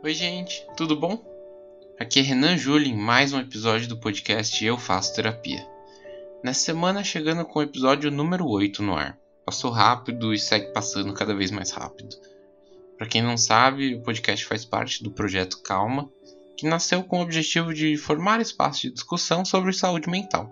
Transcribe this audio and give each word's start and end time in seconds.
Oi, 0.00 0.14
gente, 0.14 0.64
tudo 0.76 0.94
bom? 0.94 1.18
Aqui 1.98 2.20
é 2.20 2.22
Renan 2.22 2.56
Júlio 2.56 2.86
em 2.86 2.96
mais 2.96 3.32
um 3.32 3.40
episódio 3.40 3.88
do 3.88 3.98
podcast 3.98 4.64
Eu 4.64 4.78
Faço 4.78 5.12
Terapia. 5.12 5.66
Nessa 6.40 6.60
semana, 6.60 7.02
chegando 7.02 7.44
com 7.44 7.58
o 7.58 7.62
episódio 7.62 8.08
número 8.08 8.46
8 8.46 8.80
no 8.80 8.94
ar. 8.94 9.18
Passou 9.44 9.72
rápido 9.72 10.32
e 10.32 10.38
segue 10.38 10.72
passando 10.72 11.12
cada 11.12 11.34
vez 11.34 11.50
mais 11.50 11.72
rápido. 11.72 12.14
Para 12.96 13.08
quem 13.08 13.20
não 13.20 13.36
sabe, 13.36 13.96
o 13.96 14.00
podcast 14.00 14.46
faz 14.46 14.64
parte 14.64 15.02
do 15.02 15.10
projeto 15.10 15.60
Calma, 15.62 16.08
que 16.56 16.68
nasceu 16.68 17.02
com 17.02 17.18
o 17.18 17.22
objetivo 17.22 17.74
de 17.74 17.96
formar 17.96 18.40
espaço 18.40 18.82
de 18.82 18.92
discussão 18.92 19.44
sobre 19.44 19.72
saúde 19.72 20.08
mental. 20.08 20.48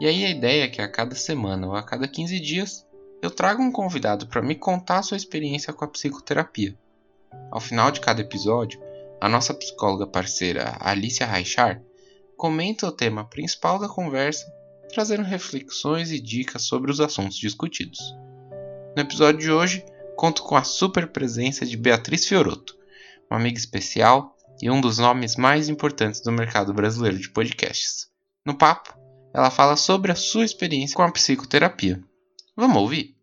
E 0.00 0.06
aí 0.06 0.24
a 0.24 0.30
ideia 0.30 0.62
é 0.62 0.68
que 0.68 0.80
a 0.80 0.88
cada 0.88 1.16
semana 1.16 1.66
ou 1.66 1.74
a 1.74 1.82
cada 1.82 2.06
15 2.06 2.38
dias 2.38 2.86
eu 3.20 3.32
trago 3.32 3.60
um 3.64 3.72
convidado 3.72 4.28
para 4.28 4.40
me 4.40 4.54
contar 4.54 5.02
sua 5.02 5.16
experiência 5.16 5.72
com 5.72 5.84
a 5.84 5.88
psicoterapia. 5.88 6.76
Ao 7.50 7.60
final 7.60 7.90
de 7.90 8.00
cada 8.00 8.20
episódio, 8.20 8.80
a 9.20 9.28
nossa 9.28 9.52
psicóloga 9.52 10.06
parceira 10.06 10.76
Alicia 10.80 11.26
Raichar 11.26 11.82
comenta 12.36 12.86
o 12.86 12.92
tema 12.92 13.24
principal 13.24 13.78
da 13.78 13.88
conversa, 13.88 14.50
trazendo 14.88 15.22
reflexões 15.22 16.10
e 16.10 16.18
dicas 16.18 16.62
sobre 16.62 16.90
os 16.90 17.00
assuntos 17.00 17.36
discutidos. 17.36 17.98
No 18.96 19.02
episódio 19.02 19.40
de 19.40 19.50
hoje, 19.50 19.84
conto 20.16 20.42
com 20.42 20.56
a 20.56 20.64
super 20.64 21.08
presença 21.08 21.66
de 21.66 21.76
Beatriz 21.76 22.26
Fioroto, 22.26 22.76
uma 23.30 23.38
amiga 23.38 23.58
especial 23.58 24.36
e 24.60 24.70
um 24.70 24.80
dos 24.80 24.98
nomes 24.98 25.36
mais 25.36 25.68
importantes 25.68 26.20
do 26.20 26.32
mercado 26.32 26.72
brasileiro 26.72 27.18
de 27.18 27.30
podcasts. 27.30 28.08
No 28.44 28.56
papo, 28.56 28.98
ela 29.32 29.50
fala 29.50 29.76
sobre 29.76 30.10
a 30.10 30.16
sua 30.16 30.44
experiência 30.44 30.96
com 30.96 31.02
a 31.02 31.12
psicoterapia. 31.12 32.02
Vamos 32.56 32.76
ouvir? 32.76 33.19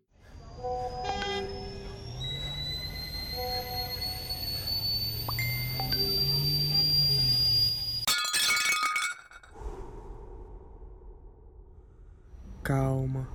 Calma. 12.68 13.26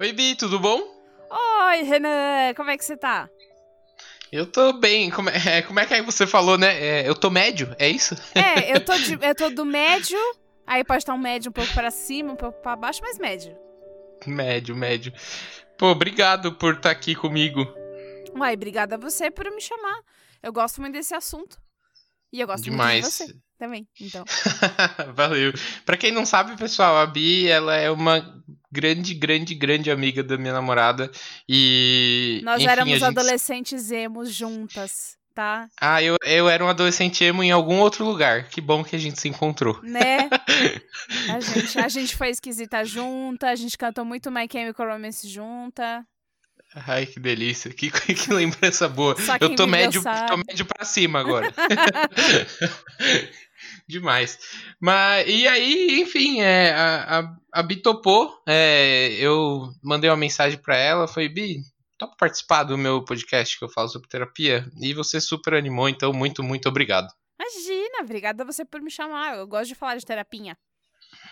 Oi, 0.00 0.12
Bi, 0.14 0.34
tudo 0.34 0.58
bom? 0.58 0.80
Oi, 1.30 1.82
Renan, 1.82 2.54
como 2.56 2.70
é 2.70 2.78
que 2.78 2.82
você 2.82 2.96
tá? 2.96 3.28
Eu 4.32 4.50
tô 4.50 4.72
bem. 4.72 5.10
Como 5.10 5.28
é, 5.28 5.60
como 5.60 5.78
é 5.78 5.84
que 5.84 5.92
aí 5.92 6.00
você 6.00 6.26
falou, 6.26 6.56
né? 6.56 7.02
É, 7.02 7.06
eu 7.06 7.14
tô 7.14 7.28
médio, 7.28 7.76
é 7.78 7.86
isso? 7.86 8.14
É, 8.34 8.72
eu 8.74 8.82
tô, 8.82 8.96
de, 8.96 9.18
eu 9.20 9.34
tô 9.34 9.50
do 9.50 9.66
médio, 9.66 10.18
aí 10.66 10.82
pode 10.82 11.02
estar 11.02 11.12
um 11.12 11.18
médio 11.18 11.50
um 11.50 11.52
pouco 11.52 11.74
para 11.74 11.90
cima, 11.90 12.32
um 12.32 12.36
pouco 12.36 12.58
para 12.62 12.74
baixo, 12.74 13.02
mas 13.02 13.18
médio. 13.18 13.54
Médio, 14.26 14.74
médio. 14.74 15.12
Pô, 15.76 15.88
obrigado 15.88 16.54
por 16.54 16.76
estar 16.76 16.88
tá 16.88 16.90
aqui 16.90 17.14
comigo. 17.14 17.60
Uai, 18.34 18.54
obrigada 18.54 18.94
a 18.94 18.98
você 18.98 19.30
por 19.30 19.44
me 19.50 19.60
chamar. 19.60 20.00
Eu 20.42 20.50
gosto 20.50 20.80
muito 20.80 20.94
desse 20.94 21.14
assunto. 21.14 21.60
E 22.32 22.40
eu 22.40 22.46
gosto 22.46 22.64
Demais. 22.64 23.02
muito 23.02 23.10
de 23.10 23.32
você 23.34 23.47
também, 23.58 23.86
então. 24.00 24.24
Valeu. 25.14 25.52
Pra 25.84 25.96
quem 25.96 26.12
não 26.12 26.24
sabe, 26.24 26.56
pessoal, 26.56 26.96
a 26.96 27.06
Bi, 27.06 27.48
ela 27.48 27.74
é 27.74 27.90
uma 27.90 28.42
grande, 28.70 29.14
grande, 29.14 29.54
grande 29.54 29.90
amiga 29.90 30.22
da 30.22 30.38
minha 30.38 30.52
namorada. 30.52 31.10
E. 31.48 32.40
Nós 32.44 32.60
enfim, 32.60 32.70
éramos 32.70 32.94
gente... 32.94 33.04
adolescentes 33.04 33.90
emos 33.90 34.32
juntas, 34.32 35.16
tá? 35.34 35.68
Ah, 35.80 36.02
eu, 36.02 36.16
eu 36.24 36.48
era 36.48 36.64
um 36.64 36.68
adolescente 36.68 37.24
emo 37.24 37.42
em 37.42 37.50
algum 37.50 37.80
outro 37.80 38.04
lugar. 38.04 38.48
Que 38.48 38.60
bom 38.60 38.84
que 38.84 38.94
a 38.94 38.98
gente 38.98 39.20
se 39.20 39.28
encontrou. 39.28 39.80
Né? 39.82 40.28
a, 41.34 41.40
gente, 41.40 41.78
a 41.78 41.88
gente 41.88 42.16
foi 42.16 42.28
esquisita 42.28 42.84
junta, 42.84 43.48
a 43.48 43.56
gente 43.56 43.76
cantou 43.76 44.04
muito 44.04 44.30
My 44.30 44.46
Chemical 44.50 44.86
Romance 44.86 45.28
junta. 45.28 46.06
Ai, 46.74 47.06
que 47.06 47.18
delícia. 47.18 47.72
Que, 47.72 47.90
que 47.90 48.32
lembrança 48.32 48.88
boa. 48.88 49.16
Eu 49.40 49.54
tô 49.54 49.66
médio, 49.66 50.02
tô 50.02 50.36
médio 50.36 50.66
pra 50.66 50.84
cima 50.84 51.18
agora. 51.18 51.52
Demais. 53.88 54.38
Mas, 54.78 55.26
e 55.26 55.48
aí, 55.48 56.00
enfim, 56.00 56.42
é, 56.42 56.72
a, 56.72 57.20
a, 57.20 57.36
a 57.52 57.62
Bi 57.62 57.76
topou. 57.76 58.38
É, 58.46 59.14
eu 59.18 59.72
mandei 59.82 60.10
uma 60.10 60.16
mensagem 60.16 60.58
para 60.58 60.76
ela. 60.76 61.08
Foi, 61.08 61.26
Bi, 61.26 61.62
topa 61.96 62.14
participar 62.18 62.64
do 62.64 62.76
meu 62.76 63.02
podcast 63.02 63.58
que 63.58 63.64
eu 63.64 63.68
falo 63.70 63.88
sobre 63.88 64.08
terapia? 64.08 64.70
E 64.78 64.92
você 64.92 65.20
super 65.20 65.54
animou, 65.54 65.88
então 65.88 66.12
muito, 66.12 66.42
muito 66.42 66.68
obrigado. 66.68 67.08
Imagina, 67.40 68.02
obrigada 68.02 68.44
você 68.44 68.62
por 68.62 68.82
me 68.82 68.90
chamar. 68.90 69.38
Eu 69.38 69.46
gosto 69.46 69.68
de 69.68 69.74
falar 69.74 69.96
de 69.96 70.04
terapia. 70.04 70.56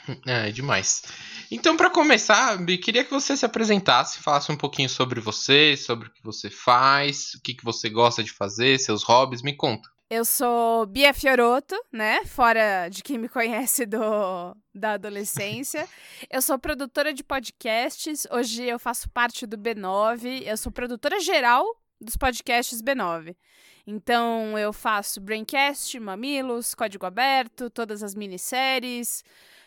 É, 0.24 0.52
demais. 0.52 1.02
Então, 1.50 1.76
para 1.76 1.90
começar, 1.90 2.56
Bi, 2.64 2.78
queria 2.78 3.04
que 3.04 3.10
você 3.10 3.36
se 3.36 3.44
apresentasse, 3.44 4.20
falasse 4.20 4.50
um 4.52 4.56
pouquinho 4.56 4.88
sobre 4.88 5.20
você, 5.20 5.76
sobre 5.76 6.08
o 6.08 6.12
que 6.12 6.22
você 6.22 6.48
faz, 6.48 7.34
o 7.34 7.42
que, 7.42 7.54
que 7.54 7.64
você 7.64 7.90
gosta 7.90 8.22
de 8.22 8.32
fazer, 8.32 8.78
seus 8.78 9.02
hobbies, 9.02 9.42
me 9.42 9.54
conta. 9.54 9.88
Eu 10.08 10.24
sou 10.24 10.86
Bia 10.86 11.12
Fioroto, 11.12 11.74
né? 11.90 12.24
Fora 12.26 12.88
de 12.88 13.02
quem 13.02 13.18
me 13.18 13.28
conhece 13.28 13.84
do, 13.84 14.56
da 14.72 14.92
adolescência. 14.92 15.88
eu 16.30 16.40
sou 16.40 16.56
produtora 16.60 17.12
de 17.12 17.24
podcasts. 17.24 18.24
Hoje 18.30 18.62
eu 18.62 18.78
faço 18.78 19.10
parte 19.10 19.44
do 19.46 19.58
B9. 19.58 20.44
Eu 20.46 20.56
sou 20.56 20.70
produtora 20.70 21.18
geral 21.18 21.64
dos 22.00 22.16
podcasts 22.16 22.80
B9. 22.80 23.36
Então 23.84 24.56
eu 24.56 24.72
faço 24.72 25.20
Braincast, 25.20 25.98
Mamilos, 25.98 26.72
Código 26.72 27.04
Aberto, 27.04 27.68
todas 27.68 28.04
as 28.04 28.14
minisséries. 28.14 29.24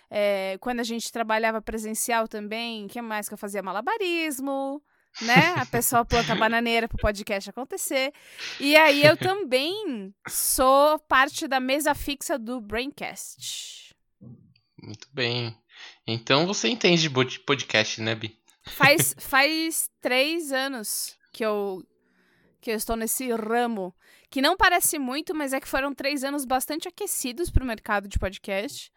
É, 0.09 0.57
quando 0.61 0.79
a 0.79 0.83
gente 0.83 1.11
trabalhava 1.11 1.61
presencial 1.61 2.29
também, 2.29 2.85
o 2.85 2.87
que 2.87 3.01
mais 3.01 3.27
que 3.27 3.33
eu 3.33 3.37
fazia? 3.37 3.61
Malabarismo 3.61 4.81
né? 5.21 5.53
A 5.57 5.65
pessoa 5.65 6.05
planta 6.05 6.35
bananeira 6.35 6.87
pro 6.87 6.97
podcast 6.97 7.49
acontecer. 7.49 8.13
E 8.59 8.75
aí 8.75 9.03
eu 9.03 9.17
também 9.17 10.13
sou 10.27 10.99
parte 10.99 11.47
da 11.47 11.59
mesa 11.59 11.93
fixa 11.93 12.37
do 12.37 12.61
Braincast. 12.61 13.95
Muito 14.81 15.07
bem. 15.13 15.55
Então 16.07 16.47
você 16.47 16.69
entende 16.69 17.09
de 17.09 17.39
podcast, 17.39 18.01
né, 18.01 18.15
Bi? 18.15 18.37
Faz, 18.63 19.15
faz 19.19 19.89
três 20.01 20.51
anos 20.51 21.17
que 21.33 21.45
eu, 21.45 21.83
que 22.61 22.71
eu 22.71 22.75
estou 22.75 22.95
nesse 22.95 23.31
ramo. 23.31 23.93
Que 24.29 24.41
não 24.41 24.55
parece 24.55 24.99
muito, 24.99 25.33
mas 25.33 25.53
é 25.53 25.59
que 25.59 25.67
foram 25.67 25.93
três 25.93 26.23
anos 26.23 26.45
bastante 26.45 26.87
aquecidos 26.87 27.49
pro 27.49 27.65
mercado 27.65 28.07
de 28.07 28.19
podcast. 28.19 28.91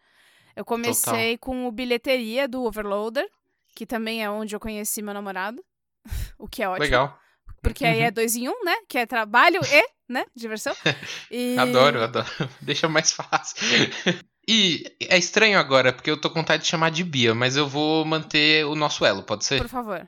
Eu 0.55 0.63
comecei 0.63 1.37
Total. 1.37 1.39
com 1.39 1.67
o 1.67 1.71
bilheteria 1.71 2.47
do 2.47 2.63
Overloader, 2.63 3.27
que 3.75 3.85
também 3.85 4.23
é 4.23 4.29
onde 4.29 4.55
eu 4.55 4.59
conheci 4.59 5.01
meu 5.01 5.13
namorado. 5.13 5.63
o 6.37 6.47
que 6.47 6.63
é 6.63 6.69
ótimo. 6.69 6.83
Legal. 6.83 7.19
Porque 7.61 7.85
aí 7.85 8.01
é 8.01 8.07
uhum. 8.07 8.13
dois 8.13 8.35
em 8.35 8.49
um, 8.49 8.63
né? 8.63 8.75
Que 8.89 8.97
é 8.97 9.05
trabalho 9.05 9.61
e, 9.65 10.11
né? 10.11 10.25
Diversão. 10.35 10.75
E... 11.31 11.57
adoro, 11.57 12.03
adoro. 12.03 12.27
Deixa 12.61 12.89
mais 12.89 13.11
fácil. 13.11 13.57
E 14.47 14.83
é 14.99 15.17
estranho 15.17 15.57
agora, 15.57 15.93
porque 15.93 16.11
eu 16.11 16.19
tô 16.19 16.29
com 16.29 16.39
vontade 16.39 16.63
de 16.63 16.69
chamar 16.69 16.91
de 16.91 17.03
Bia, 17.03 17.33
mas 17.33 17.55
eu 17.55 17.67
vou 17.67 18.03
manter 18.03 18.65
o 18.65 18.75
nosso 18.75 19.05
elo, 19.05 19.23
pode 19.23 19.45
ser? 19.45 19.61
Por 19.61 19.69
favor. 19.69 20.07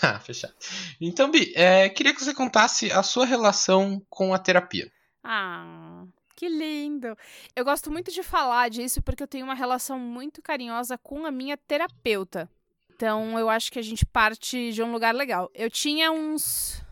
ah, 0.00 0.20
fechado. 0.20 0.54
Então, 1.00 1.30
Bi, 1.30 1.52
é, 1.56 1.88
queria 1.88 2.14
que 2.14 2.22
você 2.22 2.32
contasse 2.32 2.90
a 2.92 3.02
sua 3.02 3.26
relação 3.26 4.00
com 4.08 4.32
a 4.32 4.38
terapia. 4.38 4.90
Ah, 5.24 6.04
que 6.36 6.48
lindo! 6.48 7.16
Eu 7.56 7.64
gosto 7.64 7.90
muito 7.90 8.12
de 8.12 8.22
falar 8.22 8.70
disso 8.70 9.02
porque 9.02 9.24
eu 9.24 9.28
tenho 9.28 9.44
uma 9.44 9.54
relação 9.54 9.98
muito 9.98 10.40
carinhosa 10.40 10.96
com 10.96 11.26
a 11.26 11.32
minha 11.32 11.56
terapeuta. 11.56 12.48
Então 12.98 13.38
eu 13.38 13.48
acho 13.48 13.70
que 13.70 13.78
a 13.78 13.82
gente 13.82 14.04
parte 14.04 14.72
de 14.72 14.82
um 14.82 14.90
lugar 14.90 15.14
legal. 15.14 15.48
Eu 15.54 15.70
tinha 15.70 16.10
uns 16.10 16.82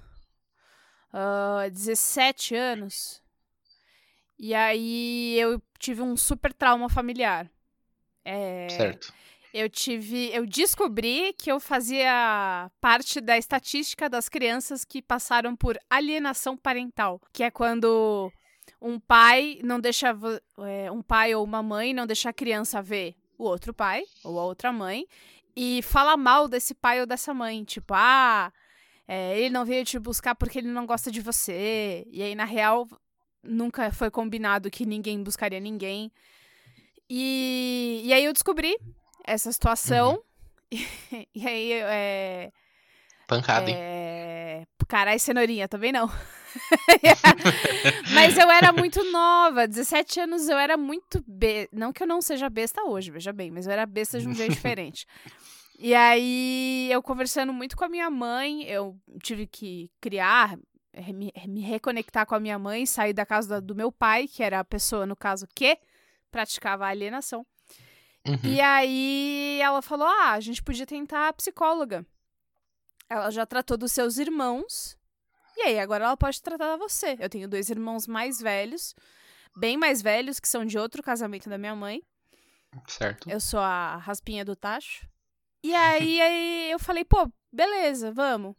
uh, 1.13 1.69
17 1.69 2.55
anos. 2.55 3.21
E 4.39 4.55
aí 4.55 5.37
eu 5.37 5.61
tive 5.81 6.03
um 6.03 6.17
super 6.17 6.53
trauma 6.53 6.89
familiar. 6.89 7.51
É, 8.25 8.69
certo. 8.71 9.13
Eu 9.53 9.69
tive. 9.69 10.31
Eu 10.33 10.47
descobri 10.47 11.33
que 11.33 11.51
eu 11.51 11.59
fazia 11.59 12.71
parte 12.81 13.21
da 13.21 13.37
estatística 13.37 14.09
das 14.09 14.29
crianças 14.29 14.85
que 14.85 15.03
passaram 15.03 15.57
por 15.57 15.77
alienação 15.91 16.57
parental. 16.57 17.21
Que 17.33 17.43
é 17.43 17.51
quando 17.51 18.31
um 18.81 19.01
pai 19.01 19.59
não 19.61 19.81
deixa. 19.81 20.17
É, 20.69 20.89
um 20.93 21.03
pai 21.03 21.35
ou 21.35 21.43
uma 21.43 21.65
mãe 21.65 21.93
não 21.93 22.07
deixa 22.07 22.31
a 22.31 22.33
criança 22.33 22.81
ver 22.81 23.17
o 23.39 23.45
outro 23.45 23.73
pai 23.75 24.05
ou 24.25 24.39
a 24.39 24.45
outra 24.45 24.73
mãe 24.73 25.07
e 25.57 25.81
fala 25.83 26.17
mal 26.17 26.49
desse 26.49 26.75
pai 26.75 27.01
ou 27.01 27.07
dessa 27.07 27.33
mãe. 27.33 27.65
Tipo, 27.65 27.95
ah, 27.95 28.53
é, 29.09 29.39
ele 29.39 29.51
não 29.51 29.65
veio 29.65 29.85
te 29.85 29.99
buscar 29.99 30.35
porque 30.35 30.59
ele 30.59 30.69
não 30.69 30.85
gosta 30.85 31.11
de 31.11 31.21
você. 31.21 32.07
E 32.11 32.23
aí, 32.23 32.35
na 32.35 32.45
real, 32.45 32.87
nunca 33.43 33.91
foi 33.91 34.11
combinado 34.11 34.71
que 34.71 34.85
ninguém 34.85 35.23
buscaria 35.23 35.59
ninguém. 35.59 36.13
E, 37.09 38.03
e 38.05 38.13
aí 38.13 38.25
eu 38.25 38.33
descobri 38.33 38.77
essa 39.25 39.51
situação. 39.51 40.13
Uhum. 40.13 40.23
E, 40.71 41.29
e, 41.35 41.49
aí, 41.49 41.73
é. 41.73 42.53
Pancada, 43.27 43.71
hein? 43.71 43.77
É... 43.79 44.67
Carai, 44.89 45.19
cenourinha, 45.19 45.67
também 45.67 45.91
não. 45.91 46.07
Mas 48.15 48.39
eu 48.39 48.51
era 48.51 48.73
muito 48.73 49.03
nova, 49.11 49.67
17 49.67 50.21
anos 50.21 50.49
eu 50.49 50.57
era 50.57 50.77
muito. 50.77 51.23
Be... 51.27 51.69
Não 51.73 51.93
que 51.93 52.03
eu 52.03 52.07
não 52.07 52.23
seja 52.23 52.49
besta 52.49 52.85
hoje, 52.85 53.11
veja 53.11 53.33
bem, 53.33 53.51
mas 53.51 53.67
eu 53.67 53.73
era 53.73 53.85
besta 53.85 54.21
de 54.21 54.29
um 54.29 54.35
jeito 54.35 54.53
diferente. 54.55 55.07
E 55.79 55.95
aí, 55.95 56.89
eu 56.91 57.03
conversando 57.03 57.53
muito 57.53 57.77
com 57.77 57.85
a 57.85 57.89
minha 57.89 58.09
mãe, 58.09 58.65
eu 58.65 58.99
tive 59.23 59.47
que 59.47 59.91
criar, 60.01 60.59
me, 61.13 61.33
me 61.47 61.61
reconectar 61.61 62.25
com 62.27 62.35
a 62.35 62.41
minha 62.41 62.59
mãe, 62.59 62.87
sair 62.87 63.13
da 63.13 63.27
casa 63.27 63.61
do 63.61 63.75
meu 63.75 63.93
pai, 63.93 64.27
que 64.27 64.43
era 64.43 64.61
a 64.61 64.65
pessoa, 64.65 65.05
no 65.05 65.15
caso, 65.15 65.47
que 65.55 65.79
praticava 66.31 66.87
alienação. 66.87 67.47
Uhum. 68.27 68.39
E 68.43 68.61
aí 68.61 69.61
ela 69.61 69.83
falou: 69.83 70.07
ah, 70.07 70.33
a 70.33 70.41
gente 70.41 70.63
podia 70.63 70.87
tentar 70.87 71.29
a 71.29 71.33
psicóloga. 71.33 72.05
Ela 73.09 73.31
já 73.31 73.45
tratou 73.47 73.77
dos 73.77 73.93
seus 73.93 74.19
irmãos. 74.19 74.97
E 75.57 75.63
aí, 75.63 75.79
agora 75.79 76.05
ela 76.05 76.17
pode 76.17 76.43
tratar 76.43 76.77
você. 76.77 77.17
Eu 77.19 77.31
tenho 77.31 77.49
dois 77.49 77.71
irmãos 77.71 78.07
mais 78.07 78.41
velhos, 78.41 78.95
bem 79.57 79.77
mais 79.77 80.03
velhos, 80.03 80.41
que 80.41 80.49
são 80.49 80.65
de 80.65 80.79
outro 80.79 81.03
casamento 81.03 81.49
da 81.49 81.57
minha 81.57 81.75
mãe. 81.75 82.03
Certo. 82.89 83.31
Eu 83.31 83.41
sou 83.41 83.61
a 83.61 83.97
raspinha 83.97 84.45
do 84.45 84.57
tacho. 84.57 85.09
E 85.63 85.75
aí, 85.75 86.21
aí 86.23 86.71
eu 86.71 86.79
falei, 86.79 87.05
pô, 87.05 87.31
beleza, 87.53 88.13
vamos. 88.13 88.55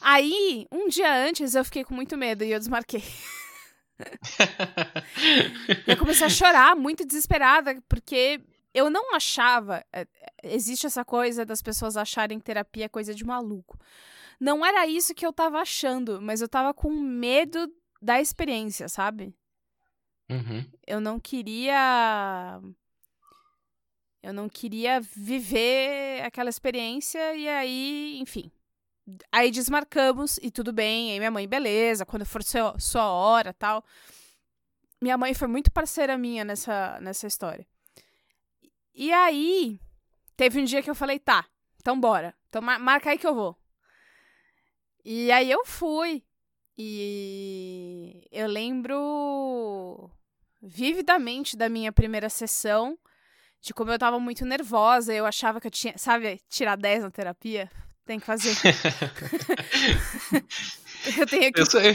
Aí, 0.00 0.66
um 0.70 0.88
dia 0.88 1.12
antes, 1.26 1.54
eu 1.54 1.64
fiquei 1.64 1.82
com 1.84 1.94
muito 1.94 2.16
medo 2.16 2.44
e 2.44 2.52
eu 2.52 2.58
desmarquei. 2.58 3.02
eu 5.86 5.96
comecei 5.96 6.26
a 6.26 6.30
chorar, 6.30 6.76
muito 6.76 7.04
desesperada, 7.04 7.82
porque 7.88 8.40
eu 8.74 8.90
não 8.90 9.14
achava. 9.14 9.84
é, 9.92 10.06
Existe 10.42 10.86
essa 10.86 11.04
coisa 11.04 11.44
das 11.44 11.62
pessoas 11.62 11.96
acharem 11.96 12.38
terapia 12.38 12.84
é 12.84 12.88
coisa 12.88 13.14
de 13.14 13.24
maluco. 13.24 13.78
Não 14.38 14.64
era 14.64 14.86
isso 14.86 15.14
que 15.14 15.26
eu 15.26 15.32
tava 15.32 15.58
achando, 15.58 16.20
mas 16.20 16.40
eu 16.42 16.48
tava 16.48 16.74
com 16.74 16.90
medo 16.90 17.72
da 18.02 18.20
experiência, 18.20 18.88
sabe? 18.88 19.34
Uhum. 20.30 20.64
Eu 20.86 21.00
não 21.00 21.18
queria. 21.18 22.60
Eu 24.26 24.32
não 24.32 24.48
queria 24.48 25.00
viver 25.00 26.20
aquela 26.24 26.50
experiência 26.50 27.36
e 27.36 27.48
aí, 27.48 28.18
enfim. 28.18 28.50
Aí 29.30 29.52
desmarcamos 29.52 30.36
e 30.42 30.50
tudo 30.50 30.72
bem. 30.72 31.12
Aí 31.12 31.18
minha 31.20 31.30
mãe, 31.30 31.46
beleza, 31.46 32.04
quando 32.04 32.26
for 32.26 32.42
seu, 32.42 32.76
sua 32.76 33.08
hora 33.08 33.54
tal. 33.54 33.84
Minha 35.00 35.16
mãe 35.16 35.32
foi 35.32 35.46
muito 35.46 35.70
parceira 35.70 36.18
minha 36.18 36.44
nessa, 36.44 36.98
nessa 37.00 37.28
história. 37.28 37.64
E 38.92 39.12
aí, 39.12 39.78
teve 40.36 40.60
um 40.60 40.64
dia 40.64 40.82
que 40.82 40.90
eu 40.90 40.94
falei, 40.96 41.20
tá, 41.20 41.46
então 41.80 42.00
bora. 42.00 42.34
Então 42.48 42.60
mar- 42.60 42.80
marca 42.80 43.10
aí 43.10 43.18
que 43.18 43.26
eu 43.28 43.34
vou. 43.34 43.56
E 45.04 45.30
aí 45.30 45.48
eu 45.48 45.64
fui. 45.64 46.24
E 46.76 48.26
eu 48.32 48.48
lembro 48.48 50.10
vividamente 50.60 51.56
da 51.56 51.68
minha 51.68 51.92
primeira 51.92 52.28
sessão, 52.28 52.98
de 53.60 53.74
como 53.74 53.90
eu 53.90 53.98
tava 53.98 54.20
muito 54.20 54.44
nervosa, 54.44 55.12
eu 55.12 55.26
achava 55.26 55.60
que 55.60 55.66
eu 55.66 55.70
tinha, 55.70 55.94
sabe, 55.96 56.40
tirar 56.48 56.76
10 56.76 57.02
na 57.02 57.10
terapia, 57.10 57.68
tem 58.04 58.20
que 58.20 58.26
fazer. 58.26 58.54
eu 61.18 61.26
tenho 61.26 61.52
que 61.52 61.60
Eu 61.60 61.66
sou- 61.66 61.80
eu- 61.80 61.94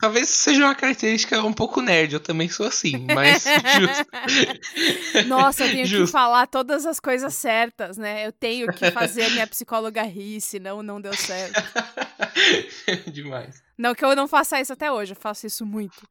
talvez 0.00 0.28
seja 0.28 0.64
uma 0.64 0.74
característica 0.74 1.40
um 1.42 1.52
pouco 1.52 1.80
nerd, 1.80 2.14
eu 2.14 2.20
também 2.20 2.48
sou 2.48 2.66
assim, 2.66 3.06
mas 3.14 3.44
justo. 3.44 5.24
Nossa, 5.28 5.64
eu 5.64 5.70
tenho 5.70 5.84
que 5.84 5.90
Justo. 5.90 6.12
falar 6.12 6.46
todas 6.46 6.84
as 6.86 6.98
coisas 7.00 7.34
certas, 7.34 7.96
né? 7.96 8.26
Eu 8.26 8.32
tenho 8.32 8.72
que 8.72 8.90
fazer 8.90 9.24
a 9.24 9.30
minha 9.30 9.46
psicóloga 9.46 10.02
rir, 10.02 10.40
senão 10.40 10.82
não 10.82 11.00
deu 11.00 11.16
certo. 11.16 11.54
Demais. 13.12 13.62
Não 13.78 13.94
que 13.94 14.04
eu 14.04 14.14
não 14.16 14.28
faça 14.28 14.60
isso 14.60 14.72
até 14.72 14.90
hoje, 14.90 15.12
eu 15.12 15.16
faço 15.16 15.46
isso 15.46 15.64
muito. 15.64 16.06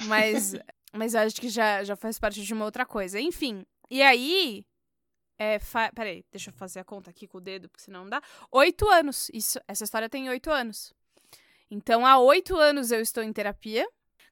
Mas, 0.00 0.54
mas 0.92 1.14
eu 1.14 1.20
acho 1.20 1.36
que 1.40 1.48
já, 1.48 1.84
já 1.84 1.96
faz 1.96 2.18
parte 2.18 2.42
de 2.42 2.52
uma 2.52 2.64
outra 2.64 2.84
coisa. 2.86 3.20
Enfim, 3.20 3.64
e 3.92 4.00
aí. 4.00 4.64
É, 5.38 5.58
fa... 5.58 5.92
Peraí, 5.92 6.24
deixa 6.32 6.48
eu 6.48 6.54
fazer 6.54 6.80
a 6.80 6.84
conta 6.84 7.10
aqui 7.10 7.28
com 7.28 7.36
o 7.36 7.40
dedo, 7.40 7.68
porque 7.68 7.84
senão 7.84 8.04
não 8.04 8.10
dá. 8.10 8.22
Oito 8.50 8.88
anos. 8.88 9.28
Isso, 9.34 9.60
essa 9.68 9.84
história 9.84 10.08
tem 10.08 10.30
oito 10.30 10.50
anos. 10.50 10.94
Então, 11.70 12.06
há 12.06 12.18
oito 12.18 12.56
anos 12.56 12.90
eu 12.90 13.02
estou 13.02 13.22
em 13.22 13.30
terapia. 13.30 13.86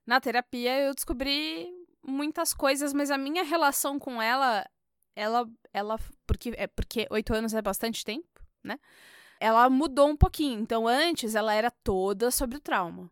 Na 0.07 0.19
terapia 0.19 0.81
eu 0.81 0.95
descobri 0.95 1.71
muitas 2.03 2.55
coisas, 2.55 2.95
mas 2.95 3.11
a 3.11 3.19
minha 3.19 3.43
relação 3.43 3.99
com 3.99 4.23
ela, 4.23 4.67
ela, 5.15 5.47
ela, 5.75 5.99
porque 6.27 6.55
é 6.57 6.67
porque 6.67 7.07
oito 7.11 7.35
anos 7.35 7.53
é 7.53 7.61
bastante 7.61 8.03
tempo, 8.03 8.41
né? 8.65 8.79
Ela 9.39 9.69
mudou 9.69 10.09
um 10.09 10.17
pouquinho. 10.17 10.59
Então, 10.61 10.89
antes 10.89 11.35
ela 11.35 11.53
era 11.53 11.71
toda 11.71 12.31
sobre 12.31 12.57
o 12.57 12.61
trauma. 12.61 13.11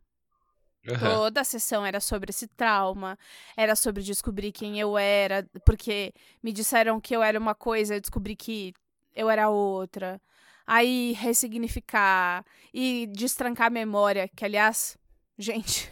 Aham. 0.89 1.11
Toda 1.11 1.41
a 1.43 1.45
sessão 1.45 1.85
era 1.85 2.01
sobre 2.01 2.31
esse 2.31 2.47
trauma, 2.47 3.19
era 3.57 3.77
sobre 3.77 4.03
descobrir 4.03 4.53
quem 4.53 4.81
eu 4.81 4.97
era, 4.97 5.47
porque 5.65 6.15
me 6.43 6.53
disseram 6.53 7.01
que 7.01 7.15
eu 7.15 7.23
era 7.23 7.39
uma 7.39 7.55
coisa, 7.55 7.97
eu 7.97 8.01
descobri 8.01 8.35
que 8.35 8.73
eu 9.15 9.29
era 9.29 9.51
outra. 9.51 10.21
Aí 10.67 11.13
ressignificar 11.13 12.45
e 12.73 13.07
destrancar 13.13 13.69
a 13.69 13.71
memória, 13.71 14.29
que 14.29 14.45
aliás, 14.45 14.97
gente, 15.39 15.91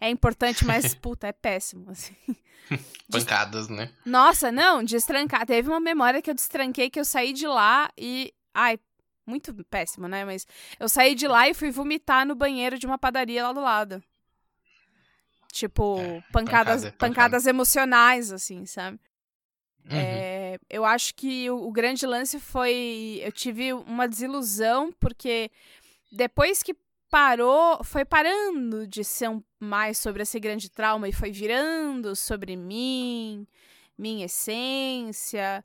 é 0.00 0.08
importante, 0.08 0.64
mas 0.64 0.94
puta, 0.96 1.26
é 1.26 1.32
péssimo, 1.32 1.90
assim. 1.90 2.14
Pancadas, 3.10 3.68
né? 3.68 3.90
Nossa, 4.04 4.52
não, 4.52 4.84
destrancar. 4.84 5.46
Teve 5.46 5.68
uma 5.68 5.80
memória 5.80 6.20
que 6.20 6.30
eu 6.30 6.34
destranquei 6.34 6.90
que 6.90 7.00
eu 7.00 7.04
saí 7.04 7.32
de 7.32 7.46
lá 7.46 7.90
e. 7.96 8.34
Ai, 8.52 8.78
muito 9.26 9.54
péssimo, 9.64 10.08
né? 10.08 10.24
Mas 10.24 10.46
eu 10.78 10.88
saí 10.88 11.14
de 11.14 11.26
lá 11.26 11.48
e 11.48 11.54
fui 11.54 11.70
vomitar 11.70 12.26
no 12.26 12.34
banheiro 12.34 12.78
de 12.78 12.86
uma 12.86 12.98
padaria 12.98 13.42
lá 13.42 13.52
do 13.52 13.60
lado. 13.60 14.02
Tipo, 15.52 15.98
É, 15.98 16.20
pancadas, 16.32 16.32
pancada, 16.32 16.80
pancada. 16.80 16.96
pancadas 16.98 17.46
emocionais, 17.46 18.32
assim, 18.32 18.66
sabe? 18.66 18.98
Uhum. 19.90 19.96
É, 19.96 20.58
eu 20.68 20.84
acho 20.84 21.14
que 21.14 21.50
o, 21.50 21.66
o 21.66 21.72
grande 21.72 22.06
lance 22.06 22.38
foi. 22.38 23.20
Eu 23.22 23.32
tive 23.32 23.72
uma 23.72 24.06
desilusão, 24.06 24.92
porque 25.00 25.50
depois 26.12 26.62
que 26.62 26.76
parou, 27.10 27.82
foi 27.82 28.04
parando 28.04 28.86
de 28.86 29.02
ser 29.02 29.30
um, 29.30 29.42
mais 29.58 29.96
sobre 29.96 30.22
esse 30.22 30.38
grande 30.38 30.70
trauma 30.70 31.08
e 31.08 31.12
foi 31.12 31.30
virando 31.32 32.14
sobre 32.14 32.54
mim, 32.54 33.46
minha 33.96 34.26
essência 34.26 35.64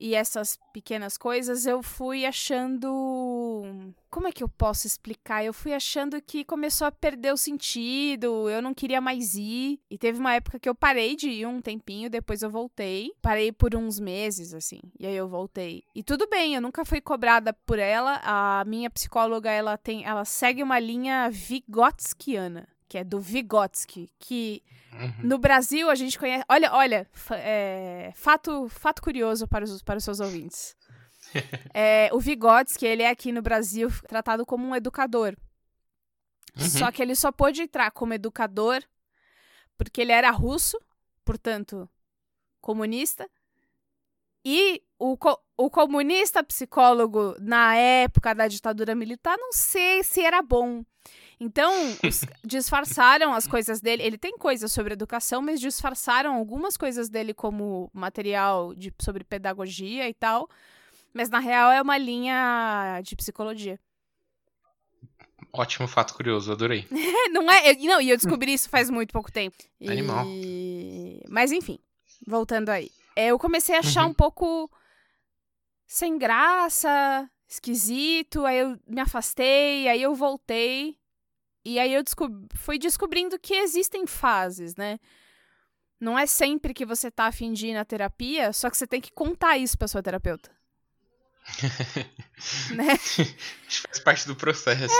e 0.00 0.14
essas 0.14 0.58
pequenas 0.72 1.18
coisas, 1.18 1.66
eu 1.66 1.82
fui 1.82 2.24
achando. 2.24 3.92
Como 4.10 4.26
é 4.26 4.32
que 4.32 4.42
eu 4.42 4.48
posso 4.48 4.86
explicar? 4.86 5.44
Eu 5.44 5.52
fui 5.52 5.74
achando 5.74 6.20
que 6.22 6.42
começou 6.42 6.86
a 6.86 6.92
perder 6.92 7.32
o 7.32 7.36
sentido, 7.36 8.48
eu 8.48 8.62
não 8.62 8.72
queria 8.72 9.00
mais 9.00 9.34
ir. 9.34 9.78
E 9.90 9.98
teve 9.98 10.18
uma 10.18 10.34
época 10.34 10.58
que 10.58 10.68
eu 10.68 10.74
parei 10.74 11.14
de 11.14 11.28
ir 11.28 11.46
um 11.46 11.60
tempinho, 11.60 12.08
depois 12.08 12.42
eu 12.42 12.50
voltei. 12.50 13.12
Parei 13.20 13.52
por 13.52 13.76
uns 13.76 14.00
meses, 14.00 14.54
assim, 14.54 14.80
e 14.98 15.06
aí 15.06 15.14
eu 15.14 15.28
voltei. 15.28 15.84
E 15.94 16.02
tudo 16.02 16.26
bem, 16.28 16.54
eu 16.54 16.62
nunca 16.62 16.84
fui 16.84 17.02
cobrada 17.02 17.52
por 17.52 17.78
ela. 17.78 18.20
A 18.24 18.64
minha 18.64 18.88
psicóloga, 18.88 19.50
ela 19.50 19.76
tem. 19.76 20.04
Ela 20.04 20.24
segue 20.24 20.62
uma 20.62 20.78
linha 20.78 21.28
vigotskiana. 21.30 22.66
Que 22.90 22.98
é 22.98 23.04
do 23.04 23.20
Vygotsky, 23.20 24.10
que 24.18 24.62
Uhum. 24.92 25.28
no 25.28 25.38
Brasil, 25.38 25.88
a 25.88 25.94
gente 25.94 26.18
conhece. 26.18 26.44
Olha, 26.48 26.72
olha, 26.74 27.08
é, 27.34 28.10
fato, 28.16 28.68
fato 28.68 29.00
curioso 29.00 29.46
para 29.46 29.64
os, 29.64 29.80
para 29.80 29.98
os 29.98 30.02
seus 30.04 30.18
ouvintes. 30.18 30.74
É, 31.72 32.10
o 32.12 32.18
Vygotsky, 32.18 32.84
ele 32.84 33.04
é 33.04 33.08
aqui 33.10 33.30
no 33.30 33.40
Brasil 33.40 33.88
tratado 34.08 34.44
como 34.44 34.66
um 34.66 34.74
educador. 34.74 35.36
Uhum. 36.58 36.68
Só 36.68 36.90
que 36.90 37.00
ele 37.00 37.14
só 37.14 37.30
pôde 37.30 37.62
entrar 37.62 37.92
como 37.92 38.12
educador 38.12 38.82
porque 39.78 40.00
ele 40.00 40.10
era 40.10 40.32
russo, 40.32 40.76
portanto, 41.24 41.88
comunista. 42.60 43.30
E 44.44 44.82
o, 44.98 45.16
co- 45.16 45.40
o 45.56 45.70
comunista 45.70 46.42
psicólogo 46.42 47.36
na 47.38 47.76
época 47.76 48.34
da 48.34 48.48
ditadura 48.48 48.96
militar, 48.96 49.36
não 49.38 49.52
sei 49.52 50.02
se 50.02 50.20
era 50.22 50.42
bom. 50.42 50.84
Então, 51.40 51.72
os- 52.06 52.20
disfarçaram 52.44 53.32
as 53.32 53.46
coisas 53.46 53.80
dele. 53.80 54.02
Ele 54.02 54.18
tem 54.18 54.36
coisas 54.36 54.70
sobre 54.70 54.92
educação, 54.92 55.40
mas 55.40 55.58
disfarçaram 55.58 56.34
algumas 56.34 56.76
coisas 56.76 57.08
dele 57.08 57.32
como 57.32 57.90
material 57.94 58.74
de, 58.74 58.92
sobre 59.00 59.24
pedagogia 59.24 60.06
e 60.08 60.12
tal. 60.14 60.48
Mas 61.14 61.30
na 61.30 61.38
real 61.38 61.72
é 61.72 61.80
uma 61.80 61.96
linha 61.98 63.00
de 63.02 63.16
psicologia. 63.16 63.80
Ótimo 65.52 65.88
fato 65.88 66.14
curioso, 66.14 66.52
adorei. 66.52 66.86
Não 67.32 67.50
é? 67.50 67.70
eu- 67.72 67.76
não, 67.84 68.00
e 68.00 68.10
eu 68.10 68.16
descobri 68.16 68.52
isso 68.52 68.68
faz 68.68 68.88
muito 68.90 69.12
pouco 69.12 69.32
tempo. 69.32 69.56
E- 69.80 69.90
Animal. 69.90 70.24
Mas 71.28 71.50
enfim, 71.50 71.78
voltando 72.26 72.68
aí. 72.68 72.90
É, 73.16 73.28
Eu 73.28 73.38
comecei 73.38 73.74
a 73.74 73.80
achar 73.80 74.04
Uhum. 74.04 74.10
um 74.10 74.14
pouco 74.14 74.70
sem 75.86 76.16
graça, 76.18 77.28
esquisito, 77.48 78.44
aí 78.46 78.58
eu 78.58 78.78
me 78.86 79.00
afastei, 79.00 79.88
aí 79.88 80.00
eu 80.00 80.14
voltei. 80.14 80.96
E 81.64 81.78
aí 81.78 81.92
eu 81.92 82.02
descob- 82.02 82.46
fui 82.54 82.78
descobrindo 82.78 83.38
que 83.38 83.54
existem 83.54 84.06
fases, 84.06 84.76
né? 84.76 84.98
Não 86.00 86.18
é 86.18 86.26
sempre 86.26 86.72
que 86.72 86.86
você 86.86 87.10
tá 87.10 87.26
afim 87.26 87.52
de 87.52 87.68
ir 87.68 87.74
na 87.74 87.84
terapia, 87.84 88.52
só 88.52 88.70
que 88.70 88.76
você 88.76 88.86
tem 88.86 89.00
que 89.00 89.12
contar 89.12 89.58
isso 89.58 89.76
pra 89.76 89.86
sua 89.88 90.02
terapeuta. 90.02 90.50
né? 92.74 92.96
Faz 92.96 93.98
parte 94.04 94.26
do 94.26 94.36
processo. 94.36 94.94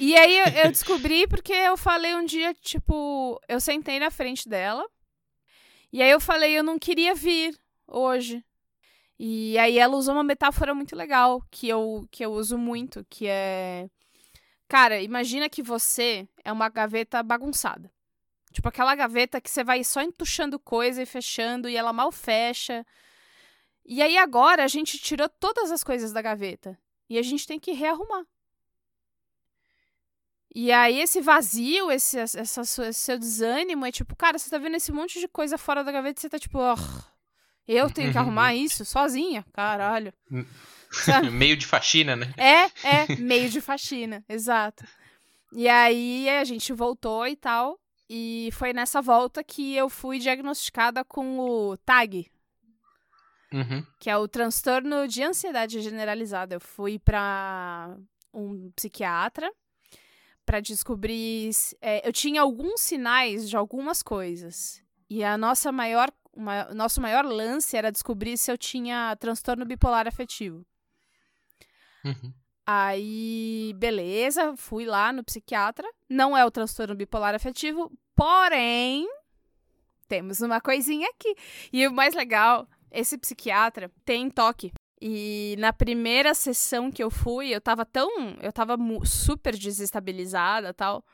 E 0.00 0.16
aí 0.16 0.38
eu, 0.38 0.46
eu 0.64 0.70
descobri 0.70 1.26
porque 1.26 1.52
eu 1.52 1.76
falei 1.76 2.14
um 2.14 2.24
dia, 2.24 2.54
tipo, 2.54 3.40
eu 3.48 3.60
sentei 3.60 3.98
na 3.98 4.10
frente 4.10 4.48
dela. 4.48 4.86
E 5.92 6.02
aí 6.02 6.10
eu 6.10 6.20
falei, 6.20 6.58
eu 6.58 6.62
não 6.62 6.78
queria 6.78 7.14
vir 7.14 7.58
hoje. 7.86 8.44
E 9.18 9.56
aí 9.58 9.78
ela 9.78 9.96
usou 9.96 10.14
uma 10.14 10.24
metáfora 10.24 10.74
muito 10.74 10.94
legal, 10.94 11.42
que 11.50 11.68
eu, 11.68 12.06
que 12.10 12.24
eu 12.24 12.32
uso 12.32 12.58
muito, 12.58 13.04
que 13.08 13.26
é. 13.26 13.88
Cara, 14.68 15.00
imagina 15.00 15.48
que 15.48 15.62
você 15.62 16.28
é 16.44 16.52
uma 16.52 16.68
gaveta 16.68 17.22
bagunçada. 17.22 17.90
Tipo 18.52 18.68
aquela 18.68 18.94
gaveta 18.94 19.40
que 19.40 19.50
você 19.50 19.62
vai 19.62 19.84
só 19.84 20.02
entuchando 20.02 20.58
coisa 20.58 21.02
e 21.02 21.06
fechando, 21.06 21.68
e 21.68 21.76
ela 21.76 21.92
mal 21.92 22.10
fecha. 22.10 22.84
E 23.84 24.02
aí 24.02 24.16
agora 24.16 24.64
a 24.64 24.68
gente 24.68 24.98
tirou 24.98 25.28
todas 25.28 25.70
as 25.70 25.84
coisas 25.84 26.12
da 26.12 26.22
gaveta. 26.22 26.78
E 27.08 27.18
a 27.18 27.22
gente 27.22 27.46
tem 27.46 27.60
que 27.60 27.72
rearrumar. 27.72 28.24
E 30.54 30.72
aí 30.72 31.00
esse 31.00 31.20
vazio, 31.20 31.92
esse, 31.92 32.18
essa, 32.18 32.62
esse 32.62 32.94
seu 32.94 33.18
desânimo 33.18 33.84
é 33.84 33.92
tipo, 33.92 34.16
cara, 34.16 34.38
você 34.38 34.48
tá 34.48 34.56
vendo 34.56 34.76
esse 34.76 34.90
monte 34.90 35.20
de 35.20 35.28
coisa 35.28 35.58
fora 35.58 35.84
da 35.84 35.92
gaveta 35.92 36.18
e 36.18 36.22
você 36.22 36.30
tá 36.30 36.38
tipo, 36.38 36.58
oh, 36.58 37.04
eu 37.68 37.90
tenho 37.90 38.10
que 38.10 38.16
arrumar 38.18 38.54
isso 38.54 38.84
sozinha, 38.84 39.44
caralho. 39.52 40.14
Meio 41.32 41.56
de 41.56 41.66
faxina, 41.66 42.16
né? 42.16 42.32
É, 42.36 42.64
é, 42.86 43.16
meio 43.18 43.48
de 43.48 43.60
faxina, 43.60 44.24
exato. 44.28 44.84
E 45.52 45.68
aí 45.68 46.28
a 46.28 46.44
gente 46.44 46.72
voltou 46.72 47.26
e 47.26 47.36
tal. 47.36 47.78
E 48.08 48.50
foi 48.52 48.72
nessa 48.72 49.02
volta 49.02 49.42
que 49.42 49.74
eu 49.74 49.88
fui 49.88 50.18
diagnosticada 50.18 51.04
com 51.04 51.40
o 51.40 51.76
TAG. 51.78 52.30
Uhum. 53.52 53.84
Que 53.98 54.10
é 54.10 54.16
o 54.16 54.28
transtorno 54.28 55.08
de 55.08 55.22
ansiedade 55.22 55.80
generalizada. 55.80 56.54
Eu 56.54 56.60
fui 56.60 56.98
pra 56.98 57.96
um 58.32 58.70
psiquiatra 58.76 59.50
para 60.44 60.60
descobrir. 60.60 61.50
É, 61.80 62.06
eu 62.06 62.12
tinha 62.12 62.42
alguns 62.42 62.80
sinais 62.80 63.48
de 63.48 63.56
algumas 63.56 64.02
coisas. 64.02 64.82
E 65.08 65.24
a 65.24 65.36
nossa 65.36 65.72
maior, 65.72 66.12
uma, 66.32 66.64
nosso 66.74 67.00
maior 67.00 67.24
lance 67.24 67.76
era 67.76 67.90
descobrir 67.90 68.36
se 68.36 68.50
eu 68.50 68.58
tinha 68.58 69.16
transtorno 69.16 69.64
bipolar 69.64 70.06
afetivo. 70.06 70.64
Uhum. 72.06 72.32
Aí, 72.66 73.72
beleza, 73.76 74.56
fui 74.56 74.84
lá 74.84 75.12
no 75.12 75.22
psiquiatra. 75.22 75.88
Não 76.08 76.36
é 76.36 76.44
o 76.44 76.50
transtorno 76.50 76.94
bipolar 76.94 77.34
afetivo, 77.34 77.92
porém, 78.14 79.08
temos 80.08 80.40
uma 80.40 80.60
coisinha 80.60 81.08
aqui. 81.08 81.34
E 81.72 81.86
o 81.86 81.92
mais 81.92 82.14
legal, 82.14 82.68
esse 82.90 83.16
psiquiatra 83.18 83.90
tem 84.04 84.30
toque. 84.30 84.72
E 85.00 85.54
na 85.58 85.72
primeira 85.72 86.32
sessão 86.34 86.90
que 86.90 87.02
eu 87.02 87.10
fui, 87.10 87.54
eu 87.54 87.60
tava 87.60 87.84
tão. 87.84 88.36
Eu 88.40 88.52
tava 88.52 88.76
super 89.04 89.54
desestabilizada 89.54 90.72
tal. 90.72 91.04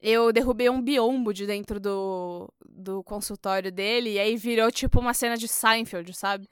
Eu 0.00 0.32
derrubei 0.32 0.70
um 0.70 0.80
biombo 0.80 1.32
de 1.32 1.46
dentro 1.46 1.80
do, 1.80 2.52
do 2.68 3.02
consultório 3.02 3.72
dele, 3.72 4.12
e 4.12 4.18
aí 4.18 4.36
virou 4.36 4.70
tipo 4.70 5.00
uma 5.00 5.14
cena 5.14 5.36
de 5.36 5.48
Seinfeld, 5.48 6.12
sabe? 6.14 6.48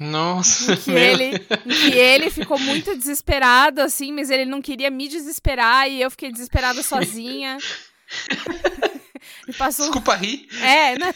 Nossa! 0.00 0.72
Em 0.72 0.76
que, 0.76 0.90
ele, 0.90 1.24
em 1.34 1.90
que 1.90 1.98
ele 1.98 2.30
ficou 2.30 2.58
muito 2.58 2.96
desesperado, 2.96 3.80
assim, 3.80 4.12
mas 4.12 4.30
ele 4.30 4.44
não 4.44 4.62
queria 4.62 4.90
me 4.90 5.08
desesperar, 5.08 5.88
e 5.88 6.00
eu 6.00 6.10
fiquei 6.10 6.30
desesperada 6.30 6.82
sozinha. 6.82 7.58
passou... 9.58 9.86
Desculpa 9.86 10.14
rir. 10.14 10.48
É, 10.62 10.98
não, 10.98 11.08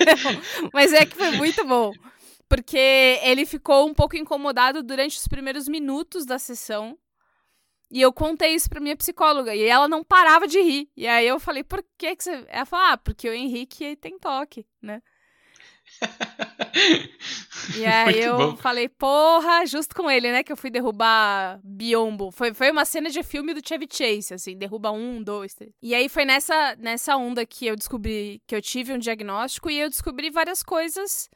mas 0.72 0.92
é 0.92 1.06
que 1.06 1.16
foi 1.16 1.30
muito 1.32 1.64
bom. 1.64 1.92
Porque 2.48 3.18
ele 3.22 3.46
ficou 3.46 3.88
um 3.88 3.94
pouco 3.94 4.16
incomodado 4.16 4.82
durante 4.82 5.16
os 5.16 5.26
primeiros 5.26 5.68
minutos 5.68 6.26
da 6.26 6.38
sessão. 6.38 6.98
E 7.90 8.00
eu 8.00 8.12
contei 8.12 8.54
isso 8.54 8.68
pra 8.68 8.80
minha 8.80 8.96
psicóloga. 8.96 9.54
E 9.54 9.64
ela 9.64 9.88
não 9.88 10.04
parava 10.04 10.46
de 10.46 10.60
rir. 10.60 10.90
E 10.96 11.06
aí 11.06 11.26
eu 11.26 11.40
falei, 11.40 11.64
por 11.64 11.84
que, 11.96 12.14
que 12.14 12.24
você. 12.24 12.44
Ela 12.48 12.66
falou, 12.66 12.86
ah, 12.86 12.96
porque 12.98 13.28
o 13.28 13.32
Henrique 13.32 13.96
tem 13.96 14.18
toque, 14.18 14.66
né? 14.82 15.02
e 17.76 17.84
aí 17.84 18.04
Muito 18.04 18.18
eu 18.18 18.36
bom. 18.36 18.56
falei, 18.56 18.88
porra, 18.88 19.64
justo 19.66 19.94
com 19.94 20.10
ele, 20.10 20.30
né? 20.32 20.42
Que 20.42 20.52
eu 20.52 20.56
fui 20.56 20.70
derrubar 20.70 21.60
Biombo. 21.62 22.30
Foi, 22.30 22.52
foi 22.54 22.70
uma 22.70 22.84
cena 22.84 23.10
de 23.10 23.22
filme 23.22 23.54
do 23.54 23.66
Chevy 23.66 23.88
Chase, 23.90 24.34
assim, 24.34 24.56
derruba 24.56 24.90
um, 24.90 25.22
dois, 25.22 25.54
três. 25.54 25.72
E 25.82 25.94
aí 25.94 26.08
foi 26.08 26.24
nessa, 26.24 26.76
nessa 26.76 27.16
onda 27.16 27.44
que 27.46 27.66
eu 27.66 27.76
descobri 27.76 28.42
que 28.46 28.54
eu 28.54 28.62
tive 28.62 28.92
um 28.92 28.98
diagnóstico 28.98 29.70
e 29.70 29.78
eu 29.78 29.88
descobri 29.88 30.30
várias 30.30 30.62
coisas 30.62 31.28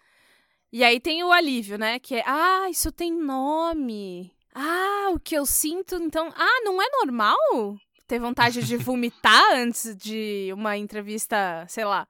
e 0.73 0.85
aí 0.85 1.00
tem 1.00 1.23
o 1.23 1.32
alívio, 1.32 1.78
né? 1.78 1.99
Que 1.99 2.16
é, 2.16 2.25
ah, 2.26 2.68
isso 2.68 2.90
tem 2.92 3.12
nome. 3.12 4.32
Ah, 4.54 5.11
o 5.14 5.18
que 5.20 5.35
eu 5.35 5.46
sinto, 5.46 5.96
então. 5.96 6.32
Ah, 6.37 6.61
não 6.64 6.80
é 6.82 6.87
normal 7.02 7.78
ter 8.06 8.18
vontade 8.18 8.62
de 8.62 8.76
vomitar 8.76 9.42
antes 9.56 9.96
de 9.96 10.50
uma 10.52 10.76
entrevista, 10.76 11.64
sei 11.68 11.85
lá, 11.85 12.06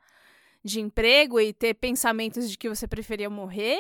de 0.66 0.80
emprego 0.80 1.40
e 1.40 1.52
ter 1.52 1.74
pensamentos 1.74 2.50
de 2.50 2.58
que 2.58 2.68
você 2.68 2.86
preferia 2.86 3.30
morrer? 3.30 3.78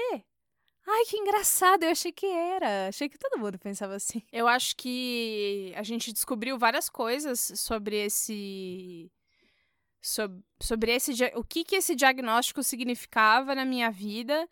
Ai, 0.88 1.04
que 1.04 1.16
engraçado, 1.18 1.82
eu 1.82 1.90
achei 1.90 2.12
que 2.12 2.26
era. 2.26 2.88
Achei 2.88 3.08
que 3.08 3.18
todo 3.18 3.40
mundo 3.40 3.58
pensava 3.58 3.96
assim. 3.96 4.22
Eu 4.32 4.46
acho 4.46 4.76
que 4.76 5.72
a 5.74 5.82
gente 5.82 6.12
descobriu 6.12 6.56
várias 6.56 6.88
coisas 6.88 7.40
sobre 7.56 7.96
esse. 7.96 9.10
Sobre, 10.00 10.44
sobre 10.60 10.94
esse. 10.94 11.12
O 11.34 11.42
que, 11.42 11.64
que 11.64 11.74
esse 11.74 11.96
diagnóstico 11.96 12.62
significava 12.62 13.52
na 13.52 13.64
minha 13.64 13.90
vida 13.90 14.48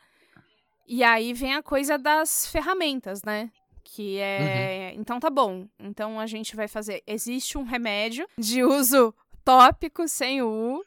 e 0.87 1.03
aí 1.03 1.33
vem 1.33 1.55
a 1.55 1.63
coisa 1.63 1.97
das 1.97 2.47
ferramentas, 2.47 3.23
né? 3.23 3.51
Que 3.85 4.19
é. 4.19 4.91
Uhum. 4.93 5.01
Então 5.01 5.21
tá 5.21 5.31
bom. 5.31 5.69
Então 5.79 6.19
a 6.19 6.27
gente 6.27 6.57
vai 6.57 6.67
fazer. 6.67 7.03
Existe 7.07 7.57
um 7.57 7.63
remédio 7.63 8.27
de 8.37 8.65
uso 8.65 9.15
tópico 9.45 10.09
sem 10.09 10.43
o 10.43 10.49
U 10.49 10.85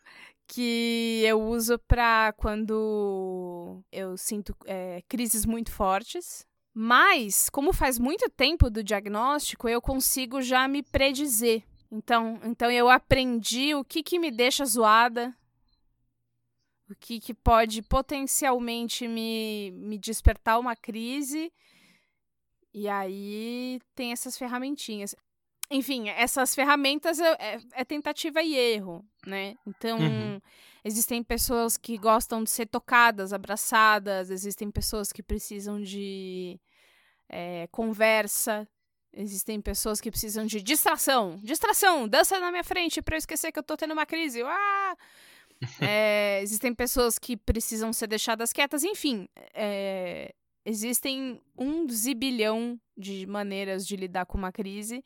que 0.47 1.21
eu 1.25 1.41
uso 1.41 1.77
pra 1.79 2.33
quando 2.37 3.83
eu 3.91 4.17
sinto 4.17 4.55
é, 4.65 5.03
crises 5.07 5.45
muito 5.45 5.71
fortes. 5.71 6.47
Mas, 6.73 7.49
como 7.49 7.73
faz 7.73 7.99
muito 7.99 8.29
tempo 8.29 8.69
do 8.69 8.83
diagnóstico, 8.83 9.67
eu 9.67 9.81
consigo 9.81 10.41
já 10.41 10.67
me 10.67 10.83
predizer. 10.83 11.63
Então, 11.91 12.39
então 12.43 12.69
eu 12.69 12.89
aprendi 12.89 13.73
o 13.73 13.83
que, 13.83 14.03
que 14.03 14.19
me 14.19 14.29
deixa 14.29 14.65
zoada, 14.65 15.35
o 16.89 16.95
que, 16.95 17.19
que 17.19 17.33
pode 17.33 17.81
potencialmente 17.81 19.07
me, 19.07 19.71
me 19.71 19.97
despertar 19.97 20.59
uma 20.59 20.75
crise. 20.75 21.51
E 22.73 22.87
aí 22.87 23.79
tem 23.95 24.11
essas 24.11 24.37
ferramentinhas. 24.37 25.15
Enfim, 25.69 26.07
essas 26.09 26.55
ferramentas 26.55 27.19
é, 27.19 27.31
é, 27.39 27.59
é 27.73 27.85
tentativa 27.85 28.41
e 28.41 28.55
erro, 28.55 29.05
né? 29.25 29.55
Então, 29.65 29.99
uhum. 29.99 30.39
existem 30.83 31.21
pessoas 31.21 31.75
que 31.77 31.97
gostam 31.97 32.43
de 32.43 32.49
ser 32.49 32.67
tocadas, 32.67 33.33
abraçadas, 33.33 34.29
existem 34.29 34.71
pessoas 34.71 35.11
que 35.11 35.21
precisam 35.21 35.81
de 35.81 36.57
é, 37.27 37.67
conversa, 37.67 38.67
existem 39.11 39.59
pessoas 39.59 39.99
que 39.99 40.09
precisam 40.09 40.45
de 40.45 40.61
distração. 40.61 41.37
Distração, 41.43 42.07
dança 42.07 42.39
na 42.39 42.49
minha 42.49 42.63
frente 42.63 43.01
para 43.01 43.15
eu 43.15 43.19
esquecer 43.19 43.51
que 43.51 43.59
eu 43.59 43.63
tô 43.63 43.75
tendo 43.75 43.91
uma 43.91 44.05
crise. 44.05 44.41
Ah! 44.43 44.95
é, 45.81 46.39
existem 46.41 46.73
pessoas 46.73 47.17
que 47.17 47.35
precisam 47.35 47.91
ser 47.91 48.07
deixadas 48.07 48.53
quietas, 48.53 48.83
enfim. 48.83 49.27
É, 49.53 50.33
existem 50.63 51.41
um 51.57 51.89
zibilhão 51.89 52.79
de 52.95 53.25
maneiras 53.25 53.85
de 53.85 53.95
lidar 53.95 54.25
com 54.25 54.37
uma 54.37 54.51
crise. 54.51 55.03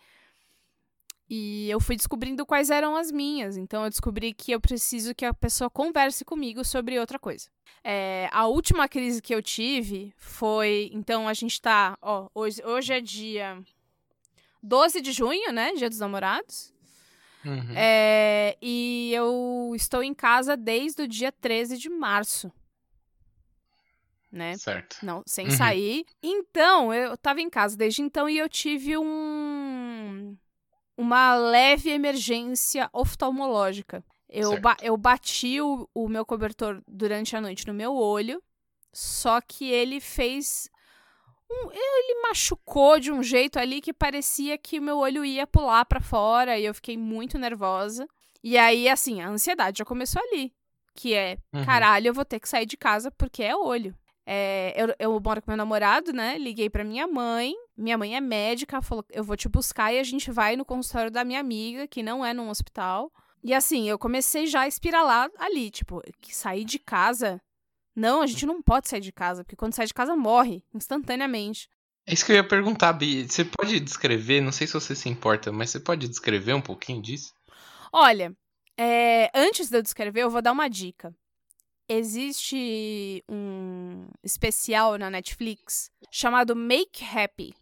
E 1.33 1.69
eu 1.69 1.79
fui 1.79 1.95
descobrindo 1.95 2.45
quais 2.45 2.69
eram 2.69 2.97
as 2.97 3.09
minhas. 3.09 3.55
Então 3.55 3.85
eu 3.85 3.89
descobri 3.89 4.33
que 4.33 4.51
eu 4.51 4.59
preciso 4.59 5.15
que 5.15 5.23
a 5.23 5.33
pessoa 5.33 5.69
converse 5.69 6.25
comigo 6.25 6.61
sobre 6.65 6.99
outra 6.99 7.17
coisa. 7.17 7.49
É, 7.81 8.27
a 8.33 8.47
última 8.47 8.85
crise 8.89 9.21
que 9.21 9.33
eu 9.33 9.41
tive 9.41 10.13
foi. 10.17 10.89
Então 10.91 11.29
a 11.29 11.33
gente 11.33 11.61
tá. 11.61 11.97
Ó, 12.01 12.27
hoje, 12.35 12.61
hoje 12.65 12.91
é 12.91 12.99
dia 12.99 13.63
12 14.61 14.99
de 14.99 15.13
junho, 15.13 15.53
né? 15.53 15.71
Dia 15.71 15.87
dos 15.87 15.99
namorados. 15.99 16.73
Uhum. 17.45 17.77
É, 17.77 18.57
e 18.61 19.13
eu 19.13 19.71
estou 19.73 20.03
em 20.03 20.13
casa 20.13 20.57
desde 20.57 21.03
o 21.03 21.07
dia 21.07 21.31
13 21.31 21.77
de 21.77 21.87
março. 21.89 22.51
Né? 24.29 24.57
Certo. 24.57 24.97
Não, 25.01 25.23
sem 25.25 25.45
uhum. 25.45 25.51
sair. 25.51 26.05
Então, 26.21 26.93
eu 26.93 27.13
estava 27.13 27.39
em 27.39 27.49
casa 27.49 27.77
desde 27.77 28.01
então 28.01 28.27
e 28.27 28.37
eu 28.37 28.49
tive 28.49 28.97
um 28.97 30.35
uma 31.01 31.33
leve 31.35 31.89
emergência 31.89 32.89
oftalmológica. 32.93 34.03
Eu, 34.29 34.61
ba 34.61 34.77
eu 34.81 34.95
bati 34.95 35.59
o, 35.59 35.89
o 35.93 36.07
meu 36.07 36.25
cobertor 36.25 36.81
durante 36.87 37.35
a 37.35 37.41
noite 37.41 37.67
no 37.67 37.73
meu 37.73 37.93
olho, 37.93 38.41
só 38.93 39.41
que 39.41 39.69
ele 39.69 39.99
fez 39.99 40.69
um, 41.49 41.69
ele 41.71 42.21
machucou 42.21 42.99
de 42.99 43.11
um 43.11 43.21
jeito 43.21 43.59
ali 43.59 43.81
que 43.81 43.91
parecia 43.91 44.57
que 44.57 44.79
o 44.79 44.81
meu 44.81 44.99
olho 44.99 45.25
ia 45.25 45.45
pular 45.45 45.83
para 45.85 45.99
fora 45.99 46.57
e 46.57 46.65
eu 46.65 46.73
fiquei 46.73 46.95
muito 46.95 47.37
nervosa. 47.37 48.07
E 48.43 48.57
aí, 48.57 48.87
assim, 48.87 49.21
a 49.21 49.27
ansiedade 49.27 49.79
já 49.79 49.85
começou 49.85 50.21
ali. 50.21 50.53
Que 50.95 51.13
é, 51.13 51.37
uhum. 51.53 51.65
caralho, 51.65 52.07
eu 52.07 52.13
vou 52.13 52.25
ter 52.25 52.39
que 52.39 52.47
sair 52.47 52.65
de 52.65 52.77
casa 52.77 53.11
porque 53.11 53.43
é 53.43 53.55
olho. 53.55 53.95
É, 54.25 54.73
eu, 54.75 54.95
eu 54.99 55.19
moro 55.19 55.41
com 55.41 55.49
meu 55.51 55.57
namorado, 55.57 56.13
né? 56.13 56.37
Liguei 56.37 56.69
pra 56.69 56.83
minha 56.83 57.07
mãe. 57.07 57.53
Minha 57.75 57.97
mãe 57.97 58.15
é 58.15 58.21
médica, 58.21 58.81
falou: 58.81 59.03
eu 59.09 59.23
vou 59.23 59.35
te 59.35 59.49
buscar 59.49 59.91
e 59.93 59.99
a 59.99 60.03
gente 60.03 60.31
vai 60.31 60.55
no 60.55 60.63
consultório 60.65 61.11
da 61.11 61.23
minha 61.23 61.39
amiga, 61.39 61.87
que 61.87 62.03
não 62.03 62.23
é 62.25 62.33
num 62.33 62.49
hospital. 62.49 63.11
E 63.43 63.53
assim, 63.53 63.89
eu 63.89 63.97
comecei 63.97 64.45
já 64.45 64.61
a 64.61 64.67
espiralar 64.67 65.29
ali, 65.37 65.71
tipo, 65.71 66.01
que 66.21 66.35
sair 66.35 66.63
de 66.63 66.77
casa 66.77 67.41
Não, 67.95 68.21
a 68.21 68.27
gente 68.27 68.45
não 68.45 68.61
pode 68.61 68.89
sair 68.89 69.01
de 69.01 69.11
casa, 69.11 69.43
porque 69.43 69.55
quando 69.55 69.73
sai 69.75 69.85
de 69.87 69.93
casa 69.93 70.15
morre 70.15 70.63
instantaneamente. 70.73 71.69
É 72.07 72.13
isso 72.13 72.25
que 72.25 72.31
eu 72.31 72.35
ia 72.37 72.47
perguntar, 72.47 72.93
Bi. 72.93 73.27
Você 73.27 73.45
pode 73.45 73.79
descrever, 73.79 74.41
não 74.41 74.51
sei 74.51 74.67
se 74.67 74.73
você 74.73 74.95
se 74.95 75.09
importa, 75.09 75.51
mas 75.51 75.69
você 75.71 75.79
pode 75.79 76.07
descrever 76.07 76.53
um 76.53 76.61
pouquinho 76.61 77.01
disso? 77.01 77.33
Olha, 77.91 78.35
é, 78.77 79.29
antes 79.35 79.69
de 79.69 79.77
eu 79.77 79.81
descrever, 79.81 80.21
eu 80.23 80.29
vou 80.29 80.41
dar 80.41 80.51
uma 80.51 80.69
dica. 80.69 81.13
Existe 81.93 83.21
um 83.29 84.07
especial 84.23 84.97
na 84.97 85.09
Netflix 85.09 85.91
chamado 86.09 86.55
Make 86.55 87.03
Happy. 87.03 87.53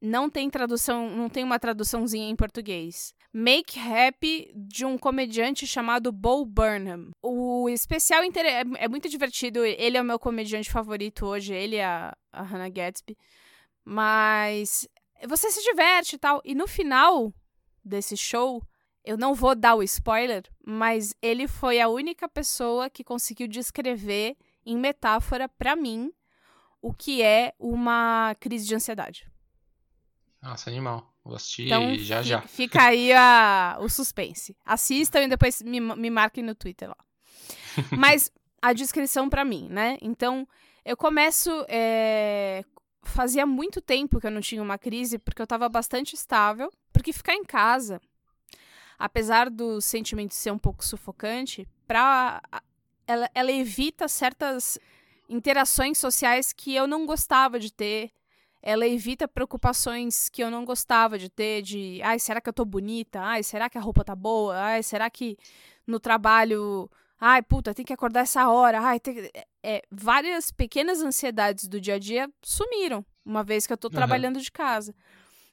Não 0.00 0.30
tem 0.30 0.48
tradução, 0.48 1.10
não 1.10 1.28
tem 1.28 1.44
uma 1.44 1.58
traduçãozinha 1.58 2.26
em 2.26 2.34
português. 2.34 3.14
Make 3.34 3.78
Happy 3.78 4.50
de 4.56 4.86
um 4.86 4.96
comediante 4.96 5.66
chamado 5.66 6.10
Bo 6.10 6.46
Burnham. 6.46 7.10
O 7.20 7.68
especial 7.68 8.22
é, 8.22 8.62
é 8.78 8.88
muito 8.88 9.10
divertido. 9.10 9.62
Ele 9.62 9.98
é 9.98 10.00
o 10.00 10.04
meu 10.04 10.18
comediante 10.18 10.70
favorito 10.70 11.26
hoje, 11.26 11.52
ele 11.52 11.76
é 11.76 11.84
a, 11.84 12.16
a 12.32 12.42
Hannah 12.42 12.70
Gatsby. 12.70 13.14
Mas 13.84 14.88
você 15.28 15.50
se 15.50 15.62
diverte 15.62 16.16
e 16.16 16.18
tal. 16.18 16.40
E 16.46 16.54
no 16.54 16.66
final 16.66 17.30
desse 17.84 18.16
show, 18.16 18.62
eu 19.04 19.18
não 19.18 19.34
vou 19.34 19.54
dar 19.54 19.74
o 19.74 19.82
spoiler, 19.82 20.44
mas 20.64 21.14
ele 21.20 21.46
foi 21.46 21.80
a 21.80 21.88
única 21.88 22.28
pessoa 22.28 22.88
que 22.88 23.04
conseguiu 23.04 23.46
descrever 23.46 24.36
em 24.64 24.78
metáfora 24.78 25.48
para 25.48 25.76
mim 25.76 26.10
o 26.80 26.92
que 26.92 27.22
é 27.22 27.54
uma 27.58 28.34
crise 28.40 28.66
de 28.66 28.74
ansiedade. 28.74 29.30
Nossa, 30.42 30.68
animal. 30.68 31.14
Vou 31.24 31.36
assistir 31.36 31.66
então, 31.66 31.94
já 31.94 32.22
já. 32.22 32.42
Fica 32.42 32.82
aí 32.82 33.12
a, 33.12 33.78
o 33.80 33.88
suspense. 33.88 34.54
Assistam 34.64 35.22
e 35.22 35.28
depois 35.28 35.62
me, 35.62 35.80
me 35.80 36.10
marquem 36.10 36.44
no 36.44 36.54
Twitter 36.54 36.88
lá. 36.88 36.96
Mas 37.96 38.30
a 38.60 38.74
descrição 38.74 39.28
para 39.28 39.44
mim, 39.44 39.68
né? 39.70 39.98
Então, 40.02 40.46
eu 40.84 40.96
começo. 40.96 41.50
É... 41.68 42.62
Fazia 43.06 43.44
muito 43.44 43.82
tempo 43.82 44.18
que 44.18 44.26
eu 44.26 44.30
não 44.30 44.40
tinha 44.40 44.62
uma 44.62 44.78
crise, 44.78 45.18
porque 45.18 45.40
eu 45.40 45.46
tava 45.46 45.68
bastante 45.68 46.14
estável. 46.14 46.70
Porque 46.92 47.12
ficar 47.12 47.34
em 47.34 47.44
casa, 47.44 48.00
apesar 49.04 49.50
do 49.50 49.82
sentimento 49.82 50.34
ser 50.34 50.50
um 50.50 50.58
pouco 50.58 50.82
sufocante, 50.82 51.68
pra... 51.86 52.40
ela, 53.06 53.30
ela 53.34 53.52
evita 53.52 54.08
certas 54.08 54.78
interações 55.28 55.98
sociais 55.98 56.54
que 56.54 56.74
eu 56.74 56.86
não 56.86 57.04
gostava 57.04 57.58
de 57.58 57.70
ter 57.70 58.10
ela 58.66 58.88
evita 58.88 59.28
preocupações 59.28 60.30
que 60.30 60.42
eu 60.42 60.50
não 60.50 60.64
gostava 60.64 61.18
de 61.18 61.28
ter, 61.28 61.60
de, 61.60 62.00
ai, 62.02 62.18
será 62.18 62.40
que 62.40 62.48
eu 62.48 62.52
tô 62.52 62.64
bonita? 62.64 63.20
Ai, 63.20 63.42
será 63.42 63.68
que 63.68 63.76
a 63.76 63.80
roupa 63.80 64.02
tá 64.02 64.16
boa? 64.16 64.58
Ai, 64.58 64.82
será 64.82 65.10
que 65.10 65.36
no 65.86 66.00
trabalho, 66.00 66.90
ai, 67.20 67.42
puta, 67.42 67.74
tem 67.74 67.84
que 67.84 67.92
acordar 67.92 68.20
essa 68.20 68.48
hora? 68.48 68.80
Ai, 68.80 68.98
tem... 68.98 69.30
é, 69.62 69.82
várias 69.90 70.50
pequenas 70.50 71.02
ansiedades 71.02 71.68
do 71.68 71.78
dia 71.78 71.96
a 71.96 71.98
dia 71.98 72.26
sumiram, 72.42 73.04
uma 73.22 73.44
vez 73.44 73.66
que 73.66 73.72
eu 73.74 73.76
tô 73.76 73.88
uhum. 73.88 73.94
trabalhando 73.94 74.40
de 74.40 74.50
casa. 74.50 74.94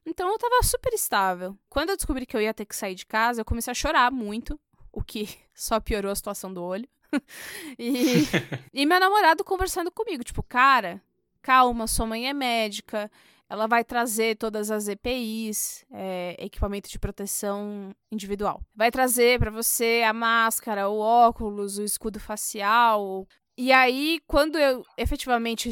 Então 0.06 0.30
eu 0.30 0.38
tava 0.38 0.64
super 0.64 0.94
estável. 0.94 1.58
Quando 1.70 1.90
eu 1.90 1.96
descobri 1.96 2.26
que 2.26 2.36
eu 2.36 2.42
ia 2.42 2.54
ter 2.54 2.66
que 2.66 2.76
sair 2.76 2.96
de 2.96 3.06
casa, 3.06 3.42
eu 3.42 3.46
comecei 3.46 3.72
a 3.72 3.76
chorar 3.76 4.12
muito, 4.12 4.60
o 4.92 5.04
que 5.04 5.28
só 5.54 5.80
piorou 5.80 6.12
a 6.12 6.16
situação 6.16 6.54
do 6.54 6.64
olho. 6.64 6.88
e, 7.78 8.24
e 8.74 8.86
meu 8.86 9.00
namorado 9.00 9.44
conversando 9.44 9.92
comigo, 9.92 10.24
tipo, 10.24 10.42
cara, 10.44 11.02
calma, 11.42 11.88
sua 11.88 12.06
mãe 12.06 12.28
é 12.28 12.34
médica, 12.34 13.12
ela 13.52 13.68
vai 13.68 13.84
trazer 13.84 14.38
todas 14.38 14.72
as 14.72 14.88
EPIs, 14.88 15.86
é, 15.92 16.38
equipamento 16.40 16.90
de 16.90 16.98
proteção 16.98 17.94
individual. 18.10 18.62
Vai 18.74 18.90
trazer 18.90 19.38
para 19.40 19.52
você 19.52 20.04
a 20.08 20.14
máscara, 20.14 20.88
o 20.88 20.98
óculos, 20.98 21.78
o 21.78 21.84
escudo 21.84 22.18
facial. 22.18 23.28
E 23.58 23.74
aí, 23.74 24.22
quando 24.26 24.58
eu 24.58 24.86
efetivamente 24.98 25.70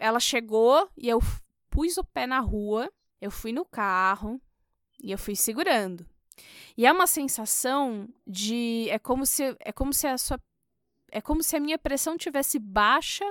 ela 0.00 0.18
chegou 0.18 0.90
e 0.96 1.08
eu 1.08 1.20
pus 1.70 1.96
o 1.96 2.02
pé 2.02 2.26
na 2.26 2.40
rua, 2.40 2.90
eu 3.22 3.30
fui 3.30 3.52
no 3.52 3.64
carro 3.64 4.40
e 5.00 5.12
eu 5.12 5.16
fui 5.16 5.36
segurando. 5.36 6.04
E 6.76 6.84
é 6.84 6.92
uma 6.92 7.06
sensação 7.06 8.08
de 8.26 8.88
é 8.90 8.98
como 8.98 9.24
se 9.24 9.56
é 9.60 9.70
como 9.70 9.92
se 9.92 10.08
a 10.08 10.18
sua 10.18 10.40
é 11.12 11.20
como 11.20 11.42
se 11.42 11.54
a 11.54 11.60
minha 11.60 11.78
pressão 11.78 12.18
tivesse 12.18 12.58
baixa 12.58 13.24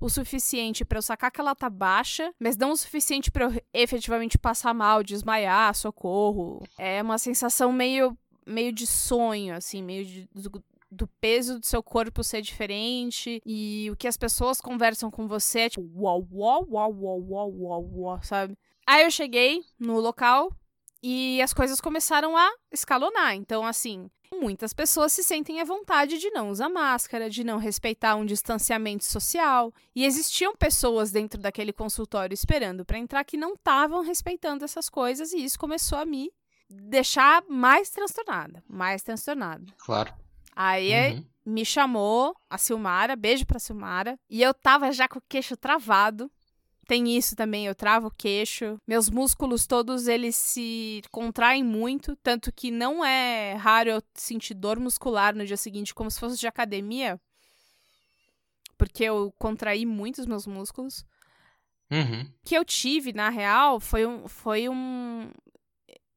o 0.00 0.08
suficiente 0.08 0.84
para 0.84 0.98
eu 0.98 1.02
sacar 1.02 1.30
que 1.30 1.40
ela 1.40 1.54
tá 1.54 1.70
baixa, 1.70 2.34
mas 2.40 2.56
não 2.56 2.72
o 2.72 2.76
suficiente 2.76 3.30
para 3.30 3.44
eu 3.44 3.62
efetivamente 3.72 4.36
passar 4.36 4.74
mal, 4.74 5.04
desmaiar, 5.04 5.74
socorro. 5.74 6.66
É 6.76 7.00
uma 7.00 7.16
sensação 7.16 7.72
meio 7.72 8.18
meio 8.44 8.72
de 8.72 8.86
sonho, 8.86 9.54
assim, 9.54 9.80
meio 9.82 10.04
de, 10.04 10.28
do, 10.34 10.64
do 10.90 11.06
peso 11.20 11.60
do 11.60 11.66
seu 11.66 11.82
corpo 11.82 12.24
ser 12.24 12.42
diferente 12.42 13.40
e 13.46 13.88
o 13.92 13.96
que 13.96 14.08
as 14.08 14.16
pessoas 14.16 14.60
conversam 14.60 15.10
com 15.10 15.28
você 15.28 15.60
é 15.60 15.70
tipo 15.70 15.88
uau, 15.94 16.26
uau, 16.32 16.66
uau, 16.68 16.92
uau, 16.92 17.26
uau, 17.28 17.54
uau, 17.60 17.90
uau, 17.94 18.22
sabe? 18.22 18.58
Aí 18.86 19.04
eu 19.04 19.10
cheguei 19.10 19.62
no 19.78 19.98
local 19.98 20.52
e 21.02 21.40
as 21.42 21.52
coisas 21.52 21.80
começaram 21.80 22.36
a 22.36 22.50
escalonar. 22.72 23.34
Então, 23.34 23.66
assim, 23.66 24.10
muitas 24.32 24.72
pessoas 24.72 25.12
se 25.12 25.22
sentem 25.22 25.60
à 25.60 25.64
vontade 25.64 26.18
de 26.18 26.30
não 26.30 26.50
usar 26.50 26.68
máscara, 26.68 27.28
de 27.28 27.44
não 27.44 27.58
respeitar 27.58 28.16
um 28.16 28.24
distanciamento 28.24 29.04
social. 29.04 29.72
E 29.94 30.04
existiam 30.04 30.54
pessoas 30.56 31.10
dentro 31.10 31.40
daquele 31.40 31.72
consultório 31.72 32.34
esperando 32.34 32.84
para 32.84 32.98
entrar 32.98 33.24
que 33.24 33.36
não 33.36 33.54
estavam 33.54 34.02
respeitando 34.02 34.64
essas 34.64 34.88
coisas, 34.88 35.32
e 35.32 35.44
isso 35.44 35.58
começou 35.58 35.98
a 35.98 36.06
me 36.06 36.30
deixar 36.70 37.44
mais 37.48 37.90
transtornada. 37.90 38.62
Mais 38.66 39.02
transtornada. 39.02 39.64
Claro. 39.78 40.12
Aí 40.56 41.14
uhum. 41.14 41.24
me 41.44 41.64
chamou 41.64 42.36
a 42.48 42.56
Silmara, 42.56 43.16
beijo 43.16 43.44
pra 43.44 43.58
Silmara, 43.58 44.18
e 44.30 44.42
eu 44.42 44.54
tava 44.54 44.92
já 44.92 45.08
com 45.08 45.18
o 45.18 45.22
queixo 45.28 45.56
travado, 45.56 46.30
tem 46.84 47.16
isso 47.16 47.34
também, 47.34 47.66
eu 47.66 47.74
travo 47.74 48.08
o 48.08 48.10
queixo. 48.10 48.78
Meus 48.86 49.10
músculos 49.10 49.66
todos 49.66 50.06
eles 50.06 50.36
se 50.36 51.02
contraem 51.10 51.64
muito, 51.64 52.16
tanto 52.16 52.52
que 52.52 52.70
não 52.70 53.04
é 53.04 53.54
raro 53.54 53.90
eu 53.90 54.02
sentir 54.14 54.54
dor 54.54 54.78
muscular 54.78 55.34
no 55.34 55.46
dia 55.46 55.56
seguinte 55.56 55.94
como 55.94 56.10
se 56.10 56.20
fosse 56.20 56.38
de 56.38 56.46
academia. 56.46 57.20
Porque 58.76 59.04
eu 59.04 59.32
contraí 59.38 59.86
muito 59.86 60.18
os 60.20 60.26
meus 60.26 60.46
músculos. 60.46 61.04
Uhum. 61.90 62.26
que 62.42 62.56
eu 62.56 62.64
tive, 62.64 63.12
na 63.12 63.28
real, 63.28 63.78
foi 63.78 64.06
um, 64.06 64.26
foi 64.26 64.68
um. 64.68 65.30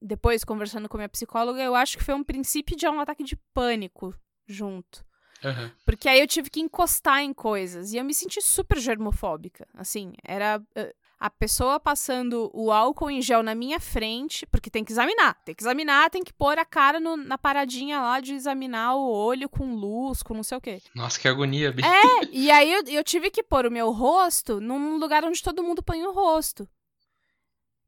Depois, 0.01 0.43
conversando 0.43 0.87
com 0.87 0.97
minha 0.97 1.09
psicóloga, 1.09 1.61
eu 1.61 1.75
acho 1.75 1.97
que 1.97 2.03
foi 2.03 2.15
um 2.15 2.23
princípio 2.23 2.75
de 2.75 2.87
um 2.87 2.99
ataque 2.99 3.23
de 3.23 3.35
pânico 3.53 4.15
junto. 4.47 5.05
Uhum. 5.43 5.71
Porque 5.85 6.09
aí 6.09 6.19
eu 6.19 6.27
tive 6.27 6.49
que 6.49 6.59
encostar 6.59 7.21
em 7.21 7.33
coisas. 7.33 7.93
E 7.93 7.97
eu 7.97 8.05
me 8.05 8.13
senti 8.13 8.41
super 8.41 8.79
germofóbica. 8.79 9.67
Assim, 9.73 10.13
era 10.23 10.59
uh, 10.59 10.93
a 11.19 11.29
pessoa 11.29 11.79
passando 11.79 12.49
o 12.53 12.71
álcool 12.71 13.09
em 13.09 13.21
gel 13.21 13.41
na 13.41 13.55
minha 13.55 13.79
frente, 13.79 14.45
porque 14.45 14.69
tem 14.69 14.83
que 14.83 14.91
examinar. 14.91 15.35
Tem 15.43 15.55
que 15.55 15.63
examinar, 15.63 16.09
tem 16.09 16.23
que 16.23 16.33
pôr 16.33 16.57
a 16.59 16.65
cara 16.65 16.99
no, 16.99 17.17
na 17.17 17.37
paradinha 17.37 17.99
lá 17.99 18.19
de 18.19 18.33
examinar 18.33 18.95
o 18.95 19.09
olho 19.09 19.49
com 19.49 19.75
luz, 19.75 20.21
com 20.21 20.33
não 20.33 20.43
sei 20.43 20.57
o 20.57 20.61
quê. 20.61 20.81
Nossa, 20.93 21.19
que 21.19 21.27
agonia, 21.27 21.71
bicho. 21.71 21.87
É, 21.87 22.25
e 22.31 22.51
aí 22.51 22.71
eu, 22.71 22.83
eu 22.87 23.03
tive 23.03 23.31
que 23.31 23.43
pôr 23.43 23.65
o 23.65 23.71
meu 23.71 23.91
rosto 23.91 24.59
num 24.59 24.97
lugar 24.97 25.23
onde 25.23 25.41
todo 25.41 25.63
mundo 25.63 25.81
põe 25.81 26.03
o 26.03 26.11
rosto. 26.11 26.67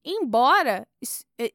Embora 0.03 0.87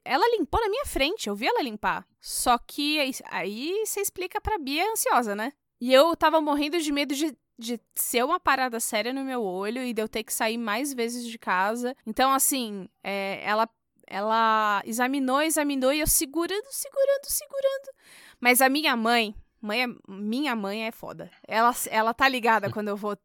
ela 0.05 0.37
limpou 0.37 0.61
na 0.61 0.69
minha 0.69 0.85
frente, 0.85 1.29
eu 1.29 1.35
vi 1.35 1.47
ela 1.47 1.63
limpar. 1.63 2.07
Só 2.21 2.59
que 2.59 2.99
aí 3.31 3.85
você 3.85 4.01
explica 4.01 4.41
pra 4.41 4.59
Bia 4.59 4.91
ansiosa, 4.93 5.35
né? 5.35 5.53
E 5.81 5.93
eu 5.93 6.15
tava 6.17 6.41
morrendo 6.41 6.79
de 6.79 6.93
medo 6.93 7.15
de, 7.15 7.37
de 7.59 7.81
ser 7.95 8.25
uma 8.25 8.41
parada 8.41 8.81
séria 8.81 9.13
no 9.13 9.25
meu 9.25 9.43
olho 9.43 9.83
e 9.83 9.93
de 9.93 10.01
eu 10.03 10.09
ter 10.09 10.25
que 10.25 10.33
sair 10.33 10.59
mais 10.59 10.93
vezes 10.93 11.27
de 11.27 11.39
casa. 11.39 11.97
Então, 12.07 12.33
assim, 12.33 12.89
é, 13.03 13.43
ela, 13.45 13.69
ela 14.07 14.83
examinou, 14.85 15.43
examinou 15.43 15.93
e 15.93 16.01
eu 16.01 16.07
segurando, 16.07 16.67
segurando, 16.71 17.27
segurando. 17.27 17.95
Mas 18.41 18.61
a 18.61 18.69
minha 18.69 18.97
mãe, 18.97 19.35
mãe 19.61 19.85
é, 19.85 19.87
minha 20.09 20.55
mãe 20.55 20.87
é 20.87 20.91
foda. 20.91 21.31
Ela, 21.47 21.75
ela 21.91 22.15
tá 22.15 22.29
ligada 22.29 22.71
quando 22.71 22.89
eu 22.89 22.97
vou, 22.97 23.17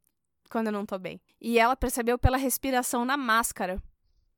quando 0.49 0.67
eu 0.67 0.73
não 0.73 0.85
tô 0.85 0.97
bem. 0.97 1.21
E 1.39 1.57
ela 1.59 1.75
percebeu 1.75 2.17
pela 2.17 2.37
respiração 2.37 3.05
na 3.05 3.17
máscara. 3.17 3.81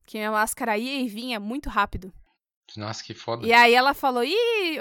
Que 0.04 0.18
minha 0.18 0.32
máscara 0.32 0.76
ia 0.76 1.00
e 1.00 1.08
vinha 1.08 1.38
muito 1.38 1.68
rápido. 1.70 2.12
Nossa, 2.76 3.04
que 3.04 3.14
foda. 3.14 3.46
E 3.46 3.52
aí 3.52 3.74
ela 3.74 3.94
falou: 3.94 4.24
Ih, 4.24 4.78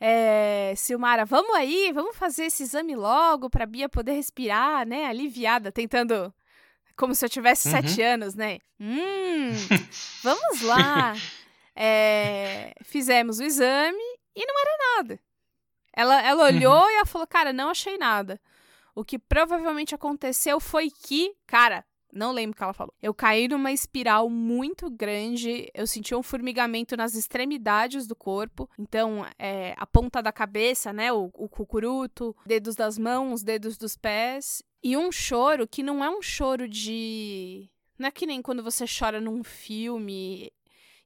é, 0.00 0.72
Silmara, 0.76 1.24
vamos 1.24 1.54
aí, 1.54 1.92
vamos 1.92 2.16
fazer 2.16 2.44
esse 2.44 2.62
exame 2.62 2.94
logo 2.94 3.50
pra 3.50 3.66
Bia 3.66 3.88
poder 3.88 4.12
respirar, 4.12 4.86
né? 4.86 5.06
Aliviada, 5.06 5.72
tentando. 5.72 6.32
Como 6.96 7.14
se 7.14 7.24
eu 7.24 7.28
tivesse 7.28 7.68
uhum. 7.68 7.74
sete 7.74 8.02
anos, 8.02 8.34
né? 8.34 8.58
Hum, 8.80 9.50
vamos 10.22 10.62
lá. 10.62 11.14
É, 11.76 12.74
fizemos 12.82 13.38
o 13.38 13.44
exame 13.44 14.02
e 14.34 14.44
não 14.44 14.54
era 14.60 14.96
nada. 14.96 15.20
Ela, 15.92 16.22
ela 16.22 16.44
olhou 16.44 16.82
uhum. 16.82 16.90
e 16.90 16.94
ela 16.94 17.06
falou: 17.06 17.26
Cara, 17.26 17.52
não 17.52 17.70
achei 17.70 17.96
nada. 17.98 18.40
O 18.94 19.04
que 19.04 19.18
provavelmente 19.18 19.94
aconteceu 19.94 20.58
foi 20.58 20.90
que, 20.90 21.36
cara, 21.46 21.84
Não 22.12 22.32
lembro 22.32 22.52
o 22.52 22.56
que 22.56 22.62
ela 22.62 22.72
falou. 22.72 22.92
Eu 23.02 23.12
caí 23.12 23.48
numa 23.48 23.70
espiral 23.70 24.30
muito 24.30 24.90
grande. 24.90 25.70
Eu 25.74 25.86
senti 25.86 26.14
um 26.14 26.22
formigamento 26.22 26.96
nas 26.96 27.14
extremidades 27.14 28.06
do 28.06 28.16
corpo. 28.16 28.68
Então, 28.78 29.26
é, 29.38 29.74
a 29.76 29.86
ponta 29.86 30.22
da 30.22 30.32
cabeça, 30.32 30.92
né? 30.92 31.12
O, 31.12 31.30
o 31.34 31.48
cucuruto, 31.48 32.34
dedos 32.46 32.74
das 32.74 32.98
mãos, 32.98 33.42
dedos 33.42 33.76
dos 33.76 33.96
pés. 33.96 34.62
E 34.82 34.96
um 34.96 35.12
choro 35.12 35.66
que 35.66 35.82
não 35.82 36.02
é 36.02 36.10
um 36.10 36.22
choro 36.22 36.68
de. 36.68 37.68
Não 37.98 38.08
é 38.08 38.10
que 38.10 38.26
nem 38.26 38.40
quando 38.40 38.62
você 38.62 38.84
chora 38.86 39.20
num 39.20 39.42
filme, 39.44 40.52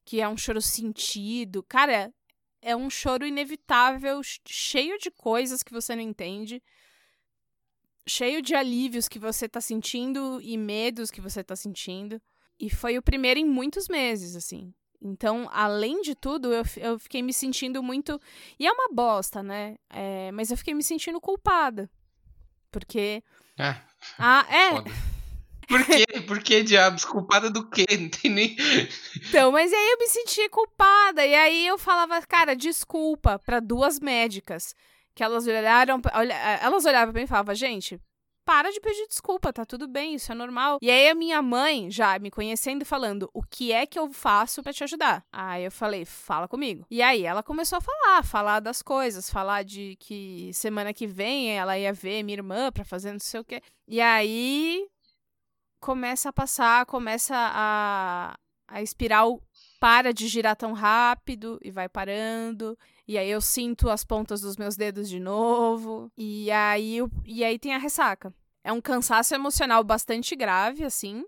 que 0.05 0.21
é 0.21 0.29
um 0.29 0.37
choro 0.37 0.61
sentido. 0.61 1.63
Cara, 1.63 2.13
é 2.61 2.77
um 2.77 2.89
choro 2.89 3.27
inevitável, 3.27 4.21
cheio 4.47 4.99
de 4.99 5.11
coisas 5.11 5.63
que 5.63 5.73
você 5.73 5.97
não 5.97 6.03
entende 6.03 6.63
cheio 8.07 8.43
de 8.43 8.55
alívios 8.55 9.09
que 9.09 9.19
você 9.19 9.49
tá 9.49 9.61
sentindo 9.61 10.41
e 10.43 10.57
medos 10.57 11.11
que 11.11 11.21
você 11.21 11.43
tá 11.43 11.57
sentindo. 11.57 12.21
E 12.59 12.71
foi 12.71 12.99
o 12.99 13.03
primeiro 13.03 13.41
em 13.41 13.45
muitos 13.45 13.89
meses, 13.89 14.37
assim. 14.37 14.73
Então, 15.01 15.49
além 15.53 16.01
de 16.01 16.15
tudo, 16.15 16.53
eu, 16.53 16.63
eu 16.77 16.99
fiquei 16.99 17.23
me 17.23 17.33
sentindo 17.33 17.83
muito. 17.83 18.21
E 18.59 18.67
é 18.67 18.73
uma 18.73 18.89
bosta, 18.93 19.43
né? 19.43 19.77
É, 19.91 20.31
mas 20.33 20.51
eu 20.51 20.57
fiquei 20.57 20.75
me 20.75 20.83
sentindo 20.83 21.21
culpada. 21.21 21.91
Porque. 22.71 23.23
É. 23.59 23.77
Ah, 24.19 24.47
é. 24.49 24.71
Foda. 24.77 24.91
Por 25.69 25.87
quê? 25.87 26.05
Por 26.27 26.43
que, 26.43 26.63
diabos? 26.63 27.05
Culpada 27.05 27.49
do 27.51 27.69
quê? 27.69 27.87
Não 27.99 28.09
tem 28.09 28.31
nem. 28.31 28.57
Então, 29.29 29.51
mas 29.51 29.73
aí 29.73 29.91
eu 29.93 29.99
me 29.99 30.07
sentia 30.07 30.49
culpada. 30.51 31.25
E 31.25 31.35
aí 31.35 31.67
eu 31.67 31.79
falava, 31.79 32.21
cara, 32.23 32.55
desculpa 32.55 33.39
para 33.39 33.59
duas 33.59 33.99
médicas 33.99 34.75
que 35.15 35.23
elas 35.23 35.47
olharam, 35.47 36.01
olha, 36.15 36.35
elas 36.35 36.85
olhavam 36.85 37.13
pra 37.13 37.21
mim 37.21 37.25
e 37.25 37.29
falavam, 37.29 37.55
gente, 37.55 38.01
para 38.45 38.71
de 38.71 38.81
pedir 38.81 39.07
desculpa, 39.07 39.53
tá 39.53 39.65
tudo 39.65 39.87
bem, 39.87 40.15
isso 40.15 40.33
é 40.33 40.35
normal. 40.35 40.79
E 40.83 40.91
aí 40.91 41.09
a 41.09 41.15
minha 41.15 41.41
mãe, 41.41 41.91
já 41.91 42.19
me 42.19 42.31
conhecendo, 42.31 42.85
falando, 42.85 43.31
o 43.33 43.43
que 43.43 43.73
é 43.73 43.87
que 43.87 43.99
eu 43.99 44.13
faço 44.13 44.63
para 44.63 44.73
te 44.73 44.83
ajudar? 44.83 45.25
Aí 45.33 45.65
eu 45.65 45.71
falei, 45.71 46.05
fala 46.05 46.49
comigo. 46.49 46.85
E 46.91 47.01
aí 47.03 47.25
ela 47.25 47.43
começou 47.43 47.79
a 47.79 47.81
falar, 47.81 48.25
falar 48.25 48.61
das 48.61 48.83
coisas, 48.83 49.31
falar 49.31 49.63
de 49.63 49.97
que 50.01 50.51
semana 50.53 50.93
que 50.93 51.07
vem 51.07 51.57
ela 51.57 51.79
ia 51.79 51.93
ver 51.93 52.23
minha 52.23 52.37
irmã 52.37 52.73
pra 52.73 52.85
fazer 52.85 53.13
não 53.13 53.21
sei 53.21 53.41
o 53.41 53.45
quê. 53.45 53.63
E 53.87 54.01
aí 54.01 54.89
começa 55.81 56.29
a 56.29 56.33
passar, 56.33 56.87
começa 56.87 57.35
a, 57.37 58.35
a 58.69 58.83
espiral 58.83 59.41
para 59.79 60.13
de 60.13 60.27
girar 60.27 60.57
tão 60.57 60.73
rápido 60.73 61.59
e 61.63 61.71
vai 61.71 61.89
parando. 61.89 62.77
E 63.07 63.19
aí 63.19 63.31
eu 63.31 63.41
sinto 63.41 63.91
as 63.91 64.05
pontas 64.05 64.41
dos 64.41 64.57
meus 64.57 64.77
dedos 64.77 65.09
de 65.09 65.19
novo. 65.19 66.11
E 66.17 66.51
aí, 66.51 66.99
e 67.25 67.45
aí 67.45 67.59
tem 67.59 67.75
a 67.75 67.79
ressaca. 67.79 68.33
É 68.65 68.73
um 68.73 68.81
cansaço 68.81 69.35
emocional 69.35 69.83
bastante 69.83 70.37
grave, 70.37 70.85
assim, 70.85 71.25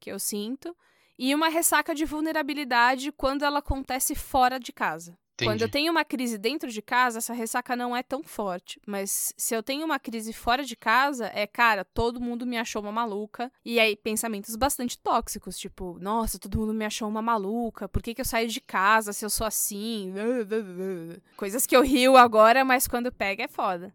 que 0.00 0.10
eu 0.10 0.18
sinto. 0.18 0.74
E 1.18 1.34
uma 1.34 1.48
ressaca 1.48 1.94
de 1.94 2.04
vulnerabilidade 2.04 3.12
quando 3.12 3.44
ela 3.44 3.58
acontece 3.58 4.14
fora 4.14 4.58
de 4.58 4.72
casa. 4.72 5.16
Entendi. 5.34 5.50
Quando 5.50 5.62
eu 5.62 5.68
tenho 5.68 5.90
uma 5.90 6.04
crise 6.04 6.38
dentro 6.38 6.70
de 6.70 6.80
casa, 6.80 7.18
essa 7.18 7.34
ressaca 7.34 7.74
não 7.74 7.96
é 7.96 8.04
tão 8.04 8.22
forte. 8.22 8.80
Mas 8.86 9.34
se 9.36 9.54
eu 9.54 9.64
tenho 9.64 9.84
uma 9.84 9.98
crise 9.98 10.32
fora 10.32 10.64
de 10.64 10.76
casa, 10.76 11.26
é, 11.34 11.44
cara, 11.44 11.84
todo 11.84 12.20
mundo 12.20 12.46
me 12.46 12.56
achou 12.56 12.80
uma 12.80 12.92
maluca. 12.92 13.50
E 13.64 13.80
aí, 13.80 13.96
pensamentos 13.96 14.54
bastante 14.54 14.96
tóxicos, 14.96 15.58
tipo, 15.58 15.98
nossa, 16.00 16.38
todo 16.38 16.58
mundo 16.58 16.72
me 16.72 16.84
achou 16.84 17.08
uma 17.08 17.20
maluca. 17.20 17.88
Por 17.88 18.00
que, 18.00 18.14
que 18.14 18.20
eu 18.20 18.24
saio 18.24 18.46
de 18.46 18.60
casa 18.60 19.12
se 19.12 19.24
eu 19.24 19.30
sou 19.30 19.44
assim? 19.44 20.14
Coisas 21.36 21.66
que 21.66 21.76
eu 21.76 21.82
rio 21.82 22.16
agora, 22.16 22.64
mas 22.64 22.86
quando 22.86 23.10
pega 23.10 23.42
é 23.42 23.48
foda. 23.48 23.92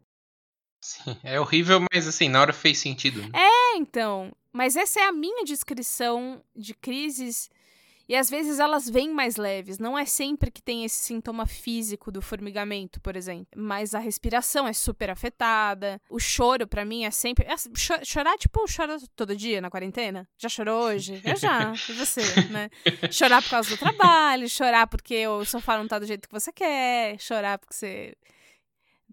Sim, 0.82 1.18
é 1.24 1.40
horrível, 1.40 1.80
mas 1.92 2.08
assim, 2.08 2.28
na 2.28 2.42
hora 2.42 2.54
fez 2.54 2.80
sentido. 2.80 3.22
Né? 3.22 3.30
É, 3.34 3.78
então. 3.78 4.34
Mas 4.52 4.76
essa 4.76 5.00
é 5.00 5.04
a 5.04 5.12
minha 5.12 5.46
descrição 5.46 6.42
de 6.56 6.74
crises 6.74 7.50
e 8.10 8.16
às 8.16 8.28
vezes 8.28 8.58
elas 8.58 8.90
vêm 8.90 9.14
mais 9.14 9.36
leves, 9.36 9.78
não 9.78 9.96
é 9.96 10.04
sempre 10.04 10.50
que 10.50 10.64
tem 10.64 10.84
esse 10.84 10.96
sintoma 10.96 11.46
físico 11.46 12.12
do 12.12 12.24
formigamento, 12.24 13.00
por 13.00 13.16
exemplo. 13.16 13.46
Mas 13.56 13.94
a 13.94 14.00
respiração 14.00 14.68
é 14.68 14.74
super 14.74 15.12
afetada. 15.12 16.02
O 16.10 16.20
choro, 16.20 16.68
para 16.68 16.84
mim, 16.84 17.06
é 17.06 17.12
sempre. 17.12 17.46
É, 17.46 17.54
chorar, 18.04 18.36
tipo, 18.40 18.66
chora 18.66 18.98
todo 19.16 19.36
dia 19.36 19.62
na 19.62 19.70
quarentena? 19.70 20.28
Já 20.40 20.50
chorou 20.50 20.86
hoje? 20.86 21.22
Eu 21.24 21.36
já. 21.36 21.72
E 21.88 21.94
você, 21.94 22.22
né? 22.50 22.72
Chorar 23.12 23.44
por 23.44 23.52
causa 23.52 23.70
do 23.70 23.78
trabalho, 23.78 24.50
chorar 24.50 24.88
porque 24.88 25.28
o 25.28 25.46
sofá 25.46 25.78
não 25.78 25.88
tá 25.88 26.00
do 26.00 26.08
jeito 26.08 26.28
que 26.28 26.34
você 26.34 26.52
quer, 26.52 27.20
chorar 27.20 27.60
porque 27.60 27.76
você 27.76 28.18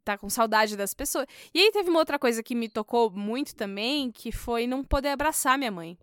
tá 0.03 0.17
com 0.17 0.31
saudade 0.31 0.75
das 0.75 0.95
pessoas. 0.95 1.27
E 1.53 1.59
aí 1.59 1.71
teve 1.71 1.91
uma 1.91 1.99
outra 1.99 2.19
coisa 2.19 2.43
que 2.43 2.55
me 2.55 2.69
tocou 2.69 3.11
muito 3.11 3.55
também, 3.55 4.11
que 4.11 4.33
foi 4.33 4.67
não 4.67 4.83
poder 4.83 5.09
abraçar 5.09 5.59
minha 5.59 5.71
mãe. 5.71 5.99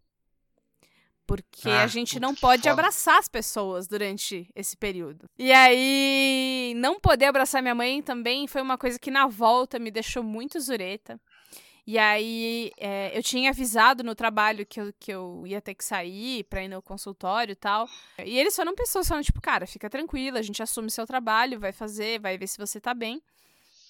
Porque 1.26 1.70
ah, 1.70 1.84
a 1.84 1.88
gente 1.88 2.20
não 2.20 2.36
pode 2.36 2.64
foda. 2.64 2.74
abraçar 2.74 3.18
as 3.18 3.30
pessoas 3.30 3.88
durante 3.88 4.50
esse 4.54 4.76
período. 4.76 5.30
E 5.38 5.52
aí, 5.52 6.74
não 6.76 7.00
poder 7.00 7.26
abraçar 7.26 7.62
minha 7.62 7.76
mãe 7.76 8.02
também 8.02 8.46
foi 8.48 8.62
uma 8.62 8.78
coisa 8.78 9.00
que 9.00 9.10
na 9.10 9.28
volta 9.28 9.80
me 9.80 9.90
deixou 9.90 10.22
muito 10.22 10.60
zureta. 10.60 11.20
E 11.86 11.98
aí, 11.98 12.72
é, 12.78 13.18
eu 13.18 13.22
tinha 13.22 13.50
avisado 13.50 14.04
no 14.04 14.16
trabalho 14.16 14.66
que 14.66 14.80
eu, 14.80 14.94
que 14.98 15.12
eu 15.12 15.44
ia 15.46 15.62
ter 15.62 15.76
que 15.76 15.84
sair 15.84 16.44
pra 16.46 16.64
ir 16.64 16.70
no 16.70 16.82
consultório 16.82 17.52
e 17.52 17.56
tal. 17.56 17.90
E 18.26 18.40
eles 18.40 18.56
foram 18.56 18.74
pessoas 18.74 19.08
falando, 19.08 19.26
tipo, 19.26 19.42
cara, 19.42 19.68
fica 19.68 19.90
tranquila, 19.90 20.40
a 20.40 20.42
gente 20.42 20.64
assume 20.64 20.90
seu 20.90 21.06
trabalho, 21.06 21.60
vai 21.60 21.74
fazer, 21.74 22.20
vai 22.20 22.38
ver 22.38 22.48
se 22.48 22.58
você 22.58 22.80
tá 22.80 22.94
bem. 22.94 23.22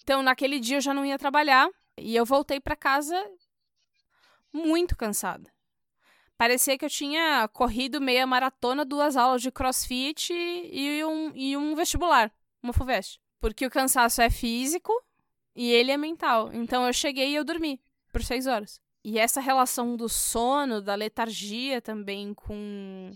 Então, 0.03 0.23
naquele 0.23 0.59
dia 0.59 0.77
eu 0.77 0.81
já 0.81 0.93
não 0.93 1.05
ia 1.05 1.19
trabalhar. 1.19 1.69
E 1.95 2.15
eu 2.15 2.25
voltei 2.25 2.59
para 2.59 2.75
casa 2.75 3.15
muito 4.51 4.95
cansada. 4.95 5.52
Parecia 6.37 6.77
que 6.77 6.85
eu 6.85 6.89
tinha 6.89 7.47
corrido 7.49 8.01
meia 8.01 8.25
maratona, 8.25 8.83
duas 8.83 9.15
aulas 9.15 9.41
de 9.41 9.51
crossfit 9.51 10.33
e 10.33 11.03
um, 11.05 11.31
e 11.35 11.55
um 11.55 11.75
vestibular, 11.75 12.31
uma 12.61 12.73
FUVEST. 12.73 13.19
Porque 13.39 13.65
o 13.65 13.69
cansaço 13.69 14.21
é 14.21 14.29
físico 14.29 14.91
e 15.55 15.71
ele 15.71 15.91
é 15.91 15.97
mental. 15.97 16.51
Então 16.53 16.85
eu 16.85 16.93
cheguei 16.93 17.31
e 17.31 17.35
eu 17.35 17.43
dormi 17.43 17.79
por 18.11 18.23
seis 18.23 18.47
horas. 18.47 18.81
E 19.03 19.19
essa 19.19 19.41
relação 19.41 19.95
do 19.95 20.07
sono, 20.07 20.81
da 20.81 20.95
letargia 20.95 21.81
também 21.81 22.33
com 22.33 23.11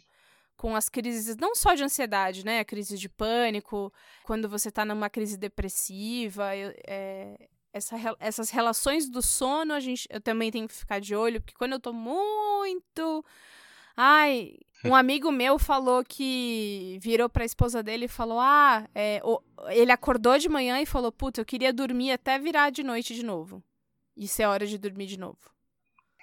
com 0.58 0.76
as 0.76 0.90
crises, 0.90 1.38
não 1.38 1.56
só 1.56 1.76
de 1.76 1.84
ansiedade, 1.84 2.44
né? 2.44 2.60
A 2.60 2.66
crise 2.66 2.98
de 2.98 3.08
pânico, 3.08 3.94
quando 4.24 4.50
você 4.50 4.72
tá 4.72 4.84
numa 4.84 5.08
crise 5.08 5.38
depressiva, 5.38 6.50
é, 6.56 7.48
essa, 7.74 7.96
essas 8.20 8.50
relações 8.50 9.10
do 9.10 9.22
sono, 9.22 9.74
a 9.74 9.80
gente, 9.80 10.08
eu 10.10 10.22
também 10.22 10.52
tenho 10.52 10.68
que 10.68 10.74
ficar 10.74 11.00
de 11.00 11.16
olho, 11.16 11.42
porque 11.42 11.56
quando 11.56 11.74
eu 11.74 11.80
tô 11.80 11.94
muito. 11.94 13.24
Ai, 13.96 14.54
um 14.86 14.94
amigo 14.96 15.32
meu 15.32 15.58
falou 15.58 16.04
que 16.04 16.98
virou 17.02 17.30
pra 17.30 17.46
esposa 17.46 17.82
dele 17.84 18.06
e 18.06 18.10
falou: 18.10 18.40
Ah, 18.40 18.88
é, 18.94 19.22
o, 19.24 19.42
ele 19.70 19.92
acordou 19.92 20.38
de 20.38 20.50
manhã 20.50 20.82
e 20.82 20.86
falou: 20.86 21.12
Puta, 21.12 21.42
eu 21.42 21.46
queria 21.46 21.74
dormir 21.74 22.12
até 22.12 22.40
virar 22.40 22.70
de 22.70 22.84
noite 22.84 23.14
de 23.16 23.24
novo. 23.24 23.64
Isso 24.16 24.42
é 24.42 24.48
hora 24.48 24.66
de 24.66 24.78
dormir 24.78 25.06
de 25.06 25.20
novo. 25.20 25.38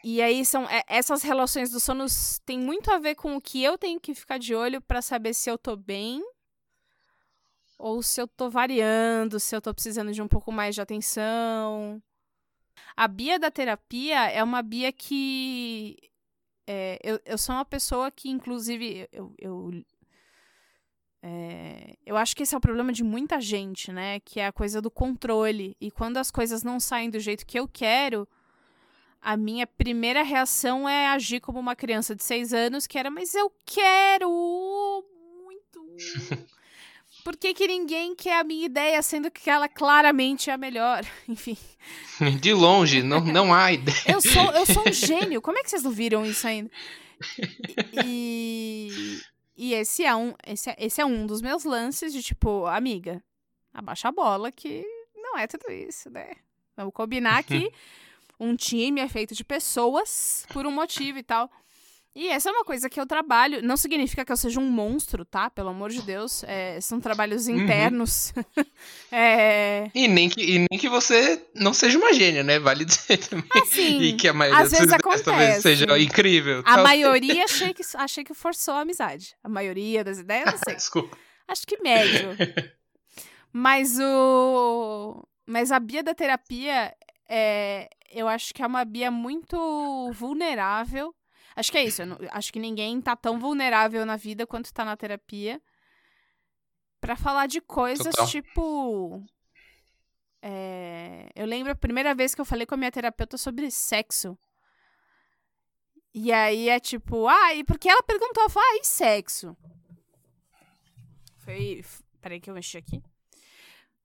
E 0.03 0.21
aí 0.21 0.45
são 0.45 0.69
é, 0.69 0.83
essas 0.87 1.23
relações 1.23 1.71
do 1.71 1.81
sono 1.81 2.05
tem 2.45 2.59
muito 2.59 2.91
a 2.91 2.99
ver 2.99 3.15
com 3.15 3.37
o 3.37 3.41
que 3.41 3.63
eu 3.63 3.79
tenho 3.79 3.99
que 3.99 4.15
ficar 4.15 4.39
de 4.39 4.55
olho 4.55 4.81
para 4.81 5.01
saber 5.01 5.33
se 5.33 5.51
eu 5.51 5.57
tô 5.57 5.77
bem 5.77 6.23
ou 7.79 8.03
se 8.03 8.21
eu 8.21 8.29
tô 8.29 8.49
variando, 8.51 9.41
se 9.41 9.55
eu 9.55 9.61
tô 9.61 9.73
precisando 9.75 10.13
de 10.13 10.23
um 10.23 10.29
pouco 10.29 10.53
mais 10.53 10.75
de 10.75 10.81
atenção. 10.81 12.03
A 12.97 13.09
Bia 13.09 13.39
da 13.39 13.51
terapia 13.51 14.31
é 14.31 14.43
uma 14.43 14.63
Bia 14.63 14.93
que. 14.93 15.97
É, 16.67 16.99
eu, 17.03 17.21
eu 17.25 17.37
sou 17.37 17.55
uma 17.55 17.65
pessoa 17.65 18.11
que, 18.11 18.31
inclusive, 18.31 19.07
eu, 19.13 19.35
eu, 19.39 19.85
é, 21.23 21.97
eu 22.05 22.17
acho 22.17 22.35
que 22.37 22.43
esse 22.43 22.55
é 22.55 22.59
o 22.59 22.61
problema 22.61 22.93
de 22.93 23.03
muita 23.03 23.41
gente, 23.41 23.93
né? 23.93 24.21
Que 24.21 24.41
é 24.41 24.47
a 24.47 24.53
coisa 24.53 24.81
do 24.81 24.91
controle. 24.91 25.77
E 25.81 25.91
quando 25.91 26.19
as 26.19 26.31
coisas 26.31 26.63
não 26.63 26.79
saem 26.79 27.11
do 27.11 27.19
jeito 27.19 27.47
que 27.47 27.59
eu 27.59 27.67
quero, 27.67 28.29
a 29.21 29.37
minha 29.37 29.67
primeira 29.67 30.23
reação 30.23 30.89
é 30.89 31.09
agir 31.09 31.41
como 31.41 31.59
uma 31.59 31.75
criança 31.75 32.15
de 32.15 32.23
seis 32.23 32.53
anos, 32.53 32.87
que 32.87 32.99
era, 32.99 33.11
mas 33.11 33.35
eu 33.35 33.51
quero 33.65 34.29
muito. 35.47 35.97
por 37.25 37.37
que, 37.39 37.55
que 37.55 37.67
ninguém 37.67 38.15
quer 38.15 38.39
a 38.39 38.45
minha 38.45 38.67
ideia, 38.67 39.03
sendo 39.03 39.31
que 39.31 39.49
ela 39.49 39.67
claramente 39.67 40.51
é 40.51 40.53
a 40.53 40.59
melhor? 40.59 41.03
Enfim. 41.27 41.57
De 42.41 42.53
longe, 42.53 43.03
não, 43.03 43.21
não 43.21 43.53
há 43.53 43.73
ideia. 43.73 43.97
eu, 44.07 44.21
sou, 44.21 44.53
eu 44.53 44.67
sou 44.67 44.87
um 44.87 44.93
gênio. 44.93 45.41
Como 45.41 45.59
é 45.59 45.63
que 45.63 45.71
vocês 45.71 45.83
não 45.83 45.91
viram 45.91 46.25
isso 46.25 46.47
ainda? 46.47 46.71
E, 48.05 49.21
e 49.57 49.73
esse, 49.73 50.05
é 50.05 50.15
um, 50.15 50.35
esse, 50.47 50.69
é, 50.69 50.77
esse 50.79 51.01
é 51.01 51.07
um 51.07 51.27
dos 51.27 51.41
meus 51.41 51.65
lances 51.65 52.13
de 52.13 52.23
tipo, 52.23 52.67
amiga, 52.67 53.25
abaixa 53.73 54.09
a 54.09 54.13
bola 54.13 54.53
que 54.53 54.85
não 55.15 55.39
é 55.39 55.47
tudo 55.47 55.73
isso, 55.73 56.11
né? 56.11 56.33
Vamos 56.77 56.93
combinar 56.93 57.43
que 57.43 57.73
um 58.39 58.55
time 58.55 59.01
é 59.01 59.09
feito 59.09 59.35
de 59.35 59.45
pessoas 59.45 60.45
por 60.53 60.67
um 60.67 60.73
motivo 60.73 61.19
e 61.19 61.23
tal. 61.23 61.51
E 62.17 62.29
essa 62.29 62.49
é 62.49 62.53
uma 62.53 62.65
coisa 62.65 62.89
que 62.89 63.01
eu 63.01 63.07
trabalho. 63.07 63.61
Não 63.61 63.77
significa 63.77 64.25
que 64.25 64.31
eu 64.31 64.37
seja 64.37 64.61
um 64.61 64.71
monstro, 64.71 65.25
tá? 65.25 65.51
Pelo 65.51 65.71
amor 65.71 65.91
de 65.91 66.01
Deus. 66.01 66.45
É, 66.45 66.81
são 66.81 67.01
trabalhos 67.01 67.49
Uhum. 67.49 67.57
internos. 67.57 68.33
é... 69.11 69.91
E 69.93 70.07
nem, 70.07 70.29
que, 70.29 70.41
e 70.41 70.59
nem 70.71 70.79
que 70.79 70.89
você 70.89 71.45
não 71.57 71.75
seja 71.75 71.99
uma 71.99 72.13
gênia, 72.13 72.45
né? 72.45 72.61
Vale 72.61 72.85
dizer 72.87 73.19
também. 73.19 73.49
Assim, 73.61 74.01
e 74.01 74.13
que 74.13 74.29
a 74.29 74.33
maioria 74.33 74.63
às 74.63 74.71
vezes 74.71 74.87
ideias 74.87 75.03
talvez 75.03 75.27
acontece. 75.27 75.63
seja 75.63 75.99
incrível. 75.99 76.61
A 76.61 76.75
tal. 76.77 76.85
maioria 76.85 77.43
achei 77.47 77.75
que, 77.75 77.83
achei 77.95 78.23
que 78.23 78.33
forçou 78.33 78.75
a 78.75 78.81
amizade. 78.83 79.35
A 79.43 79.49
maioria 79.49 80.05
das 80.05 80.19
ideias, 80.19 80.53
não 80.53 80.59
sei. 80.65 80.77
Desculpa. 80.77 81.19
Acho 81.49 81.67
que 81.67 81.83
médio. 81.83 82.29
Mas 83.53 83.99
o. 84.01 85.27
Mas 85.47 85.73
a 85.73 85.81
Bia 85.81 86.03
da 86.03 86.15
terapia, 86.15 86.95
é... 87.29 87.89
eu 88.11 88.27
acho 88.29 88.55
que 88.55 88.63
é 88.63 88.67
uma 88.67 88.85
Bia 88.85 89.11
muito 89.11 90.11
vulnerável. 90.13 91.15
Acho 91.57 91.71
que 91.73 91.79
é 91.79 91.85
isso. 91.85 92.05
não- 92.05 92.19
Acho 92.31 92.53
que 92.53 92.59
ninguém 92.59 93.01
tá 93.01 93.15
tão 93.17 93.39
vulnerável 93.39 94.05
na 94.05 94.17
vida 94.17 94.47
quanto 94.47 94.73
tá 94.73 94.85
na 94.85 94.97
terapia. 94.97 95.61
Pra 97.01 97.17
falar 97.17 97.47
de 97.47 97.61
coisas 97.61 98.07
Total. 98.15 98.27
tipo. 98.27 99.23
é, 100.43 101.29
Eu 101.35 101.47
lembro 101.47 101.73
a 101.73 101.77
primeira 101.77 102.15
vez 102.15 102.35
que 102.35 102.41
eu 102.41 102.45
falei 102.45 102.67
com 102.67 102.75
a 102.75 102.79
minha 102.79 102.91
terapeuta 102.93 103.37
sobre 103.37 103.71
sexo. 103.71 104.37
E 106.15 106.33
aí 106.33 106.69
é 106.69 106.79
tipo, 106.79 107.27
ah, 107.27 107.55
e 107.55 107.65
porque 107.65 107.89
ela 107.89 108.03
perguntou, 108.03 108.49
falei, 108.49 108.69
ah, 108.79 108.81
e 108.81 108.87
sexo? 108.87 109.57
Foi. 111.39 111.83
Peraí 112.21 112.41
que 112.41 112.49
eu 112.49 112.55
mexi 112.55 112.79
aqui. 112.79 113.03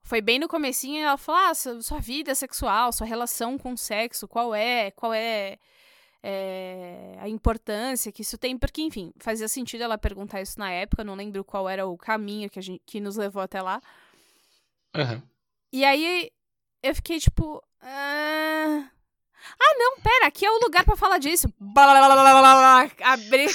Foi 0.02 0.20
bem 0.22 0.40
no 0.40 0.48
comecinho, 0.48 1.04
ela 1.06 1.18
falou, 1.18 1.40
ah, 1.42 1.54
sua, 1.54 1.82
sua 1.84 2.00
vida 2.00 2.34
sexual, 2.34 2.92
sua 2.92 3.06
relação 3.06 3.58
com 3.60 3.74
o 3.74 3.78
sexo, 3.78 4.28
qual 4.28 4.56
é, 4.56 4.90
qual 4.92 5.14
é, 5.14 5.60
é, 6.22 7.16
a 7.20 7.30
importância 7.30 8.12
que 8.12 8.22
isso 8.22 8.38
tem, 8.38 8.58
porque, 8.58 8.82
enfim, 8.82 9.14
fazia 9.20 9.48
sentido 9.48 9.84
ela 9.84 9.98
perguntar 9.98 10.42
isso 10.42 10.60
na 10.60 10.72
época, 10.72 11.04
não 11.04 11.16
lembro 11.16 11.44
qual 11.44 11.68
era 11.70 11.88
o 11.88 11.98
caminho 11.98 12.50
que, 12.50 12.60
a 12.60 12.62
gente, 12.62 12.82
que 12.86 13.00
nos 13.00 13.16
levou 13.16 13.42
até 13.42 13.62
lá. 13.62 13.82
Aham. 14.96 15.24
E 15.72 15.86
aí 15.86 16.32
eu 16.82 16.96
fiquei 16.96 17.20
tipo. 17.20 17.64
Ah, 17.82 18.90
ah, 19.60 19.76
não, 19.78 19.98
pera, 20.02 20.28
aqui 20.28 20.46
é 20.46 20.52
o 20.52 20.60
lugar 20.60 20.84
pra 20.84 20.96
falar 20.96 21.18
disso. 21.18 21.48
Abri, 23.02 23.46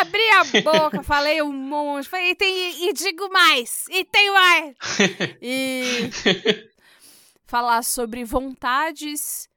abri 0.00 0.30
a 0.30 0.62
boca, 0.62 1.02
falei 1.02 1.42
um 1.42 1.52
monte. 1.52 2.08
Falei, 2.08 2.30
e, 2.30 2.34
tem, 2.34 2.88
e 2.88 2.92
digo 2.92 3.28
mais, 3.30 3.86
e 3.90 4.04
tem 4.04 4.30
mais. 4.30 4.74
E 5.42 6.10
falar 7.46 7.82
sobre 7.82 8.24
vontades 8.24 9.48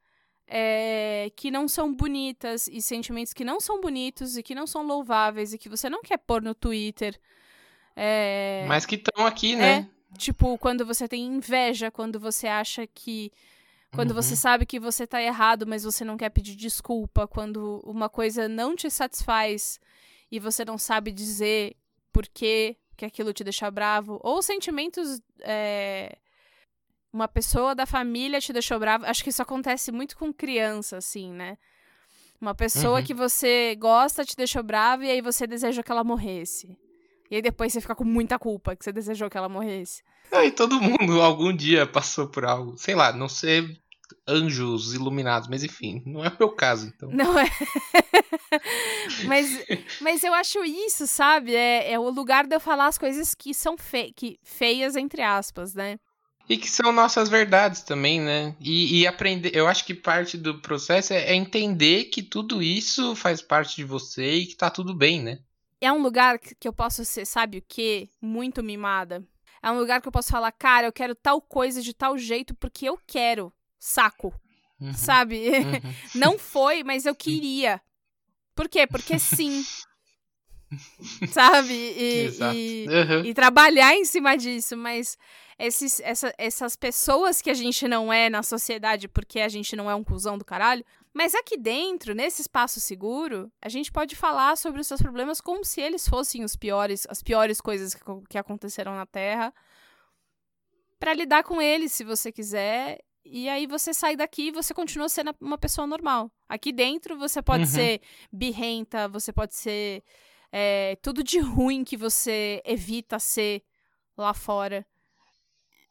é, 0.51 1.31
que 1.35 1.51
não 1.51 1.67
são 1.67 1.93
bonitas 1.93 2.67
e 2.67 2.81
sentimentos 2.81 3.33
que 3.33 3.45
não 3.45 3.59
são 3.59 3.79
bonitos 3.79 4.35
e 4.35 4.41
que 4.41 4.55
não 4.55 4.65
são 4.65 4.81
louváveis 4.81 5.53
e 5.53 5.57
que 5.59 5.69
você 5.69 5.89
não 5.89 6.01
quer 6.01 6.17
pôr 6.17 6.41
no 6.41 6.55
Twitter. 6.55 7.19
É, 7.95 8.65
Mas 8.67 8.85
que 8.85 8.95
estão 8.95 9.25
aqui, 9.25 9.55
né? 9.55 9.87
Tipo, 10.17 10.57
quando 10.57 10.85
você 10.85 11.07
tem 11.07 11.23
inveja, 11.23 11.91
quando 11.91 12.19
você 12.19 12.47
acha 12.47 12.87
que. 12.87 13.31
Quando 13.93 14.11
Uhum. 14.11 14.15
você 14.17 14.35
sabe 14.35 14.65
que 14.65 14.79
você 14.79 15.05
tá 15.07 15.21
errado, 15.21 15.65
mas 15.65 15.83
você 15.83 16.03
não 16.05 16.15
quer 16.17 16.29
pedir 16.29 16.55
desculpa, 16.55 17.27
quando 17.27 17.81
uma 17.83 18.07
coisa 18.07 18.47
não 18.47 18.75
te 18.75 18.89
satisfaz 18.89 19.79
e 20.31 20.39
você 20.39 20.63
não 20.63 20.77
sabe 20.77 21.11
dizer 21.11 21.75
por 22.11 22.27
que 22.27 22.75
que 22.95 23.05
aquilo 23.05 23.33
te 23.33 23.43
deixa 23.43 23.69
bravo, 23.71 24.19
ou 24.23 24.41
sentimentos. 24.41 25.21
é, 25.41 26.17
Uma 27.11 27.27
pessoa 27.27 27.73
da 27.73 27.85
família 27.85 28.39
te 28.39 28.53
deixou 28.53 28.79
bravo. 28.79 29.05
Acho 29.05 29.23
que 29.23 29.29
isso 29.29 29.41
acontece 29.41 29.91
muito 29.91 30.15
com 30.17 30.31
criança, 30.33 30.97
assim, 30.97 31.31
né? 31.31 31.57
Uma 32.39 32.53
pessoa 32.55 32.99
Uhum. 32.99 33.03
que 33.05 33.13
você 33.13 33.75
gosta 33.77 34.23
te 34.23 34.35
deixou 34.35 34.63
bravo 34.63 35.03
e 35.03 35.09
aí 35.09 35.21
você 35.21 35.45
deseja 35.47 35.83
que 35.83 35.91
ela 35.91 36.03
morresse. 36.03 36.77
E 37.29 37.35
aí 37.35 37.41
depois 37.41 37.73
você 37.73 37.81
fica 37.81 37.95
com 37.95 38.03
muita 38.05 38.39
culpa 38.39 38.75
que 38.75 38.83
você 38.83 38.91
desejou 38.91 39.29
que 39.29 39.37
ela 39.37 39.49
morresse. 39.49 40.01
Ah, 40.31 40.45
e 40.45 40.51
todo 40.51 40.79
mundo 40.81 41.19
algum 41.21 41.53
dia 41.55 41.85
passou 41.85 42.27
por 42.27 42.45
algo. 42.45 42.77
Sei 42.77 42.95
lá, 42.95 43.11
não 43.11 43.27
ser 43.27 43.67
anjos 44.27 44.93
iluminados, 44.93 45.47
mas 45.49 45.63
enfim, 45.63 46.01
não 46.05 46.23
é 46.23 46.29
o 46.29 46.37
meu 46.39 46.49
caso, 46.49 46.87
então. 46.87 47.09
Não 47.11 47.37
é. 47.37 47.45
mas, 49.25 49.65
mas 50.01 50.23
eu 50.23 50.33
acho 50.33 50.63
isso, 50.63 51.05
sabe? 51.07 51.55
É, 51.55 51.91
é 51.93 51.99
o 51.99 52.09
lugar 52.09 52.47
de 52.47 52.55
eu 52.55 52.59
falar 52.59 52.87
as 52.87 52.97
coisas 52.97 53.33
que 53.35 53.53
são 53.53 53.77
fe 53.77 54.11
que, 54.15 54.39
feias, 54.43 54.95
entre 54.95 55.21
aspas, 55.21 55.73
né? 55.73 55.99
E 56.49 56.57
que 56.57 56.67
são 56.67 56.91
nossas 56.91 57.29
verdades 57.29 57.83
também, 57.83 58.19
né? 58.19 58.55
E, 58.59 59.01
e 59.01 59.07
aprender. 59.07 59.51
Eu 59.55 59.67
acho 59.67 59.85
que 59.85 59.93
parte 59.93 60.35
do 60.35 60.59
processo 60.59 61.13
é, 61.13 61.29
é 61.29 61.35
entender 61.35 62.05
que 62.05 62.23
tudo 62.23 62.61
isso 62.63 63.15
faz 63.15 63.39
parte 63.39 63.75
de 63.75 63.83
você 63.83 64.33
e 64.33 64.45
que 64.47 64.55
tá 64.55 64.69
tudo 64.71 64.95
bem, 64.95 65.21
né? 65.21 65.39
É 65.79 65.91
um 65.91 66.01
lugar 66.01 66.39
que 66.39 66.67
eu 66.67 66.73
posso 66.73 67.05
ser, 67.05 67.25
sabe 67.25 67.59
o 67.59 67.63
quê? 67.67 68.09
Muito 68.19 68.63
mimada. 68.63 69.23
É 69.61 69.69
um 69.69 69.77
lugar 69.77 70.01
que 70.01 70.07
eu 70.07 70.11
posso 70.11 70.29
falar, 70.31 70.51
cara, 70.51 70.87
eu 70.87 70.91
quero 70.91 71.13
tal 71.13 71.39
coisa 71.39 71.81
de 71.81 71.93
tal 71.93 72.17
jeito 72.17 72.55
porque 72.55 72.85
eu 72.89 72.99
quero. 73.05 73.53
Saco. 73.77 74.33
Uhum, 74.81 74.93
Sabe? 74.93 75.49
uhum. 75.49 75.93
Não 76.15 76.39
foi, 76.39 76.83
mas 76.83 77.05
eu 77.05 77.13
queria. 77.13 77.79
Por 78.55 78.67
quê? 78.67 78.87
Porque 78.87 79.19
sim. 79.19 79.63
Sabe? 81.31 81.73
E, 81.73 82.25
Exato. 82.25 82.55
e- 82.57 82.85
Uhum. 82.89 83.25
e 83.25 83.33
trabalhar 83.33 83.93
em 83.95 84.05
cima 84.05 84.35
disso, 84.37 84.75
mas 84.75 85.17
esses, 85.59 85.99
essa- 85.99 86.33
essas 86.37 86.75
pessoas 86.75 87.41
que 87.41 87.49
a 87.49 87.53
gente 87.53 87.87
não 87.87 88.11
é 88.11 88.29
na 88.29 88.41
sociedade 88.41 89.07
porque 89.07 89.39
a 89.41 89.49
gente 89.49 89.75
não 89.75 89.89
é 89.91 89.93
um 89.93 90.03
cuzão 90.03 90.37
do 90.37 90.45
caralho, 90.45 90.83
mas 91.13 91.35
aqui 91.35 91.57
dentro, 91.57 92.15
nesse 92.15 92.41
espaço 92.41 92.79
seguro, 92.79 93.51
a 93.61 93.67
gente 93.69 93.91
pode 93.91 94.15
falar 94.15 94.55
sobre 94.57 94.79
os 94.79 94.87
seus 94.87 95.01
problemas 95.01 95.41
como 95.41 95.63
se 95.65 95.81
eles 95.81 96.07
fossem 96.07 96.43
os 96.43 96.55
piores, 96.55 97.05
as 97.09 97.21
piores 97.21 97.59
coisas 97.59 97.93
que, 97.93 98.01
que 98.29 98.37
aconteceram 98.37 98.95
na 98.95 99.05
Terra, 99.05 99.53
Pra 100.99 101.13
lidar 101.13 101.43
com 101.43 101.61
eles, 101.61 101.93
se 101.93 102.03
você 102.03 102.29
quiser. 102.29 102.99
E 103.23 103.47
aí 103.47 103.65
você 103.67 103.93
sai 103.93 104.15
daqui 104.17 104.47
e 104.47 104.51
você 104.51 104.73
continua 104.73 105.07
sendo 105.07 105.33
uma 105.39 105.57
pessoa 105.57 105.87
normal. 105.87 106.29
Aqui 106.47 106.71
dentro 106.73 107.17
você 107.17 107.41
pode 107.41 107.63
Uhum. 107.63 107.69
ser 107.69 108.01
birrenta, 108.31 109.07
você 109.07 109.31
pode 109.31 109.55
ser 109.55 110.03
é, 110.51 110.97
tudo 111.01 111.23
de 111.23 111.39
ruim 111.39 111.83
que 111.85 111.95
você 111.95 112.61
evita 112.65 113.17
ser 113.19 113.63
lá 114.17 114.33
fora. 114.33 114.85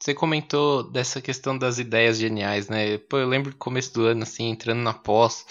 Você 0.00 0.14
comentou 0.14 0.82
dessa 0.90 1.20
questão 1.20 1.56
das 1.58 1.78
ideias 1.78 2.18
geniais, 2.18 2.68
né? 2.68 2.98
Pô, 2.98 3.18
eu 3.18 3.28
lembro 3.28 3.50
do 3.50 3.56
começo 3.56 3.92
do 3.94 4.04
ano, 4.06 4.22
assim, 4.22 4.48
entrando 4.48 4.80
na 4.80 4.94
pós, 4.94 5.44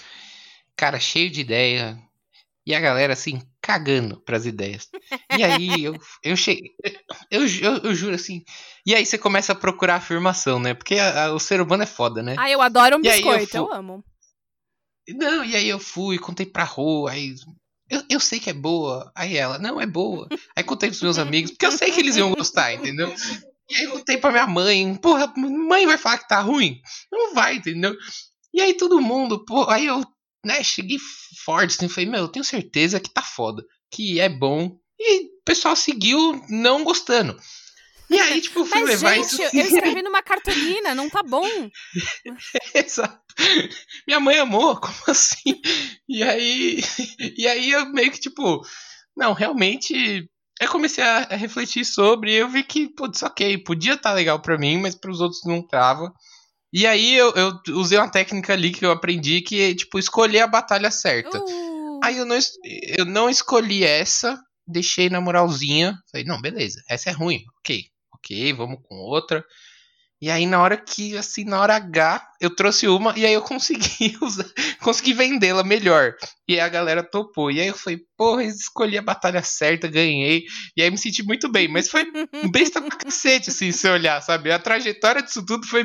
cara, 0.76 0.98
cheio 0.98 1.30
de 1.30 1.40
ideia, 1.42 1.98
e 2.66 2.74
a 2.74 2.80
galera, 2.80 3.12
assim, 3.12 3.42
cagando 3.60 4.20
pras 4.22 4.46
ideias. 4.46 4.88
E 5.36 5.42
aí, 5.42 5.84
eu, 5.84 5.98
eu 6.22 6.36
cheguei, 6.36 6.72
eu, 7.30 7.42
eu, 7.42 7.76
eu 7.84 7.94
juro, 7.94 8.14
assim, 8.14 8.42
e 8.86 8.94
aí 8.94 9.04
você 9.04 9.18
começa 9.18 9.52
a 9.52 9.56
procurar 9.56 9.96
afirmação, 9.96 10.58
né? 10.58 10.72
Porque 10.72 10.94
a- 10.94 11.26
a- 11.26 11.34
o 11.34 11.38
ser 11.38 11.60
humano 11.60 11.82
é 11.82 11.86
foda, 11.86 12.22
né? 12.22 12.34
Ah, 12.38 12.50
eu 12.50 12.62
adoro 12.62 12.96
um 12.96 13.00
E 13.02 13.06
eu 13.06 13.12
biscoito, 13.12 13.56
eu, 13.56 13.66
fu- 13.66 13.72
amo. 13.72 14.02
Não, 15.10 15.44
e 15.44 15.56
aí 15.56 15.68
eu 15.68 15.78
fui, 15.78 16.18
contei 16.18 16.46
pra 16.46 16.64
rua, 16.64 17.10
aí. 17.12 17.34
Eu, 17.90 18.02
eu 18.10 18.20
sei 18.20 18.38
que 18.38 18.50
é 18.50 18.52
boa. 18.52 19.10
Aí 19.14 19.36
ela, 19.36 19.58
não, 19.58 19.80
é 19.80 19.86
boa. 19.86 20.28
Aí 20.54 20.62
contei 20.62 20.90
pros 20.90 21.00
meus 21.02 21.18
amigos, 21.18 21.50
porque 21.50 21.64
eu 21.66 21.72
sei 21.72 21.90
que 21.90 22.00
eles 22.00 22.16
iam 22.16 22.32
gostar, 22.32 22.74
entendeu? 22.74 23.10
E 23.70 23.76
aí 23.76 23.84
eu 23.84 23.92
contei 23.92 24.16
pra 24.16 24.30
minha 24.30 24.46
mãe, 24.46 24.94
porra, 24.96 25.32
mãe 25.36 25.86
vai 25.86 25.98
falar 25.98 26.18
que 26.18 26.28
tá 26.28 26.40
ruim? 26.40 26.80
Não 27.12 27.34
vai, 27.34 27.56
entendeu? 27.56 27.94
E 28.54 28.60
aí 28.60 28.74
todo 28.74 29.00
mundo, 29.00 29.44
pô, 29.44 29.68
aí 29.68 29.86
eu, 29.86 30.02
né, 30.44 30.62
cheguei 30.64 30.98
forte, 31.44 31.76
assim, 31.76 31.88
falei, 31.88 32.08
meu, 32.08 32.20
eu 32.20 32.28
tenho 32.28 32.44
certeza 32.44 32.98
que 32.98 33.12
tá 33.12 33.22
foda, 33.22 33.62
que 33.90 34.18
é 34.18 34.28
bom. 34.28 34.78
E 34.98 35.26
o 35.26 35.42
pessoal 35.44 35.76
seguiu 35.76 36.42
não 36.48 36.82
gostando. 36.82 37.38
E 38.10 38.18
aí, 38.18 38.40
tipo, 38.42 38.60
eu 38.60 38.64
fui 38.66 38.80
Mas, 38.80 38.88
levar 39.02 39.14
gente, 39.14 39.42
isso. 39.42 39.56
eu 39.56 39.66
escrevi 39.66 40.02
numa 40.02 40.22
cartolina, 40.22 40.94
não 40.94 41.10
tá 41.10 41.22
bom. 41.22 41.46
Exato. 42.74 43.20
Minha 44.06 44.18
mãe 44.18 44.38
amou, 44.38 44.80
como 44.80 44.96
assim? 45.06 45.60
E 46.08 46.22
aí, 46.22 46.80
e 47.36 47.46
aí 47.46 47.70
eu 47.70 47.86
meio 47.90 48.10
que 48.10 48.18
tipo, 48.18 48.66
não, 49.16 49.32
realmente, 49.32 50.28
eu 50.60 50.68
comecei 50.68 51.02
a, 51.04 51.28
a 51.30 51.36
refletir 51.36 51.84
sobre, 51.84 52.32
e 52.32 52.36
eu 52.36 52.48
vi 52.48 52.62
que, 52.62 52.88
putz, 52.88 53.22
ok, 53.22 53.58
podia 53.58 53.94
estar 53.94 54.12
legal 54.12 54.40
pra 54.40 54.58
mim, 54.58 54.78
mas 54.78 54.94
pros 54.94 55.20
outros 55.20 55.44
não 55.44 55.62
tava. 55.66 56.12
E 56.72 56.86
aí 56.86 57.14
eu, 57.14 57.32
eu 57.34 57.52
usei 57.76 57.98
uma 57.98 58.10
técnica 58.10 58.52
ali 58.52 58.70
que 58.70 58.84
eu 58.84 58.90
aprendi 58.90 59.40
que 59.40 59.60
é, 59.60 59.74
tipo, 59.74 59.98
escolher 59.98 60.40
a 60.40 60.46
batalha 60.46 60.90
certa. 60.90 61.38
Uh, 61.38 62.00
Aí 62.02 62.16
eu 62.16 62.24
não, 62.24 62.38
eu 62.96 63.04
não 63.04 63.28
escolhi 63.28 63.84
essa, 63.84 64.38
deixei 64.66 65.08
na 65.08 65.20
moralzinha. 65.20 65.98
Falei, 66.10 66.26
não, 66.26 66.40
beleza, 66.40 66.82
essa 66.88 67.10
é 67.10 67.12
ruim, 67.12 67.44
ok, 67.58 67.84
ok, 68.14 68.52
vamos 68.52 68.78
com 68.86 68.96
outra. 68.96 69.44
E 70.20 70.30
aí, 70.30 70.46
na 70.46 70.60
hora 70.60 70.76
que, 70.76 71.16
assim, 71.16 71.44
na 71.44 71.60
hora 71.60 71.76
H, 71.76 72.28
eu 72.40 72.54
trouxe 72.54 72.88
uma 72.88 73.16
e 73.16 73.24
aí 73.24 73.32
eu 73.32 73.42
consegui 73.42 74.16
usar, 74.20 74.46
consegui 74.80 75.12
vendê-la 75.12 75.62
melhor. 75.62 76.14
E 76.48 76.54
aí 76.54 76.60
a 76.60 76.68
galera 76.68 77.04
topou. 77.04 77.52
E 77.52 77.60
aí 77.60 77.68
eu 77.68 77.76
falei, 77.76 78.00
porra, 78.16 78.42
escolhi 78.42 78.98
a 78.98 79.02
batalha 79.02 79.42
certa, 79.44 79.86
ganhei. 79.86 80.44
E 80.76 80.82
aí 80.82 80.90
me 80.90 80.98
senti 80.98 81.22
muito 81.22 81.48
bem. 81.48 81.68
Mas 81.68 81.88
foi 81.88 82.04
besta 82.50 82.82
pra 82.82 82.96
cacete, 82.96 83.50
assim, 83.50 83.70
se 83.70 83.88
olhar, 83.88 84.20
sabe? 84.20 84.50
A 84.50 84.58
trajetória 84.58 85.22
disso 85.22 85.44
tudo 85.46 85.64
foi 85.66 85.84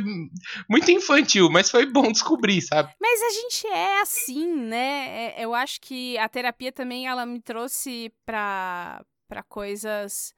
muito 0.67 0.89
infantil, 0.89 1.47
mas 1.51 1.69
foi 1.69 1.85
bom 1.85 2.11
descobrir, 2.11 2.61
sabe? 2.61 2.91
Mas 2.99 3.21
a 3.21 3.29
gente 3.29 3.67
é 3.67 4.01
assim, 4.01 4.47
né? 4.55 5.33
É, 5.37 5.45
eu 5.45 5.53
acho 5.53 5.79
que 5.79 6.17
a 6.17 6.27
terapia 6.27 6.71
também, 6.71 7.05
ela 7.07 7.23
me 7.23 7.39
trouxe 7.39 8.11
pra, 8.25 9.03
pra 9.27 9.43
coisas 9.43 10.33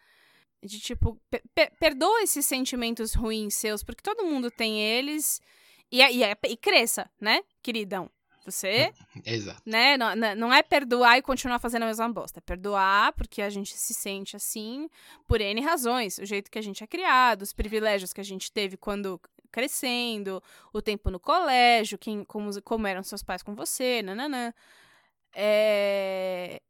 de 0.66 0.80
tipo, 0.80 1.20
per 1.54 1.72
perdoa 1.80 2.24
esses 2.24 2.46
sentimentos 2.46 3.14
ruins 3.14 3.56
seus, 3.56 3.84
porque 3.84 4.02
todo 4.02 4.26
mundo 4.26 4.50
tem 4.50 4.82
eles. 4.82 5.42
E, 5.92 6.02
e, 6.02 6.24
e 6.24 6.58
cresça, 6.58 7.10
né, 7.22 7.42
queridão? 7.62 8.10
Você. 8.46 8.94
Exato. 9.26 9.62
Né, 9.66 9.98
não, 9.98 10.16
não 10.36 10.54
é 10.54 10.62
perdoar 10.62 11.18
e 11.18 11.22
continuar 11.22 11.58
fazendo 11.58 11.84
a 11.84 11.88
mesma 11.88 12.08
bosta. 12.10 12.40
É 12.40 12.42
perdoar 12.42 13.12
porque 13.14 13.42
a 13.42 13.50
gente 13.50 13.76
se 13.76 13.94
sente 13.94 14.36
assim 14.36 14.88
por 15.28 15.42
N 15.42 15.60
razões. 15.62 16.20
O 16.20 16.26
jeito 16.26 16.52
que 16.52 16.60
a 16.60 16.62
gente 16.62 16.84
é 16.84 16.88
criado, 16.88 17.42
os 17.42 17.54
privilégios 17.54 18.14
que 18.14 18.22
a 18.22 18.24
gente 18.24 18.52
teve 18.52 18.78
quando 18.78 19.20
crescendo, 19.52 20.44
o 20.72 20.82
tempo 20.82 21.10
no 21.10 21.20
colégio, 21.20 21.98
quem, 21.98 22.24
como, 22.24 22.62
como 22.62 22.86
eram 22.86 23.02
seus 23.02 23.24
pais 23.24 23.42
com 23.42 23.56
você, 23.56 24.04
nananã. 24.04 24.54
É 25.34 26.62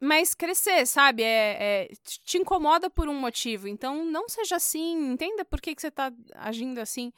mas 0.00 0.34
crescer, 0.34 0.86
sabe? 0.86 1.22
É, 1.22 1.88
é, 1.88 1.88
te 2.04 2.38
incomoda 2.38 2.90
por 2.90 3.08
um 3.08 3.14
motivo. 3.14 3.66
Então, 3.66 4.04
não 4.04 4.28
seja 4.28 4.56
assim. 4.56 5.12
Entenda 5.12 5.44
por 5.44 5.60
que, 5.60 5.74
que 5.74 5.80
você 5.80 5.88
está 5.88 6.12
agindo 6.34 6.78
assim. 6.78 7.12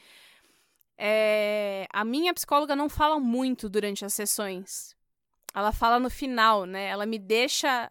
É, 0.97 1.87
a 1.93 2.05
minha 2.05 2.33
psicóloga 2.35 2.75
não 2.77 2.89
fala 2.89 3.19
muito 3.19 3.69
durante 3.69 4.05
as 4.05 4.15
sessões. 4.15 4.97
Ela 5.55 5.73
fala 5.73 5.99
no 5.99 6.11
final, 6.11 6.65
né? 6.65 6.87
Ela 6.87 7.07
me 7.07 7.19
deixa. 7.19 7.91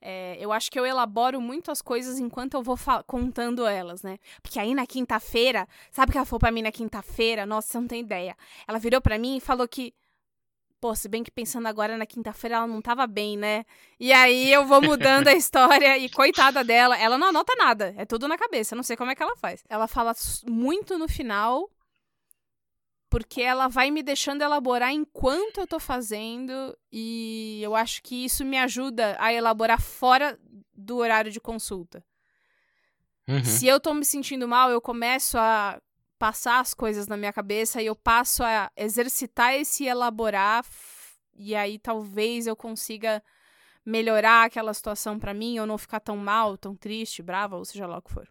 É, 0.00 0.36
eu 0.38 0.52
acho 0.52 0.70
que 0.70 0.78
eu 0.78 0.84
elaboro 0.84 1.40
muito 1.40 1.70
as 1.70 1.80
coisas 1.80 2.18
enquanto 2.18 2.54
eu 2.54 2.62
vou 2.62 2.76
contando 3.06 3.66
elas, 3.66 4.02
né? 4.02 4.18
Porque 4.42 4.58
aí 4.58 4.74
na 4.74 4.86
quinta-feira, 4.86 5.66
sabe 5.90 6.10
o 6.10 6.12
que 6.12 6.18
ela 6.18 6.26
falou 6.26 6.40
pra 6.40 6.50
mim 6.50 6.60
na 6.60 6.70
quinta-feira? 6.72 7.46
Nossa, 7.46 7.68
você 7.68 7.80
não 7.80 7.86
tem 7.86 8.00
ideia. 8.00 8.36
Ela 8.68 8.78
virou 8.78 9.00
para 9.00 9.18
mim 9.18 9.38
e 9.38 9.40
falou 9.40 9.66
que 9.66 9.94
pô, 10.84 10.94
se 10.94 11.08
bem 11.08 11.22
que 11.22 11.30
pensando 11.30 11.66
agora 11.66 11.96
na 11.96 12.04
quinta-feira 12.04 12.56
ela 12.56 12.66
não 12.66 12.82
tava 12.82 13.06
bem, 13.06 13.38
né? 13.38 13.64
E 13.98 14.12
aí 14.12 14.52
eu 14.52 14.66
vou 14.66 14.82
mudando 14.82 15.28
a 15.28 15.32
história 15.32 15.96
e 15.96 16.10
coitada 16.10 16.62
dela, 16.62 16.94
ela 16.98 17.16
não 17.16 17.28
anota 17.28 17.54
nada, 17.56 17.94
é 17.96 18.04
tudo 18.04 18.28
na 18.28 18.36
cabeça, 18.36 18.76
não 18.76 18.82
sei 18.82 18.94
como 18.94 19.10
é 19.10 19.14
que 19.14 19.22
ela 19.22 19.34
faz. 19.34 19.64
Ela 19.66 19.88
fala 19.88 20.12
muito 20.46 20.98
no 20.98 21.08
final, 21.08 21.70
porque 23.08 23.40
ela 23.40 23.66
vai 23.66 23.90
me 23.90 24.02
deixando 24.02 24.42
elaborar 24.42 24.92
enquanto 24.92 25.56
eu 25.56 25.66
tô 25.66 25.80
fazendo 25.80 26.76
e 26.92 27.60
eu 27.62 27.74
acho 27.74 28.02
que 28.02 28.22
isso 28.22 28.44
me 28.44 28.58
ajuda 28.58 29.16
a 29.18 29.32
elaborar 29.32 29.80
fora 29.80 30.38
do 30.74 30.98
horário 30.98 31.32
de 31.32 31.40
consulta. 31.40 32.04
Uhum. 33.26 33.42
Se 33.42 33.66
eu 33.66 33.80
tô 33.80 33.94
me 33.94 34.04
sentindo 34.04 34.46
mal, 34.46 34.70
eu 34.70 34.82
começo 34.82 35.38
a 35.38 35.80
passar 36.24 36.60
as 36.60 36.72
coisas 36.72 37.06
na 37.06 37.18
minha 37.18 37.34
cabeça 37.34 37.82
e 37.82 37.86
eu 37.86 37.94
passo 37.94 38.42
a 38.42 38.70
exercitar 38.74 39.52
esse 39.56 39.84
elaborar 39.84 40.64
e 41.36 41.54
aí 41.54 41.78
talvez 41.78 42.46
eu 42.46 42.56
consiga 42.56 43.22
melhorar 43.84 44.44
aquela 44.44 44.72
situação 44.72 45.18
para 45.18 45.34
mim 45.34 45.58
ou 45.58 45.66
não 45.66 45.76
ficar 45.76 46.00
tão 46.00 46.16
mal, 46.16 46.56
tão 46.56 46.74
triste, 46.74 47.22
brava, 47.22 47.56
ou 47.56 47.64
seja 47.66 47.86
lá 47.86 47.98
o 47.98 48.02
que 48.02 48.10
for. 48.10 48.26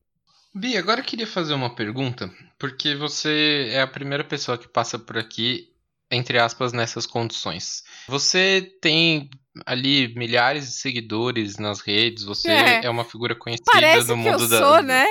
Bia, 0.56 0.80
agora 0.80 1.02
eu 1.02 1.06
queria 1.06 1.28
fazer 1.28 1.54
uma 1.54 1.76
pergunta, 1.76 2.32
porque 2.58 2.96
você 2.96 3.70
é 3.70 3.84
a 3.84 3.88
primeira 3.88 4.24
pessoa 4.24 4.58
que 4.58 4.68
passa 4.68 4.98
por 4.98 5.20
aqui, 5.20 5.72
entre 6.10 6.40
aspas, 6.40 6.74
nessas 6.74 7.06
condições. 7.06 7.84
Você 8.08 8.76
tem 8.82 9.30
ali 9.68 10.16
milhares 10.16 10.66
de 10.66 10.72
seguidores 10.72 11.58
nas 11.58 11.80
redes, 11.80 12.24
você 12.24 12.50
é, 12.50 12.86
é 12.86 12.90
uma 12.90 13.06
figura 13.06 13.36
conhecida 13.36 13.70
Parece 13.72 14.08
no 14.08 14.18
mundo 14.18 14.38
que 14.38 14.44
eu 14.46 14.50
da. 14.50 14.58
Sou, 14.58 14.82
né? 14.82 15.06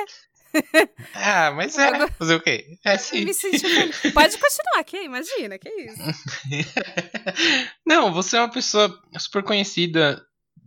Ah, 1.15 1.51
mas 1.53 1.77
é. 1.79 2.09
Fazer 2.09 2.35
o 2.35 2.41
quê? 2.41 2.79
É 2.85 2.97
sim. 2.99 3.25
Me 3.25 3.35
senti... 3.35 3.63
Pode 4.13 4.39
continuar 4.39 4.81
aqui, 4.81 5.05
imagina, 5.05 5.59
que 5.59 5.69
isso. 5.69 6.03
Não, 7.87 8.13
você 8.13 8.37
é 8.37 8.41
uma 8.41 8.51
pessoa 8.51 9.01
super 9.19 9.43
conhecida 9.43 10.23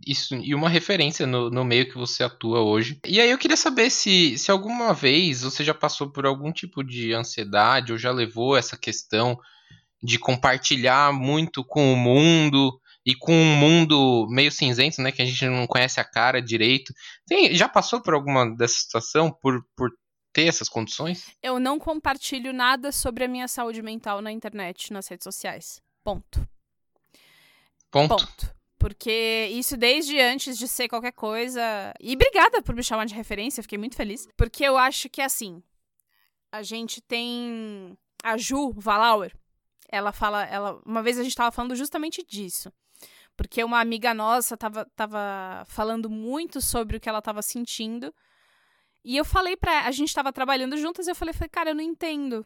isso, 0.06 0.34
e 0.36 0.54
uma 0.54 0.68
referência 0.68 1.26
no, 1.26 1.50
no 1.50 1.64
meio 1.64 1.88
que 1.88 1.96
você 1.96 2.22
atua 2.22 2.60
hoje. 2.60 2.98
E 3.06 3.20
aí 3.20 3.30
eu 3.30 3.38
queria 3.38 3.56
saber 3.56 3.90
se, 3.90 4.36
se 4.38 4.50
alguma 4.50 4.92
vez 4.92 5.42
você 5.42 5.64
já 5.64 5.74
passou 5.74 6.10
por 6.10 6.26
algum 6.26 6.52
tipo 6.52 6.84
de 6.84 7.12
ansiedade 7.12 7.92
ou 7.92 7.98
já 7.98 8.12
levou 8.12 8.56
essa 8.56 8.76
questão 8.76 9.38
de 10.02 10.18
compartilhar 10.18 11.12
muito 11.12 11.64
com 11.64 11.92
o 11.92 11.96
mundo 11.96 12.80
e 13.06 13.14
com 13.14 13.32
um 13.32 13.56
mundo 13.56 14.26
meio 14.28 14.50
cinzento, 14.50 15.00
né, 15.00 15.12
que 15.12 15.22
a 15.22 15.24
gente 15.24 15.46
não 15.46 15.64
conhece 15.64 16.00
a 16.00 16.04
cara 16.04 16.42
direito. 16.42 16.92
Tem, 17.24 17.54
já 17.54 17.68
passou 17.68 18.02
por 18.02 18.14
alguma 18.14 18.44
dessa 18.56 18.74
situação 18.74 19.30
por, 19.30 19.64
por 19.76 19.92
ter 20.32 20.48
essas 20.48 20.68
condições? 20.68 21.24
Eu 21.40 21.60
não 21.60 21.78
compartilho 21.78 22.52
nada 22.52 22.90
sobre 22.90 23.24
a 23.24 23.28
minha 23.28 23.46
saúde 23.46 23.80
mental 23.80 24.20
na 24.20 24.32
internet, 24.32 24.92
nas 24.92 25.06
redes 25.06 25.22
sociais. 25.22 25.80
Ponto. 26.02 26.46
Ponto. 27.92 28.16
Ponto. 28.16 28.56
Porque 28.76 29.48
isso 29.52 29.76
desde 29.76 30.20
antes 30.20 30.58
de 30.58 30.66
ser 30.66 30.88
qualquer 30.88 31.12
coisa. 31.12 31.62
E 32.00 32.14
obrigada 32.14 32.60
por 32.60 32.74
me 32.74 32.82
chamar 32.82 33.06
de 33.06 33.14
referência, 33.14 33.62
fiquei 33.62 33.78
muito 33.78 33.96
feliz. 33.96 34.28
Porque 34.36 34.64
eu 34.64 34.76
acho 34.76 35.08
que 35.08 35.22
assim. 35.22 35.62
A 36.50 36.62
gente 36.62 37.00
tem. 37.00 37.96
A 38.22 38.36
Ju 38.36 38.72
Valauer. 38.76 39.32
Ela 39.88 40.12
fala. 40.12 40.44
Ela, 40.44 40.80
uma 40.84 41.02
vez 41.02 41.18
a 41.18 41.22
gente 41.22 41.32
estava 41.32 41.50
falando 41.50 41.74
justamente 41.74 42.24
disso. 42.24 42.70
Porque 43.36 43.62
uma 43.62 43.80
amiga 43.80 44.14
nossa 44.14 44.56
tava, 44.56 44.86
tava 44.96 45.64
falando 45.66 46.08
muito 46.08 46.60
sobre 46.60 46.96
o 46.96 47.00
que 47.00 47.08
ela 47.08 47.20
tava 47.20 47.42
sentindo. 47.42 48.14
E 49.04 49.16
eu 49.16 49.24
falei 49.24 49.56
pra. 49.56 49.86
A 49.86 49.90
gente 49.90 50.14
tava 50.14 50.32
trabalhando 50.32 50.76
juntas 50.76 51.06
e 51.06 51.10
eu 51.10 51.14
falei, 51.14 51.34
falei, 51.34 51.48
cara, 51.48 51.70
eu 51.70 51.74
não 51.74 51.82
entendo. 51.82 52.44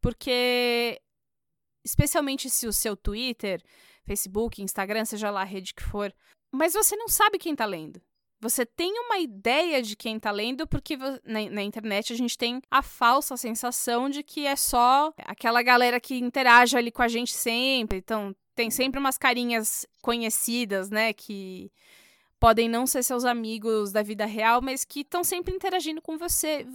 Porque. 0.00 1.00
Especialmente 1.84 2.48
se 2.50 2.66
o 2.66 2.72
seu 2.72 2.96
Twitter, 2.96 3.62
Facebook, 4.04 4.62
Instagram, 4.62 5.04
seja 5.04 5.30
lá 5.30 5.42
a 5.42 5.44
rede 5.44 5.74
que 5.74 5.82
for. 5.82 6.14
Mas 6.52 6.72
você 6.74 6.96
não 6.96 7.08
sabe 7.08 7.38
quem 7.38 7.54
tá 7.54 7.66
lendo. 7.66 8.00
Você 8.40 8.64
tem 8.64 8.92
uma 9.00 9.18
ideia 9.18 9.82
de 9.82 9.96
quem 9.96 10.18
tá 10.18 10.30
lendo, 10.30 10.66
porque 10.66 10.96
na, 10.96 11.50
na, 11.50 11.62
internet 11.62 12.12
a 12.12 12.16
gente 12.16 12.38
tem 12.38 12.62
a 12.70 12.82
falsa 12.82 13.36
sensação 13.36 14.08
de 14.08 14.22
que 14.22 14.46
é 14.46 14.54
só 14.54 15.12
aquela 15.18 15.60
galera 15.60 16.00
que 16.00 16.16
interage 16.16 16.76
ali 16.76 16.92
com 16.92 17.02
a 17.02 17.08
gente 17.08 17.34
sempre. 17.34 17.98
Então, 17.98 18.34
tem 18.58 18.72
sempre 18.72 18.98
umas 18.98 19.16
carinhas 19.16 19.86
conhecidas, 20.02 20.90
né? 20.90 21.12
Que 21.12 21.70
podem 22.40 22.68
não 22.68 22.88
ser 22.88 23.04
seus 23.04 23.24
amigos 23.24 23.92
da 23.92 24.02
vida 24.02 24.26
real, 24.26 24.60
mas 24.60 24.84
que 24.84 25.02
estão 25.02 25.22
sempre 25.22 25.54
interagindo 25.54 26.02
com 26.02 26.18
você. 26.18 26.66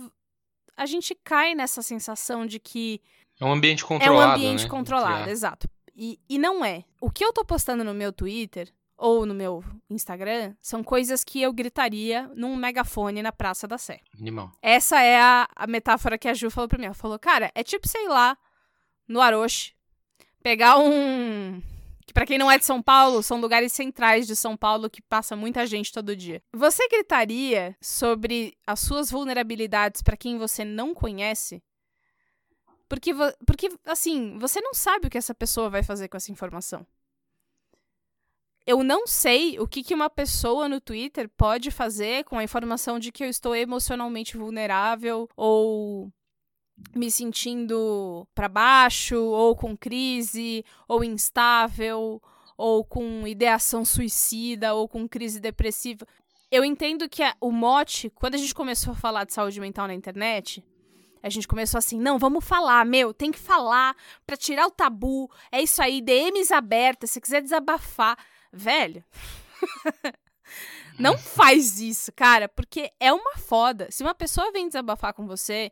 A 0.78 0.86
gente 0.86 1.14
cai 1.14 1.54
nessa 1.54 1.82
sensação 1.82 2.46
de 2.46 2.58
que. 2.58 3.02
É 3.38 3.44
um 3.44 3.52
ambiente 3.52 3.84
controlado. 3.84 4.24
É 4.24 4.26
um 4.26 4.32
ambiente 4.32 4.64
né? 4.64 4.70
controlado, 4.70 5.30
exato. 5.30 5.70
E, 5.94 6.18
e 6.30 6.40
não 6.40 6.64
é. 6.64 6.86
O 7.02 7.12
que 7.12 7.26
eu 7.26 7.34
tô 7.34 7.44
postando 7.44 7.84
no 7.84 7.94
meu 7.94 8.14
Twitter 8.14 8.74
ou 8.98 9.26
no 9.26 9.34
meu 9.34 9.62
Instagram 9.90 10.56
são 10.62 10.82
coisas 10.86 11.22
que 11.22 11.42
eu 11.42 11.52
gritaria 11.52 12.32
num 12.34 12.56
megafone 12.56 13.22
na 13.22 13.34
Praça 13.34 13.68
da 13.68 13.78
Sé. 13.78 14.00
Animal. 14.18 14.54
Essa 14.62 15.02
é 15.02 15.20
a, 15.20 15.50
a 15.54 15.68
metáfora 15.68 16.18
que 16.18 16.30
a 16.30 16.34
Ju 16.34 16.50
falou 16.50 16.70
pra 16.70 16.80
mim. 16.80 16.86
Ela 16.86 16.94
falou, 16.94 17.20
cara, 17.20 17.52
é 17.54 17.62
tipo, 17.62 17.90
sei 17.90 18.08
lá, 18.08 18.38
no 19.06 19.20
Aroche, 19.20 19.74
pegar 20.42 20.78
um 20.78 21.62
para 22.14 22.26
quem 22.26 22.38
não 22.38 22.52
é 22.52 22.58
de 22.58 22.66
São 22.66 22.82
Paulo, 22.82 23.24
são 23.24 23.42
lugares 23.42 23.74
centrais 23.74 24.28
de 24.28 24.36
São 24.36 24.56
Paulo 24.56 24.90
que 24.90 25.02
passa 25.02 25.36
muita 25.36 25.66
gente 25.66 25.92
todo 25.92 26.16
dia. 26.16 26.42
Você 26.54 26.88
gritaria 26.88 27.76
sobre 27.82 28.58
as 28.66 28.80
suas 28.80 29.10
vulnerabilidades 29.10 30.02
para 30.02 30.16
quem 30.16 30.38
você 30.38 30.64
não 30.64 30.94
conhece? 30.94 31.64
Porque, 32.88 33.12
porque, 33.46 33.70
assim, 33.86 34.38
você 34.38 34.62
não 34.62 34.74
sabe 34.74 35.08
o 35.08 35.10
que 35.10 35.18
essa 35.18 35.34
pessoa 35.34 35.70
vai 35.70 35.82
fazer 35.82 36.08
com 36.08 36.18
essa 36.18 36.32
informação. 36.32 36.86
Eu 38.66 38.84
não 38.84 39.06
sei 39.08 39.60
o 39.60 39.68
que, 39.68 39.84
que 39.84 39.94
uma 39.94 40.10
pessoa 40.10 40.70
no 40.70 40.80
Twitter 40.80 41.30
pode 41.36 41.70
fazer 41.70 42.24
com 42.24 42.38
a 42.38 42.44
informação 42.44 42.98
de 42.98 43.12
que 43.12 43.24
eu 43.24 43.30
estou 43.30 43.56
emocionalmente 43.56 44.38
vulnerável 44.38 45.28
ou 45.36 46.14
me 46.96 47.10
sentindo 47.10 48.28
para 48.34 48.48
baixo, 48.48 49.18
ou 49.18 49.56
com 49.56 49.76
crise, 49.76 50.64
ou 50.88 51.04
instável, 51.04 52.22
ou 52.58 52.84
com 52.84 53.28
ideação 53.28 53.84
suicida, 53.84 54.74
ou 54.74 54.88
com 54.88 55.08
crise 55.08 55.40
depressiva. 55.40 56.06
Eu 56.52 56.64
entendo 56.64 57.10
que 57.10 57.24
o 57.42 57.52
mote, 57.52 58.10
quando 58.12 58.36
a 58.36 58.38
gente 58.38 58.54
começou 58.54 58.94
a 58.94 58.96
falar 58.96 59.24
de 59.24 59.34
saúde 59.34 59.60
mental 59.60 59.88
na 59.88 59.94
internet, 59.94 60.64
a 61.24 61.30
gente 61.30 61.48
começou 61.48 61.78
assim, 61.78 61.98
não, 61.98 62.20
vamos 62.20 62.44
falar, 62.44 62.86
meu, 62.86 63.14
tem 63.14 63.32
que 63.32 63.40
falar 63.40 63.96
para 64.28 64.36
tirar 64.36 64.68
o 64.68 64.72
tabu. 64.72 65.32
É 65.52 65.62
isso 65.62 65.82
aí, 65.82 66.02
DMs 66.02 66.54
abertas, 66.54 67.12
se 67.12 67.22
quiser 67.22 67.42
desabafar, 67.42 68.18
velho. 68.52 69.04
não 71.00 71.18
faz 71.18 71.80
isso, 71.80 72.12
cara, 72.12 72.50
porque 72.50 72.92
é 73.00 73.12
uma 73.12 73.38
foda. 73.38 73.88
Se 73.90 74.04
uma 74.04 74.14
pessoa 74.14 74.52
vem 74.52 74.68
desabafar 74.68 75.14
com 75.14 75.26
você, 75.26 75.72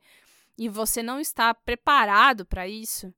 e 0.61 0.69
você 0.69 1.01
não 1.01 1.19
está 1.19 1.55
preparado 1.55 2.45
para 2.45 2.67
isso, 2.67 3.11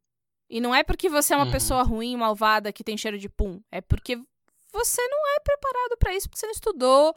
e 0.49 0.61
não 0.61 0.73
é 0.73 0.81
porque 0.81 1.09
você 1.09 1.33
é 1.33 1.35
uma 1.35 1.45
uhum. 1.45 1.51
pessoa 1.51 1.83
ruim, 1.83 2.15
malvada, 2.15 2.71
que 2.71 2.85
tem 2.85 2.95
cheiro 2.97 3.17
de 3.17 3.27
pum, 3.27 3.61
é 3.69 3.81
porque 3.81 4.15
você 4.71 5.05
não 5.09 5.35
é 5.35 5.39
preparado 5.41 5.97
para 5.99 6.15
isso, 6.15 6.29
porque 6.29 6.39
você 6.39 6.45
não 6.45 6.53
estudou, 6.53 7.13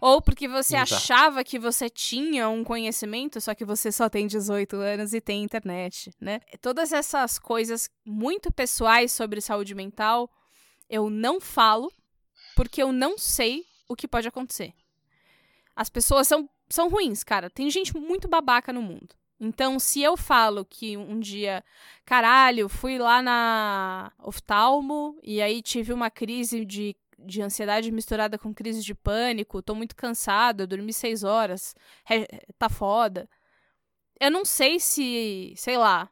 ou 0.00 0.22
porque 0.22 0.46
você 0.46 0.76
Exato. 0.76 0.94
achava 0.94 1.42
que 1.42 1.58
você 1.58 1.90
tinha 1.90 2.48
um 2.48 2.62
conhecimento, 2.62 3.40
só 3.40 3.52
que 3.52 3.64
você 3.64 3.90
só 3.90 4.08
tem 4.08 4.28
18 4.28 4.76
anos 4.76 5.12
e 5.12 5.20
tem 5.20 5.42
internet, 5.42 6.12
né? 6.20 6.38
Todas 6.60 6.92
essas 6.92 7.36
coisas 7.36 7.90
muito 8.06 8.52
pessoais 8.52 9.10
sobre 9.10 9.40
saúde 9.40 9.74
mental, 9.74 10.30
eu 10.88 11.10
não 11.10 11.40
falo 11.40 11.92
porque 12.54 12.80
eu 12.80 12.92
não 12.92 13.18
sei 13.18 13.64
o 13.88 13.96
que 13.96 14.06
pode 14.06 14.28
acontecer. 14.28 14.72
As 15.74 15.88
pessoas 15.88 16.28
são, 16.28 16.48
são 16.70 16.88
ruins, 16.88 17.24
cara. 17.24 17.50
Tem 17.50 17.68
gente 17.68 17.96
muito 17.96 18.28
babaca 18.28 18.72
no 18.72 18.80
mundo. 18.80 19.16
Então, 19.40 19.78
se 19.78 20.00
eu 20.02 20.16
falo 20.16 20.64
que 20.64 20.96
um 20.96 21.18
dia, 21.18 21.64
caralho, 22.04 22.68
fui 22.68 22.98
lá 22.98 23.20
na 23.20 24.12
oftalmo 24.22 25.18
e 25.22 25.42
aí 25.42 25.60
tive 25.60 25.92
uma 25.92 26.10
crise 26.10 26.64
de 26.64 26.96
de 27.18 27.40
ansiedade 27.40 27.90
misturada 27.90 28.38
com 28.38 28.52
crise 28.52 28.82
de 28.82 28.94
pânico, 28.94 29.62
tô 29.62 29.74
muito 29.74 29.96
cansada, 29.96 30.66
dormi 30.66 30.92
seis 30.92 31.22
horas, 31.24 31.74
tá 32.58 32.68
foda. 32.68 33.28
Eu 34.20 34.30
não 34.30 34.44
sei 34.44 34.78
se, 34.78 35.54
sei 35.56 35.76
lá, 35.76 36.10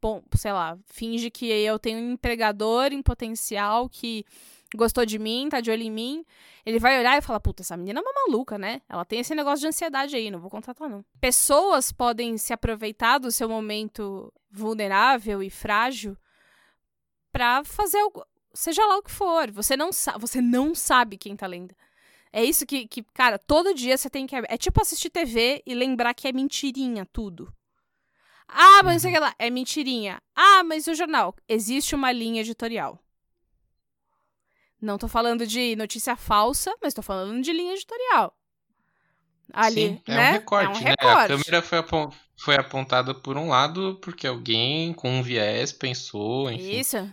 bom, 0.00 0.22
sei 0.36 0.52
lá, 0.52 0.78
finge 0.86 1.30
que 1.30 1.46
eu 1.46 1.78
tenho 1.78 1.98
um 1.98 2.12
empregador 2.12 2.92
em 2.92 3.02
potencial 3.02 3.88
que 3.88 4.24
gostou 4.74 5.06
de 5.06 5.18
mim, 5.18 5.48
tá 5.48 5.60
de 5.60 5.70
olho 5.70 5.82
em 5.82 5.90
mim. 5.90 6.24
Ele 6.64 6.78
vai 6.78 6.98
olhar 6.98 7.16
e 7.16 7.22
falar: 7.22 7.40
Puta, 7.40 7.62
essa 7.62 7.76
menina 7.76 8.00
é 8.00 8.02
uma 8.02 8.26
maluca, 8.26 8.58
né? 8.58 8.82
Ela 8.88 9.04
tem 9.04 9.20
esse 9.20 9.34
negócio 9.34 9.60
de 9.60 9.68
ansiedade 9.68 10.16
aí, 10.16 10.30
não 10.30 10.40
vou 10.40 10.50
contratar, 10.50 10.88
não. 10.88 11.04
Pessoas 11.20 11.92
podem 11.92 12.36
se 12.36 12.52
aproveitar 12.52 13.18
do 13.18 13.30
seu 13.30 13.48
momento 13.48 14.32
vulnerável 14.50 15.42
e 15.42 15.50
frágil 15.50 16.16
para 17.32 17.64
fazer 17.64 17.98
algo, 17.98 18.24
seja 18.52 18.86
lá 18.86 18.96
o 18.96 19.02
que 19.02 19.10
for, 19.10 19.50
você 19.50 19.76
não, 19.76 19.90
você 20.18 20.40
não 20.40 20.74
sabe 20.74 21.18
quem 21.18 21.34
tá 21.34 21.46
lendo. 21.46 21.74
É 22.32 22.44
isso 22.44 22.66
que, 22.66 22.88
que, 22.88 23.02
cara, 23.14 23.38
todo 23.38 23.74
dia 23.74 23.96
você 23.96 24.10
tem 24.10 24.26
que. 24.26 24.34
É 24.34 24.56
tipo 24.56 24.80
assistir 24.80 25.10
TV 25.10 25.62
e 25.64 25.74
lembrar 25.74 26.14
que 26.14 26.26
é 26.26 26.32
mentirinha 26.32 27.06
tudo. 27.06 27.52
Ah, 28.48 28.82
mas 28.82 28.94
não 28.94 29.00
sei 29.00 29.10
o 29.10 29.14
que 29.14 29.20
lá. 29.20 29.34
É 29.38 29.50
mentirinha. 29.50 30.20
Ah, 30.34 30.64
mas 30.64 30.86
o 30.86 30.94
jornal. 30.94 31.34
Existe 31.48 31.94
uma 31.94 32.10
linha 32.10 32.40
editorial. 32.40 32.98
Não 34.84 34.98
tô 34.98 35.08
falando 35.08 35.46
de 35.46 35.74
notícia 35.76 36.14
falsa, 36.14 36.74
mas 36.82 36.94
tô 36.94 37.02
falando 37.02 37.42
de 37.42 37.52
linha 37.52 37.72
editorial. 37.72 38.36
Ali, 39.52 39.88
Sim, 39.88 40.02
é 40.06 40.14
né? 40.14 40.30
um 40.30 40.32
recorte, 40.32 40.78
é 40.78 40.80
um 40.80 40.84
né? 40.84 40.94
A 41.00 41.26
câmera 41.28 41.62
foi, 41.62 41.78
foi 42.36 42.56
apontada 42.56 43.14
por 43.14 43.36
um 43.36 43.48
lado 43.48 43.98
porque 44.02 44.26
alguém 44.26 44.92
com 44.92 45.10
um 45.10 45.22
viés 45.22 45.72
pensou, 45.72 46.50
enfim. 46.50 46.78
Isso 46.78 47.10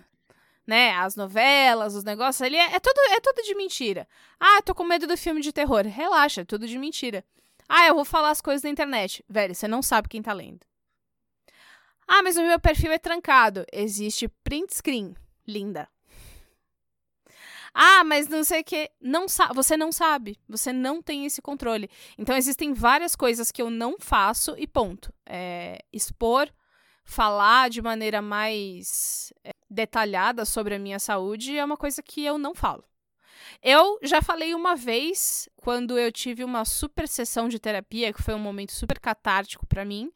né? 0.66 0.92
As 0.96 1.18
novelas, 1.18 1.96
os 1.96 2.04
negócios 2.04 2.42
ali, 2.42 2.56
é, 2.56 2.76
é, 2.76 2.80
tudo, 2.80 2.98
é 3.12 3.20
tudo 3.20 3.44
de 3.44 3.56
mentira. 3.56 4.08
Ah, 4.40 4.62
tô 4.62 4.74
com 4.74 4.86
medo 4.86 5.06
do 5.06 5.18
filme 5.18 5.42
de 5.42 5.52
terror. 5.52 5.86
Relaxa, 5.86 6.42
é 6.42 6.46
tudo 6.46 6.66
de 6.66 6.78
mentira. 6.78 7.26
Ah, 7.68 7.88
eu 7.88 7.96
vou 7.96 8.06
falar 8.06 8.30
as 8.30 8.40
coisas 8.40 8.64
na 8.64 8.70
internet. 8.70 9.24
Velho, 9.28 9.54
você 9.54 9.68
não 9.68 9.82
sabe 9.82 10.08
quem 10.08 10.22
tá 10.22 10.32
lendo. 10.32 10.66
Ah, 12.08 12.22
mas 12.24 12.38
o 12.38 12.42
meu 12.42 12.60
perfil 12.60 12.92
é 12.92 12.98
trancado. 12.98 13.66
Existe 13.72 14.30
print 14.44 14.74
screen. 14.74 15.14
Linda. 15.48 15.90
Ah, 17.74 18.04
mas 18.04 18.28
não 18.28 18.44
sei 18.44 18.62
o 18.62 18.64
que. 18.64 18.90
Não 19.00 19.26
você 19.54 19.78
não 19.78 19.92
sabe. 19.92 20.38
Você 20.48 20.74
não 20.74 21.02
tem 21.02 21.26
esse 21.26 21.42
controle. 21.42 21.90
Então, 22.18 22.36
existem 22.36 22.74
várias 22.74 23.16
coisas 23.16 23.52
que 23.52 23.62
eu 23.62 23.70
não 23.70 23.98
faço 24.00 24.56
e 24.58 24.68
ponto. 24.68 25.14
É, 25.26 25.80
expor 25.92 26.52
falar 27.04 27.70
de 27.70 27.82
maneira 27.82 28.22
mais 28.22 29.34
é, 29.44 29.52
detalhada 29.70 30.46
sobre 30.46 30.76
a 30.76 30.80
minha 30.80 31.00
saúde 31.00 31.58
é 31.58 31.64
uma 31.64 31.78
coisa 31.78 32.02
que 32.02 32.24
eu 32.24 32.38
não 32.38 32.54
falo. 32.54 32.84
Eu 33.62 34.00
já 34.02 34.22
falei 34.22 34.54
uma 34.54 34.76
vez, 34.76 35.50
quando 35.58 35.98
eu 35.98 36.12
tive 36.12 36.44
uma 36.44 36.64
super 36.64 37.08
sessão 37.08 37.50
de 37.50 37.60
terapia, 37.60 38.14
que 38.14 38.22
foi 38.22 38.34
um 38.34 38.40
momento 38.40 38.72
super 38.72 39.00
catártico 39.00 39.66
para 39.66 39.86
mim. 39.86 40.12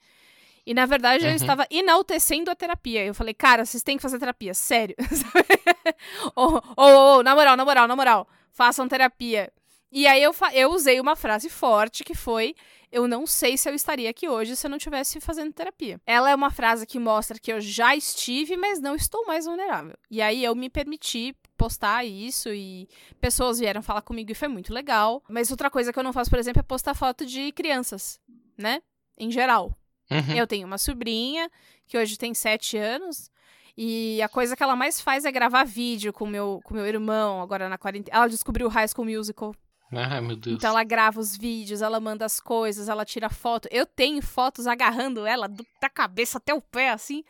E 0.65 0.73
na 0.73 0.85
verdade 0.85 1.23
uhum. 1.25 1.31
eu 1.31 1.35
estava 1.35 1.67
enaltecendo 1.69 2.49
a 2.49 2.55
terapia. 2.55 3.05
Eu 3.05 3.13
falei, 3.13 3.33
cara, 3.33 3.65
vocês 3.65 3.83
têm 3.83 3.97
que 3.97 4.01
fazer 4.01 4.17
terapia, 4.17 4.53
sério. 4.53 4.95
ou, 6.35 6.61
ou, 6.75 6.93
ou, 6.93 7.23
na 7.23 7.35
moral, 7.35 7.55
na 7.55 7.65
moral, 7.65 7.87
na 7.87 7.95
moral, 7.95 8.27
façam 8.51 8.87
terapia. 8.87 9.51
E 9.91 10.07
aí 10.07 10.21
eu, 10.21 10.35
eu 10.53 10.71
usei 10.73 10.99
uma 10.99 11.15
frase 11.15 11.49
forte 11.49 12.03
que 12.03 12.13
foi: 12.13 12.53
Eu 12.91 13.07
não 13.07 13.25
sei 13.25 13.57
se 13.57 13.69
eu 13.69 13.73
estaria 13.73 14.09
aqui 14.09 14.27
hoje 14.27 14.55
se 14.55 14.67
eu 14.67 14.69
não 14.69 14.75
estivesse 14.75 15.21
fazendo 15.21 15.53
terapia. 15.53 16.01
Ela 16.05 16.29
é 16.29 16.35
uma 16.35 16.51
frase 16.51 16.85
que 16.85 16.99
mostra 16.99 17.39
que 17.39 17.53
eu 17.53 17.61
já 17.61 17.95
estive, 17.95 18.57
mas 18.57 18.81
não 18.81 18.93
estou 18.95 19.25
mais 19.25 19.45
vulnerável. 19.45 19.95
E 20.11 20.21
aí 20.21 20.43
eu 20.43 20.53
me 20.53 20.69
permiti 20.69 21.33
postar 21.55 22.03
isso 22.03 22.49
e 22.49 22.89
pessoas 23.21 23.59
vieram 23.59 23.81
falar 23.81 24.01
comigo 24.01 24.31
e 24.31 24.35
foi 24.35 24.49
muito 24.49 24.73
legal. 24.73 25.23
Mas 25.29 25.49
outra 25.49 25.69
coisa 25.69 25.93
que 25.93 25.99
eu 25.99 26.03
não 26.03 26.11
faço, 26.11 26.29
por 26.29 26.39
exemplo, 26.39 26.59
é 26.59 26.63
postar 26.63 26.93
foto 26.93 27.25
de 27.25 27.53
crianças, 27.53 28.19
né? 28.57 28.81
Em 29.17 29.31
geral. 29.31 29.73
Uhum. 30.09 30.35
Eu 30.35 30.47
tenho 30.47 30.67
uma 30.67 30.77
sobrinha 30.77 31.49
que 31.87 31.97
hoje 31.97 32.17
tem 32.17 32.33
sete 32.33 32.77
anos. 32.77 33.29
E 33.77 34.21
a 34.21 34.29
coisa 34.29 34.55
que 34.55 34.63
ela 34.63 34.75
mais 34.75 35.01
faz 35.01 35.25
é 35.25 35.31
gravar 35.31 35.65
vídeo 35.65 36.13
com 36.13 36.25
meu, 36.25 36.61
com 36.63 36.73
meu 36.73 36.85
irmão, 36.85 37.41
agora 37.41 37.67
na 37.67 37.77
quarentena. 37.77 38.17
Ela 38.17 38.27
descobriu 38.27 38.67
o 38.67 38.69
High 38.69 38.87
School 38.87 39.05
Musical 39.05 39.53
ah, 39.91 40.21
meu 40.21 40.35
Deus. 40.35 40.55
Então 40.55 40.69
ela 40.71 40.83
grava 40.83 41.19
os 41.19 41.37
vídeos, 41.37 41.81
ela 41.81 41.99
manda 41.99 42.25
as 42.25 42.39
coisas, 42.39 42.89
ela 42.89 43.05
tira 43.05 43.29
foto. 43.29 43.67
Eu 43.71 43.85
tenho 43.85 44.21
fotos 44.21 44.67
agarrando 44.67 45.25
ela 45.25 45.47
do, 45.47 45.65
da 45.81 45.89
cabeça 45.89 46.37
até 46.37 46.53
o 46.53 46.61
pé, 46.61 46.89
assim. 46.89 47.23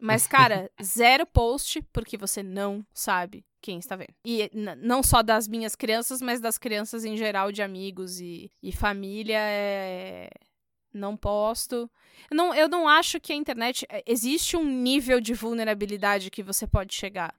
Mas, 0.00 0.26
cara, 0.26 0.70
zero 0.82 1.26
post, 1.26 1.82
porque 1.92 2.16
você 2.16 2.42
não 2.42 2.84
sabe 2.92 3.44
quem 3.60 3.78
está 3.78 3.96
vendo. 3.96 4.14
E 4.24 4.50
não 4.54 5.02
só 5.02 5.22
das 5.22 5.46
minhas 5.46 5.74
crianças, 5.74 6.22
mas 6.22 6.40
das 6.40 6.58
crianças 6.58 7.04
em 7.04 7.16
geral, 7.16 7.52
de 7.52 7.62
amigos 7.62 8.20
e, 8.20 8.50
e 8.62 8.72
família. 8.72 9.38
É... 9.38 10.30
Não 10.96 11.16
posto. 11.16 11.90
Não, 12.30 12.54
eu 12.54 12.68
não 12.68 12.88
acho 12.88 13.20
que 13.20 13.32
a 13.32 13.36
internet. 13.36 13.86
É, 13.88 14.02
existe 14.06 14.56
um 14.56 14.64
nível 14.64 15.20
de 15.20 15.34
vulnerabilidade 15.34 16.30
que 16.30 16.42
você 16.42 16.66
pode 16.66 16.94
chegar. 16.94 17.34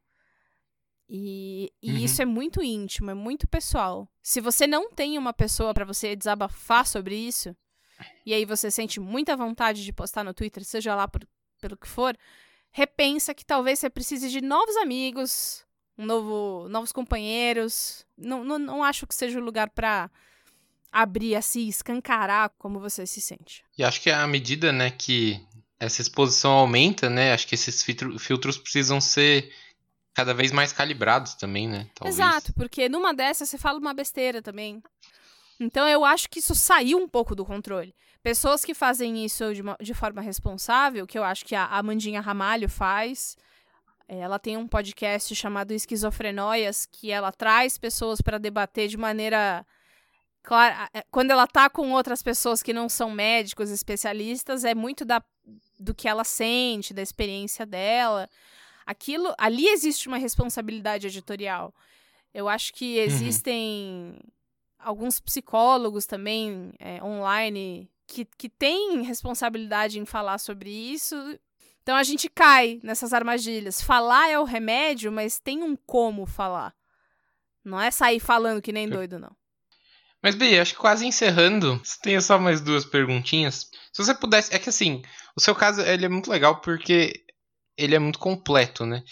E, 1.10 1.72
e 1.82 1.92
uhum. 1.92 1.98
isso 1.98 2.22
é 2.22 2.26
muito 2.26 2.62
íntimo, 2.62 3.10
é 3.10 3.14
muito 3.14 3.48
pessoal. 3.48 4.08
Se 4.22 4.42
você 4.42 4.68
não 4.68 4.92
tem 4.92 5.18
uma 5.18 5.34
pessoa 5.34 5.74
para 5.74 5.86
você 5.86 6.16
desabafar 6.16 6.86
sobre 6.86 7.16
isso, 7.16 7.56
e 8.26 8.34
aí 8.34 8.46
você 8.46 8.70
sente 8.70 9.00
muita 9.00 9.36
vontade 9.36 9.84
de 9.84 9.94
postar 9.94 10.24
no 10.24 10.34
Twitter, 10.34 10.64
seja 10.66 10.94
lá 10.96 11.08
por, 11.08 11.26
pelo 11.62 11.78
que 11.78 11.88
for, 11.88 12.18
repensa 12.72 13.34
que 13.34 13.46
talvez 13.46 13.80
você 13.80 13.90
precise 13.90 14.30
de 14.30 14.42
novos 14.42 14.76
amigos, 14.76 15.66
um 15.98 16.06
novo, 16.06 16.68
novos 16.70 16.92
companheiros. 16.92 18.06
Não, 18.18 18.44
não, 18.44 18.60
não 18.60 18.84
acho 18.84 19.08
que 19.08 19.16
seja 19.16 19.40
o 19.40 19.44
lugar 19.44 19.70
para 19.70 20.12
abrir 21.02 21.36
assim, 21.36 21.68
escancarar 21.68 22.52
como 22.58 22.80
você 22.80 23.06
se 23.06 23.22
sente. 23.22 23.64
E 23.78 23.84
acho 23.84 24.02
que 24.02 24.10
à 24.10 24.26
medida, 24.26 24.72
né, 24.72 24.90
que 24.90 25.40
essa 25.80 26.02
exposição 26.02 26.52
aumenta, 26.52 27.08
né, 27.08 27.34
acho 27.34 27.48
que 27.48 27.54
esses 27.54 27.84
filtros 27.84 28.58
precisam 28.58 29.00
ser 29.00 29.54
cada 30.16 30.34
vez 30.34 30.52
mais 30.52 30.74
calibrados 30.74 31.36
também, 31.36 31.68
né? 31.68 31.88
Talvez. 31.94 32.16
Exato, 32.16 32.52
porque 32.54 32.90
numa 32.90 33.14
dessas 33.14 33.48
você 33.48 33.60
fala 33.60 33.78
uma 33.78 33.94
besteira 33.94 34.42
também. 34.42 34.82
Então 35.60 35.88
eu 35.88 36.04
acho 36.04 36.28
que 36.28 36.40
isso 36.40 36.56
saiu 36.56 36.98
um 36.98 37.08
pouco 37.08 37.36
do 37.36 37.46
controle. 37.46 37.94
Pessoas 38.24 38.66
que 38.66 38.74
fazem 38.74 39.24
isso 39.24 39.54
de, 39.54 39.62
uma, 39.62 39.78
de 39.80 39.94
forma 39.94 40.20
responsável, 40.20 41.06
que 41.06 41.18
eu 41.18 41.24
acho 41.24 41.46
que 41.46 41.54
a 41.54 41.66
Amandinha 41.66 42.22
Ramalho 42.22 42.68
faz. 42.68 43.38
É, 44.08 44.18
ela 44.18 44.40
tem 44.40 44.58
um 44.58 44.68
podcast 44.68 45.36
chamado 45.36 45.72
Esquizofrenóias, 45.72 46.88
que 46.92 47.12
ela 47.12 47.32
traz 47.32 47.78
pessoas 47.78 48.20
para 48.20 48.40
debater 48.40 48.88
de 48.88 48.98
maneira 48.98 49.64
clara. 50.48 50.90
É, 50.94 51.04
quando 51.12 51.32
ela 51.32 51.46
tá 51.46 51.70
com 51.70 51.92
outras 51.92 52.24
pessoas 52.24 52.64
que 52.64 52.72
não 52.72 52.88
são 52.88 53.12
médicos, 53.12 53.70
especialistas, 53.70 54.64
é 54.64 54.74
muito 54.74 55.04
da, 55.04 55.22
do 55.78 55.94
que 55.94 56.08
ela 56.08 56.24
sente, 56.24 56.94
da 56.94 57.02
experiência 57.02 57.66
dela 57.66 58.30
aquilo 58.88 59.36
ali 59.38 59.68
existe 59.68 60.08
uma 60.08 60.18
responsabilidade 60.18 61.06
editorial. 61.08 61.76
Eu 62.34 62.48
acho 62.48 62.74
que 62.74 62.98
uhum. 62.98 63.04
existem 63.04 64.16
uhum. 64.16 64.20
alguns 64.80 65.20
psicólogos 65.20 66.06
também 66.06 66.72
é, 66.80 67.04
online 67.04 67.92
que, 68.08 68.24
que 68.38 68.48
têm 68.48 69.02
responsabilidade 69.02 70.00
em 70.00 70.06
falar 70.06 70.38
sobre 70.38 70.70
isso. 70.70 71.16
Então 71.84 71.96
a 71.96 72.04
gente 72.04 72.30
cai 72.30 72.80
nessas 72.82 73.12
armadilhas. 73.12 73.82
Falar 73.82 74.30
é 74.30 74.40
o 74.40 74.46
remédio, 74.46 75.12
mas 75.12 75.40
tem 75.40 75.62
um 75.62 75.76
como 75.76 76.26
falar. 76.26 76.74
Não 77.64 77.80
é 77.80 77.92
sair 77.92 78.22
falando 78.22 78.62
que 78.62 78.72
nem 78.72 78.88
doido, 78.88 79.20
não. 79.20 79.36
Mas, 80.22 80.36
Bia, 80.36 80.62
acho 80.62 80.74
que 80.74 80.80
quase 80.80 81.06
encerrando, 81.06 81.82
tenho 82.02 82.22
só 82.22 82.40
mais 82.40 82.60
duas 82.60 82.84
perguntinhas. 82.84 83.70
Se 83.94 84.04
você 84.04 84.14
pudesse. 84.14 84.54
É 84.54 84.60
que 84.60 84.70
assim, 84.70 85.02
o 85.36 85.42
seu 85.42 85.56
caso 85.56 85.82
ele 85.82 86.06
é 86.06 86.10
muito 86.10 86.30
legal 86.30 86.60
porque 86.62 87.24
ele 87.78 87.96
é 87.96 88.00
muito 88.00 88.20
completo, 88.20 88.86
né? 88.86 89.04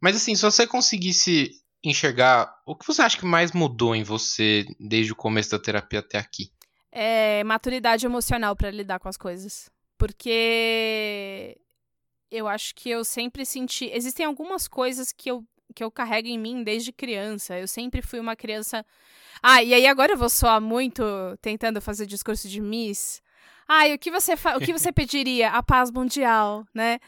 Mas 0.00 0.16
assim, 0.16 0.34
se 0.34 0.42
você 0.42 0.66
conseguisse 0.66 1.50
enxergar, 1.84 2.52
o 2.66 2.74
que 2.74 2.86
você 2.86 3.02
acha 3.02 3.18
que 3.18 3.24
mais 3.24 3.52
mudou 3.52 3.94
em 3.94 4.02
você 4.02 4.64
desde 4.80 5.12
o 5.12 5.16
começo 5.16 5.50
da 5.50 5.58
terapia 5.58 6.00
até 6.00 6.18
aqui? 6.18 6.50
É 6.90 7.44
maturidade 7.44 8.06
emocional 8.06 8.56
para 8.56 8.70
lidar 8.70 8.98
com 8.98 9.08
as 9.08 9.16
coisas. 9.16 9.70
Porque 9.98 11.56
eu 12.30 12.48
acho 12.48 12.74
que 12.74 12.90
eu 12.90 13.04
sempre 13.04 13.44
senti. 13.46 13.90
Existem 13.92 14.26
algumas 14.26 14.66
coisas 14.66 15.12
que 15.12 15.30
eu, 15.30 15.44
que 15.74 15.82
eu 15.82 15.90
carrego 15.90 16.28
em 16.28 16.38
mim 16.38 16.62
desde 16.62 16.92
criança. 16.92 17.58
Eu 17.58 17.68
sempre 17.68 18.02
fui 18.02 18.18
uma 18.20 18.36
criança. 18.36 18.84
Ah, 19.42 19.62
e 19.62 19.74
aí 19.74 19.86
agora 19.86 20.12
eu 20.12 20.18
vou 20.18 20.28
soar 20.28 20.60
muito 20.60 21.02
tentando 21.40 21.80
fazer 21.80 22.06
discurso 22.06 22.48
de 22.48 22.60
Miss. 22.60 23.22
Ah, 23.68 23.88
e 23.88 23.94
o 23.94 23.98
que 23.98 24.10
você, 24.10 24.36
fa... 24.36 24.56
o 24.56 24.60
que 24.60 24.72
você 24.72 24.90
pediria? 24.92 25.50
A 25.50 25.62
paz 25.62 25.90
mundial, 25.90 26.66
né? 26.74 26.98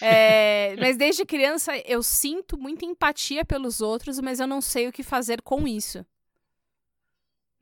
É, 0.00 0.76
mas 0.78 0.96
desde 0.96 1.24
criança 1.24 1.72
eu 1.86 2.02
sinto 2.02 2.58
muita 2.58 2.84
empatia 2.84 3.44
pelos 3.44 3.80
outros, 3.80 4.20
mas 4.20 4.40
eu 4.40 4.46
não 4.46 4.60
sei 4.60 4.88
o 4.88 4.92
que 4.92 5.02
fazer 5.02 5.40
com 5.40 5.66
isso. 5.66 6.04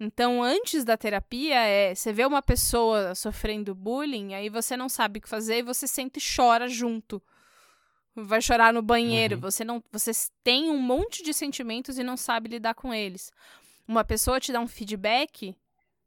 Então, 0.01 0.43
antes 0.43 0.85
da 0.85 0.97
terapia, 0.97 1.55
é 1.55 1.95
você 1.95 2.13
vê 2.13 2.27
uma 2.27 2.43
pessoa 2.43 3.15
sofrendo 3.15 3.75
bullying, 3.75 4.35
aí 4.35 4.49
você 4.49 4.77
não 4.77 4.89
sabe 4.89 5.19
o 5.19 5.23
que 5.23 5.29
fazer 5.29 5.59
e 5.59 5.63
você 5.63 5.87
sente 5.87 6.19
e 6.19 6.37
chora 6.37 6.69
junto. 6.69 7.23
Vai 8.17 8.41
chorar 8.41 8.73
no 8.73 8.81
banheiro, 8.81 9.35
uhum. 9.37 9.41
você 9.41 9.65
não, 9.65 9.83
você 9.91 10.13
tem 10.45 10.71
um 10.71 10.79
monte 10.79 11.23
de 11.23 11.35
sentimentos 11.35 11.99
e 11.99 12.05
não 12.05 12.17
sabe 12.17 12.49
lidar 12.49 12.75
com 12.75 12.95
eles. 12.95 13.33
Uma 13.89 14.05
pessoa 14.05 14.39
te 14.39 14.53
dá 14.53 14.61
um 14.61 14.69
feedback 14.69 15.57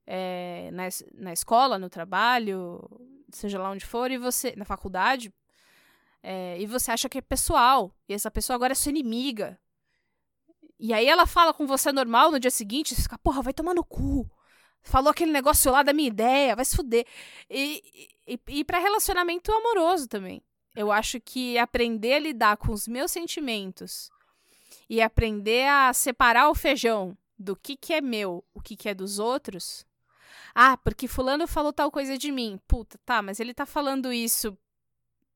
é, 0.05 0.69
na, 0.71 0.83
na 1.15 1.33
escola, 1.33 1.77
no 1.77 1.89
trabalho, 1.89 2.81
seja 3.29 3.59
lá 3.59 3.69
onde 3.69 3.85
for, 3.85 4.09
e 4.09 4.17
você 4.17 4.53
na 4.55 4.63
faculdade, 4.63 5.33
é, 6.23 6.57
e 6.59 6.65
você 6.65 6.91
acha 6.91 7.09
que 7.09 7.17
é 7.17 7.21
pessoal, 7.21 7.93
e 8.07 8.13
essa 8.13 8.31
pessoa 8.31 8.55
agora 8.55 8.71
é 8.71 8.75
sua 8.75 8.89
inimiga. 8.89 9.59
E 10.79 10.93
aí 10.93 11.07
ela 11.07 11.25
fala 11.25 11.53
com 11.53 11.67
você 11.67 11.91
normal 11.91 12.31
no 12.31 12.39
dia 12.39 12.51
seguinte, 12.51 12.95
você 12.95 13.01
fica, 13.01 13.17
porra, 13.17 13.41
vai 13.41 13.53
tomar 13.53 13.73
no 13.73 13.83
cu. 13.83 14.29
Falou 14.81 15.09
aquele 15.09 15.31
negócio 15.31 15.71
lá 15.71 15.83
da 15.83 15.91
minha 15.91 16.07
ideia, 16.07 16.55
vai 16.55 16.63
se 16.63 16.75
fuder. 16.75 17.05
E, 17.49 18.09
e, 18.25 18.39
e 18.47 18.63
para 18.63 18.77
relacionamento 18.79 19.51
amoroso 19.51 20.07
também. 20.07 20.41
Eu 20.77 20.91
acho 20.91 21.19
que 21.19 21.57
aprender 21.57 22.13
a 22.13 22.19
lidar 22.19 22.55
com 22.57 22.71
os 22.71 22.87
meus 22.87 23.11
sentimentos 23.11 24.11
e 24.87 25.01
aprender 25.01 25.67
a 25.67 25.91
separar 25.91 26.49
o 26.49 26.55
feijão 26.55 27.17
do 27.37 27.55
que, 27.55 27.75
que 27.75 27.93
é 27.93 27.99
meu, 27.99 28.45
o 28.53 28.61
que, 28.61 28.75
que 28.75 28.87
é 28.87 28.93
dos 28.93 29.17
outros. 29.17 29.83
Ah, 30.53 30.77
porque 30.77 31.07
fulano 31.07 31.47
falou 31.47 31.73
tal 31.73 31.89
coisa 31.89 32.15
de 32.15 32.31
mim. 32.31 32.59
Puta, 32.67 32.99
tá, 33.03 33.23
mas 33.23 33.39
ele 33.39 33.55
tá 33.55 33.65
falando 33.65 34.13
isso 34.13 34.55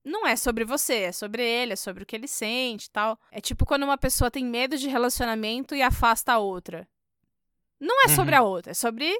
não 0.03 0.27
é 0.27 0.35
sobre 0.35 0.63
você, 0.63 0.95
é 0.95 1.11
sobre 1.11 1.43
ele, 1.43 1.73
é 1.73 1.75
sobre 1.75 2.03
o 2.03 2.05
que 2.05 2.15
ele 2.15 2.27
sente 2.27 2.85
e 2.85 2.91
tal. 2.91 3.19
É 3.31 3.41
tipo 3.41 3.65
quando 3.65 3.81
uma 3.81 3.97
pessoa 3.97 4.31
tem 4.31 4.45
medo 4.45 4.77
de 4.77 4.87
relacionamento 4.87 5.75
e 5.75 5.81
afasta 5.81 6.33
a 6.33 6.37
outra. 6.37 6.87
Não 7.79 8.05
é 8.05 8.09
sobre 8.09 8.35
uhum. 8.35 8.41
a 8.41 8.45
outra, 8.45 8.71
é 8.71 8.75
sobre 8.75 9.11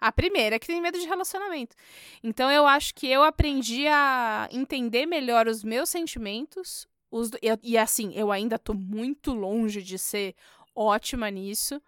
a 0.00 0.10
primeira 0.10 0.58
que 0.58 0.66
tem 0.66 0.80
medo 0.80 0.98
de 0.98 1.06
relacionamento. 1.06 1.76
Então 2.22 2.50
eu 2.50 2.66
acho 2.66 2.94
que 2.94 3.06
eu 3.06 3.22
aprendi 3.22 3.86
a 3.86 4.48
entender 4.50 5.06
melhor 5.06 5.46
os 5.46 5.62
meus 5.62 5.90
sentimentos. 5.90 6.88
Os, 7.10 7.30
eu, 7.42 7.58
e 7.62 7.76
assim, 7.76 8.12
eu 8.14 8.32
ainda 8.32 8.58
tô 8.58 8.72
muito 8.72 9.34
longe 9.34 9.82
de 9.82 9.98
ser 9.98 10.34
ótima 10.74 11.30
nisso. 11.30 11.80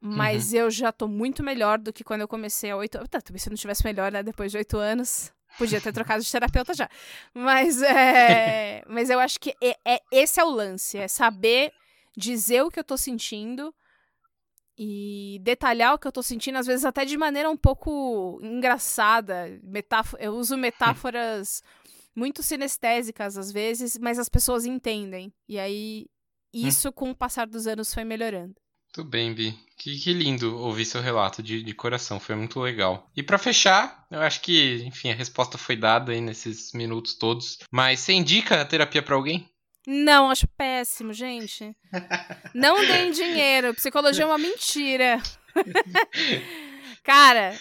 Mas 0.00 0.52
uhum. 0.52 0.58
eu 0.60 0.70
já 0.70 0.92
tô 0.92 1.08
muito 1.08 1.42
melhor 1.42 1.78
do 1.78 1.92
que 1.92 2.04
quando 2.04 2.20
eu 2.20 2.28
comecei 2.28 2.70
há 2.70 2.76
oito 2.76 2.96
anos. 2.96 3.08
Tá, 3.08 3.20
talvez 3.20 3.42
se 3.42 3.48
eu 3.48 3.50
não 3.50 3.56
tivesse 3.56 3.84
melhor, 3.84 4.12
né? 4.12 4.22
Depois 4.22 4.50
de 4.52 4.58
oito 4.58 4.76
anos. 4.76 5.32
Podia 5.56 5.80
ter 5.80 5.92
trocado 5.92 6.22
de 6.22 6.30
terapeuta 6.30 6.72
já. 6.74 6.88
Mas, 7.34 7.82
é, 7.82 8.84
mas 8.86 9.10
eu 9.10 9.18
acho 9.18 9.40
que 9.40 9.54
é, 9.60 9.76
é, 9.84 10.00
esse 10.12 10.38
é 10.38 10.44
o 10.44 10.50
lance. 10.50 10.98
É 10.98 11.08
saber 11.08 11.72
dizer 12.16 12.62
o 12.62 12.70
que 12.70 12.78
eu 12.78 12.84
tô 12.84 12.96
sentindo 12.96 13.74
e 14.78 15.40
detalhar 15.42 15.94
o 15.94 15.98
que 15.98 16.06
eu 16.06 16.12
tô 16.12 16.22
sentindo, 16.22 16.56
às 16.56 16.66
vezes 16.66 16.84
até 16.84 17.04
de 17.04 17.16
maneira 17.16 17.50
um 17.50 17.56
pouco 17.56 18.38
engraçada. 18.40 19.58
Metáfora, 19.62 20.22
eu 20.22 20.36
uso 20.36 20.56
metáforas 20.56 21.62
muito 22.14 22.42
sinestésicas 22.42 23.36
às 23.36 23.50
vezes, 23.50 23.98
mas 23.98 24.18
as 24.18 24.28
pessoas 24.28 24.64
entendem. 24.64 25.32
E 25.48 25.58
aí, 25.58 26.06
hum. 26.54 26.68
isso 26.68 26.92
com 26.92 27.10
o 27.10 27.16
passar 27.16 27.46
dos 27.46 27.66
anos 27.66 27.92
foi 27.92 28.04
melhorando. 28.04 28.54
Muito 28.96 29.10
bem, 29.10 29.34
Bi. 29.34 29.52
Que, 29.76 29.98
que 29.98 30.12
lindo 30.12 30.56
ouvir 30.58 30.84
seu 30.84 31.00
relato 31.00 31.42
de, 31.42 31.62
de 31.62 31.74
coração, 31.74 32.18
foi 32.18 32.34
muito 32.34 32.58
legal. 32.58 33.08
E 33.14 33.22
para 33.22 33.38
fechar, 33.38 34.06
eu 34.10 34.20
acho 34.20 34.40
que, 34.40 34.82
enfim, 34.84 35.10
a 35.10 35.14
resposta 35.14 35.58
foi 35.58 35.76
dada 35.76 36.10
aí 36.12 36.20
nesses 36.20 36.72
minutos 36.72 37.14
todos. 37.14 37.58
Mas 37.70 38.00
você 38.00 38.12
indica 38.12 38.60
a 38.60 38.64
terapia 38.64 39.02
para 39.02 39.14
alguém? 39.14 39.48
Não, 39.90 40.30
acho 40.30 40.46
péssimo, 40.48 41.14
gente. 41.14 41.74
Não 42.52 42.78
deem 42.78 43.10
dinheiro. 43.10 43.74
Psicologia 43.74 44.22
é 44.22 44.26
uma 44.26 44.36
mentira. 44.36 45.18
Cara, 47.02 47.58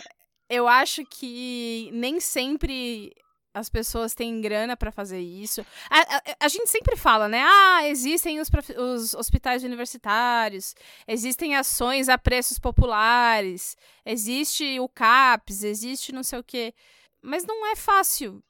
eu 0.49 0.67
acho 0.67 1.05
que 1.05 1.89
nem 1.93 2.19
sempre 2.19 3.15
as 3.53 3.69
pessoas 3.69 4.13
têm 4.13 4.41
grana 4.41 4.75
para 4.75 4.91
fazer 4.91 5.21
isso. 5.21 5.65
A, 5.89 6.17
a, 6.17 6.21
a, 6.41 6.47
gente 6.49 6.69
sempre 6.69 6.97
fala, 6.97 7.30
né? 7.30 7.41
Ah, 7.41 7.88
existem 7.88 8.41
os, 8.41 8.49
os, 8.78 9.13
hospitais 9.13 9.63
universitários, 9.63 10.75
existem 11.07 11.55
ações 11.55 12.09
a 12.09 12.17
preços 12.17 12.59
populares, 12.59 13.78
existe 14.05 14.82
o 14.82 14.89
CAPS, 14.89 15.63
existe 15.63 16.11
não 16.11 16.23
sei 16.23 16.39
o 16.39 16.43
quê. 16.43 16.73
Mas 17.21 17.45
não 17.45 17.65
é 17.71 17.75
fácil, 17.78 18.43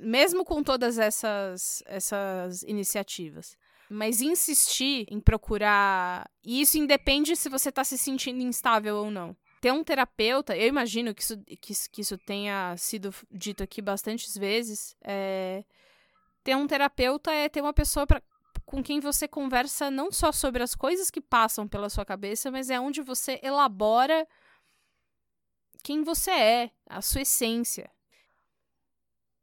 mesmo 0.00 0.44
com 0.44 0.62
todas 0.62 0.98
essas, 0.98 1.82
essas 1.86 2.62
iniciativas. 2.62 3.56
Mas 3.90 4.20
insistir 4.20 5.06
em 5.10 5.18
procurar. 5.18 6.30
E 6.44 6.60
isso 6.60 6.76
independe 6.76 7.34
se 7.34 7.48
você 7.48 7.70
está 7.70 7.82
se 7.82 7.96
sentindo 7.96 8.42
instável 8.42 8.96
ou 8.96 9.10
não 9.10 9.36
ter 9.60 9.72
um 9.72 9.82
terapeuta, 9.82 10.56
eu 10.56 10.68
imagino 10.68 11.14
que 11.14 11.22
isso, 11.22 11.36
que, 11.60 11.74
que 11.90 12.00
isso 12.00 12.16
tenha 12.18 12.76
sido 12.76 13.14
dito 13.30 13.62
aqui 13.62 13.82
bastantes 13.82 14.36
vezes. 14.36 14.96
É, 15.02 15.64
ter 16.44 16.56
um 16.56 16.66
terapeuta 16.66 17.32
é 17.32 17.48
ter 17.48 17.60
uma 17.60 17.72
pessoa 17.72 18.06
pra, 18.06 18.22
com 18.64 18.82
quem 18.82 19.00
você 19.00 19.26
conversa 19.26 19.90
não 19.90 20.12
só 20.12 20.30
sobre 20.30 20.62
as 20.62 20.74
coisas 20.74 21.10
que 21.10 21.20
passam 21.20 21.66
pela 21.66 21.90
sua 21.90 22.04
cabeça, 22.04 22.50
mas 22.50 22.70
é 22.70 22.78
onde 22.78 23.02
você 23.02 23.40
elabora 23.42 24.26
quem 25.82 26.02
você 26.02 26.30
é, 26.30 26.70
a 26.88 27.02
sua 27.02 27.22
essência. 27.22 27.90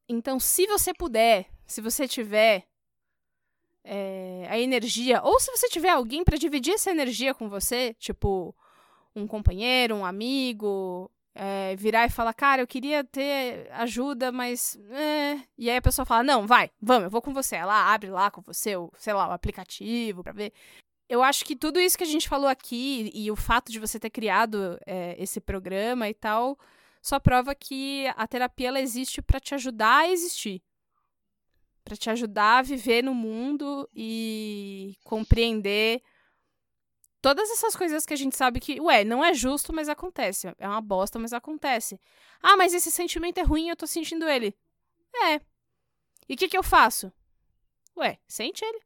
Então, 0.08 0.40
se 0.40 0.68
você 0.68 0.94
puder, 0.94 1.48
se 1.66 1.82
você 1.82 2.08
tiver 2.08 2.66
é, 3.84 4.48
a 4.50 4.60
energia, 4.60 5.22
ou 5.24 5.40
se 5.40 5.52
você 5.52 5.68
tiver 5.70 5.90
alguém 5.90 6.24
para 6.24 6.38
dividir 6.38 6.74
essa 6.74 6.92
energia 6.92 7.34
com 7.34 7.50
você, 7.50 7.94
tipo 8.00 8.56
um 9.16 9.26
companheiro, 9.26 9.96
um 9.96 10.06
amigo, 10.06 11.10
é, 11.34 11.76
virar 11.76 12.06
e 12.06 12.10
falar, 12.10 12.34
cara, 12.34 12.62
eu 12.62 12.68
queria 12.68 13.04
ter 13.04 13.70
ajuda, 13.74 14.32
mas. 14.32 14.78
É. 14.90 15.40
E 15.58 15.70
aí 15.70 15.78
a 15.78 15.82
pessoa 15.82 16.06
fala, 16.06 16.24
não, 16.24 16.48
vai, 16.48 16.72
vamos, 16.82 17.06
eu 17.06 17.10
vou 17.10 17.22
com 17.22 17.34
você. 17.34 17.56
Ela 17.56 17.94
abre 17.94 18.10
lá 18.10 18.32
com 18.32 18.42
você, 18.42 18.76
o, 18.76 18.92
sei 18.98 19.14
lá, 19.14 19.28
o 19.28 19.32
aplicativo 19.32 20.24
pra 20.24 20.32
ver. 20.32 20.54
Eu 21.08 21.22
acho 21.22 21.46
que 21.46 21.56
tudo 21.56 21.80
isso 21.80 21.98
que 21.98 22.04
a 22.04 22.08
gente 22.08 22.28
falou 22.28 22.50
aqui 22.50 23.12
e 23.14 23.30
o 23.30 23.36
fato 23.36 23.72
de 23.72 23.80
você 23.80 24.00
ter 24.00 24.10
criado 24.10 24.80
é, 24.88 25.16
esse 25.20 25.40
programa 25.40 26.10
e 26.10 26.14
tal, 26.14 26.58
só 27.06 27.20
prova 27.20 27.54
que 27.54 28.08
a 28.16 28.28
terapia 28.28 28.70
ela 28.70 28.82
existe 28.82 29.22
para 29.22 29.40
te 29.40 29.54
ajudar 29.54 30.00
a 30.00 30.10
existir. 30.10 30.64
para 31.84 31.96
te 31.96 32.10
ajudar 32.10 32.58
a 32.58 32.62
viver 32.64 33.04
no 33.04 33.14
mundo 33.14 33.88
e 33.94 34.96
compreender 35.04 36.02
Todas 37.22 37.50
essas 37.50 37.76
coisas 37.76 38.06
que 38.06 38.14
a 38.14 38.18
gente 38.18 38.36
sabe 38.36 38.60
que, 38.60 38.80
ué, 38.80 39.04
não 39.04 39.26
é 39.26 39.34
justo, 39.34 39.74
mas 39.74 39.90
acontece. 39.90 40.48
É 40.60 40.68
uma 40.68 40.80
bosta, 40.80 41.18
mas 41.18 41.34
acontece. 41.34 42.00
Ah, 42.40 42.56
mas 42.56 42.72
esse 42.72 42.92
sentimento 42.92 43.40
é 43.40 43.44
ruim, 43.44 43.68
eu 43.70 43.76
tô 43.76 43.88
sentindo 43.88 44.30
ele. 44.30 44.56
É. 45.16 45.42
E 46.30 46.36
o 46.36 46.38
que, 46.38 46.48
que 46.48 46.56
eu 46.58 46.62
faço? 46.62 47.12
Ué, 47.98 48.20
sente 48.28 48.64
ele. 48.64 48.80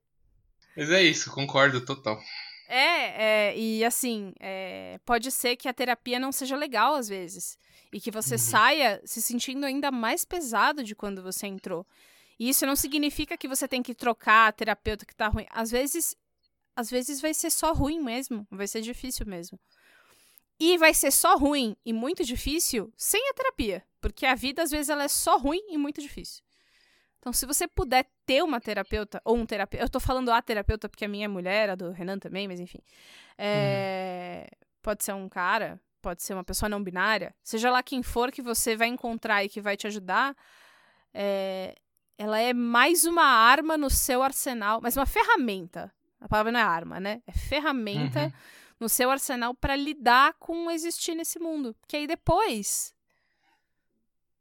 Mas 0.76 0.89
é 0.89 1.03
isso, 1.03 1.32
concordo 1.32 1.84
total. 1.86 2.17
É, 2.70 3.49
é 3.49 3.57
e 3.57 3.84
assim, 3.84 4.34
é, 4.39 4.99
pode 5.03 5.32
ser 5.32 5.55
que 5.55 5.67
a 5.67 5.74
terapia 5.74 6.20
não 6.20 6.32
seja 6.32 6.55
legal 6.55 6.95
às 6.95 7.09
vezes. 7.09 7.57
E 7.91 7.99
que 7.99 8.11
você 8.11 8.36
uhum. 8.36 8.39
saia 8.39 9.01
se 9.03 9.22
sentindo 9.22 9.65
ainda 9.65 9.91
mais 9.91 10.24
pesado 10.24 10.84
de 10.84 10.95
quando 10.95 11.24
você 11.24 11.47
entrou. 11.47 11.86
E 12.39 12.47
isso 12.47 12.65
não 12.65 12.76
significa 12.76 13.36
que 13.36 13.47
você 13.47 13.67
tem 13.67 13.82
que 13.82 13.95
trocar 13.95 14.47
a 14.47 14.51
terapeuta 14.51 15.05
que 15.05 15.15
tá 15.15 15.28
ruim. 15.28 15.47
Às 15.49 15.72
vezes 15.72 16.15
às 16.76 16.89
vezes 16.89 17.20
vai 17.20 17.34
ser 17.34 17.49
só 17.49 17.74
ruim 17.74 17.99
mesmo, 17.99 18.47
vai 18.49 18.65
ser 18.65 18.82
difícil 18.82 19.26
mesmo. 19.26 19.59
E 20.57 20.78
vai 20.78 20.93
ser 20.93 21.11
só 21.11 21.38
ruim 21.38 21.76
e 21.86 21.91
muito 21.91 22.24
difícil 22.24 22.93
sem 22.95 23.30
a 23.30 23.34
terapia, 23.34 23.84
porque 23.99 24.26
a 24.26 24.34
vida 24.34 24.63
às 24.63 24.72
vezes 24.72 24.89
ela 24.89 25.03
é 25.03 25.07
só 25.09 25.38
ruim 25.38 25.61
e 25.70 25.78
muito 25.78 26.01
difícil. 26.01 26.41
Então, 27.20 27.34
se 27.34 27.45
você 27.45 27.67
puder 27.67 28.05
ter 28.26 28.43
uma 28.43 28.59
terapeuta 28.59 29.22
ou 29.26 29.36
um 29.36 29.45
terapeuta, 29.45 29.84
eu 29.84 29.89
tô 29.89 29.99
falando 29.99 30.32
a 30.32 30.41
terapeuta 30.41 30.88
porque 30.88 31.05
a 31.05 31.07
minha 31.07 31.26
é 31.26 31.28
mulher, 31.28 31.70
a 31.70 31.76
do 31.76 31.91
Renan 31.91 32.17
também, 32.17 32.47
mas 32.47 32.59
enfim. 32.59 32.80
É, 33.38 34.47
hum. 34.47 34.65
Pode 34.82 35.03
ser 35.03 35.13
um 35.13 35.28
cara, 35.28 35.80
pode 36.01 36.24
ser 36.24 36.34
uma 36.34 36.43
pessoa 36.43 36.70
não 36.70 36.82
binária, 36.82 37.36
seja 37.43 37.70
lá 37.70 37.84
quem 37.84 38.01
for 38.01 38.32
que 38.32 38.41
você 38.41 38.76
vai 38.76 38.88
encontrar 38.88 39.43
e 39.43 39.49
que 39.49 39.59
vai 39.59 39.76
te 39.76 39.86
ajudar, 39.88 40.34
é, 41.13 41.76
ela 42.17 42.39
é 42.39 42.53
mais 42.53 43.03
uma 43.03 43.26
arma 43.26 43.78
no 43.78 43.89
seu 43.89 44.24
arsenal, 44.24 44.80
mas 44.82 44.95
uma 44.95 45.05
ferramenta 45.05 45.93
a 46.20 46.28
palavra 46.28 46.51
não 46.51 46.59
é 46.59 46.63
arma, 46.63 46.99
né? 46.99 47.22
É 47.26 47.32
ferramenta 47.32 48.26
uhum. 48.26 48.32
no 48.82 48.89
seu 48.89 49.09
arsenal 49.09 49.53
para 49.55 49.76
lidar 49.76 50.34
com 50.34 50.70
existir 50.70 51.15
nesse 51.15 51.39
mundo. 51.39 51.76
Que 51.88 51.95
aí 51.95 52.07
depois 52.07 52.93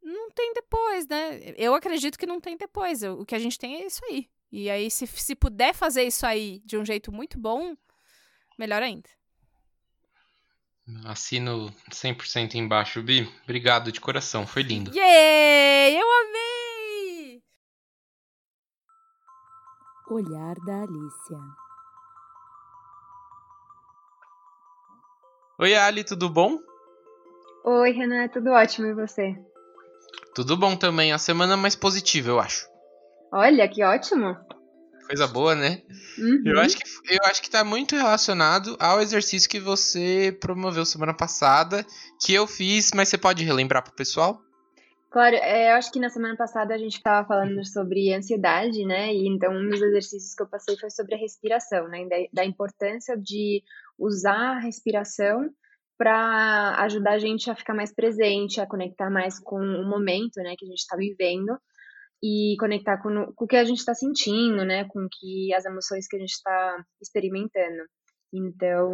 não 0.09 0.31
tem 0.31 0.53
depois, 0.55 1.07
né? 1.07 1.41
Eu 1.57 1.75
acredito 1.75 2.19
que 2.19 2.27
não 2.27 2.41
tem 2.41 2.57
depois. 2.57 3.03
O 3.03 3.25
que 3.25 3.35
a 3.35 3.39
gente 3.39 3.59
tem 3.59 3.83
é 3.83 3.87
isso 3.87 4.05
aí. 4.07 4.29
E 4.51 4.71
aí, 4.71 4.91
se, 4.91 5.07
se 5.07 5.35
puder 5.35 5.75
fazer 5.75 6.05
isso 6.05 6.25
aí 6.25 6.61
de 6.65 6.79
um 6.79 6.85
jeito 6.85 7.13
muito 7.13 7.39
bom, 7.39 7.77
melhor 8.59 8.83
ainda. 8.83 9.09
Assino 11.05 11.71
100% 11.91 12.55
embaixo, 12.55 13.03
Bi. 13.03 13.31
Obrigado 13.45 13.93
de 13.93 14.01
coração, 14.01 14.47
foi 14.47 14.63
lindo. 14.63 14.91
Yay! 14.95 16.01
Eu 16.01 16.07
amei! 16.21 17.43
Olhar 20.11 20.55
da 20.65 20.83
Alicia. 20.83 21.39
Oi, 25.59 25.75
Ali, 25.75 26.05
tudo 26.05 26.31
bom? 26.31 26.59
Oi, 27.65 27.91
Renan, 27.91 28.29
tudo 28.29 28.51
ótimo 28.51 28.87
e 28.87 28.95
você? 28.95 29.37
Tudo 30.35 30.57
bom 30.57 30.77
também. 30.77 31.13
A 31.13 31.19
semana 31.19 31.57
mais 31.57 31.75
positiva, 31.75 32.31
eu 32.31 32.41
acho. 32.41 32.67
Olha, 33.33 33.69
que 33.69 33.83
ótimo. 33.83 34.37
Coisa 35.07 35.27
boa, 35.27 35.55
né? 35.55 35.83
Uhum. 36.19 36.43
Eu 36.45 36.61
acho 36.61 36.77
que 36.77 36.85
eu 37.11 37.19
acho 37.25 37.41
que 37.41 37.51
tá 37.51 37.65
muito 37.65 37.97
relacionado 37.97 38.77
ao 38.79 39.01
exercício 39.01 39.49
que 39.49 39.59
você 39.59 40.37
promoveu 40.39 40.85
semana 40.85 41.15
passada, 41.15 41.85
que 42.21 42.35
eu 42.35 42.47
fiz, 42.47 42.93
mas 42.95 43.09
você 43.09 43.17
pode 43.17 43.43
relembrar 43.43 43.83
pro 43.83 43.95
pessoal? 43.95 44.39
Claro, 45.11 45.37
é, 45.37 45.73
eu 45.73 45.77
acho 45.77 45.91
que 45.91 45.99
na 45.99 46.11
semana 46.11 46.37
passada 46.37 46.75
a 46.75 46.79
gente 46.79 46.99
estava 46.99 47.27
falando 47.27 47.65
sobre 47.65 48.13
ansiedade, 48.13 48.85
né? 48.85 49.13
E 49.13 49.27
então 49.27 49.51
um 49.55 49.71
dos 49.71 49.81
exercícios 49.81 50.35
que 50.35 50.43
eu 50.43 50.47
passei 50.47 50.77
foi 50.77 50.91
sobre 50.91 51.15
a 51.15 51.19
respiração, 51.19 51.89
né? 51.89 52.07
Da, 52.07 52.17
da 52.43 52.45
importância 52.45 53.17
de 53.17 53.63
usar 53.99 54.57
a 54.57 54.61
respiração 54.61 55.49
para 55.99 56.77
ajudar 56.85 57.15
a 57.15 57.19
gente 57.19 57.51
a 57.51 57.57
ficar 57.57 57.75
mais 57.75 57.93
presente, 57.93 58.61
a 58.61 58.67
conectar 58.67 59.11
mais 59.11 59.41
com 59.41 59.59
o 59.59 59.85
momento, 59.85 60.37
né, 60.37 60.55
que 60.57 60.65
a 60.65 60.69
gente 60.69 60.79
está 60.79 60.97
vivendo 60.97 61.59
e 62.23 62.57
conectar 62.59 62.99
com, 63.03 63.33
com 63.35 63.45
o 63.45 63.49
que 63.49 63.57
a 63.57 63.65
gente 63.65 63.79
está 63.79 63.95
sentindo, 63.95 64.65
né, 64.65 64.85
com 64.85 65.09
que 65.11 65.53
as 65.53 65.65
emoções 65.65 66.07
que 66.07 66.17
a 66.17 66.21
gente 66.21 66.31
está 66.31 66.85
experimentando. 67.03 67.83
Então, 68.33 68.93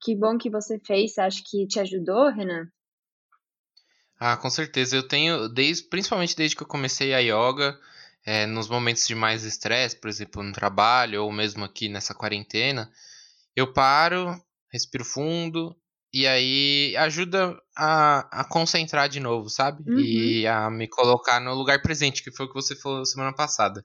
que 0.00 0.16
bom 0.16 0.38
que 0.38 0.48
você 0.48 0.78
fez. 0.86 1.18
Acha 1.18 1.42
que 1.44 1.66
te 1.66 1.80
ajudou, 1.80 2.30
Renan? 2.30 2.66
Ah, 4.18 4.36
com 4.36 4.48
certeza. 4.48 4.96
Eu 4.96 5.06
tenho, 5.06 5.48
desde, 5.48 5.88
principalmente 5.88 6.36
desde 6.36 6.56
que 6.56 6.62
eu 6.62 6.66
comecei 6.66 7.12
a 7.12 7.18
yoga, 7.18 7.78
é, 8.24 8.46
nos 8.46 8.68
momentos 8.68 9.06
de 9.06 9.14
mais 9.14 9.44
estresse, 9.44 10.00
por 10.00 10.08
exemplo, 10.08 10.42
no 10.42 10.52
trabalho 10.52 11.24
ou 11.24 11.32
mesmo 11.32 11.64
aqui 11.64 11.88
nessa 11.88 12.14
quarentena, 12.14 12.90
eu 13.56 13.72
paro, 13.72 14.40
respiro 14.70 15.04
fundo 15.04 15.76
e 16.12 16.26
aí 16.26 16.94
ajuda 16.96 17.56
a, 17.76 18.40
a 18.40 18.44
concentrar 18.44 19.08
de 19.08 19.18
novo, 19.18 19.48
sabe? 19.48 19.82
Uhum. 19.90 19.98
E 19.98 20.46
a 20.46 20.70
me 20.70 20.86
colocar 20.86 21.40
no 21.40 21.54
lugar 21.54 21.80
presente, 21.80 22.22
que 22.22 22.30
foi 22.30 22.46
o 22.46 22.48
que 22.48 22.54
você 22.54 22.76
falou 22.76 23.04
semana 23.06 23.34
passada. 23.34 23.84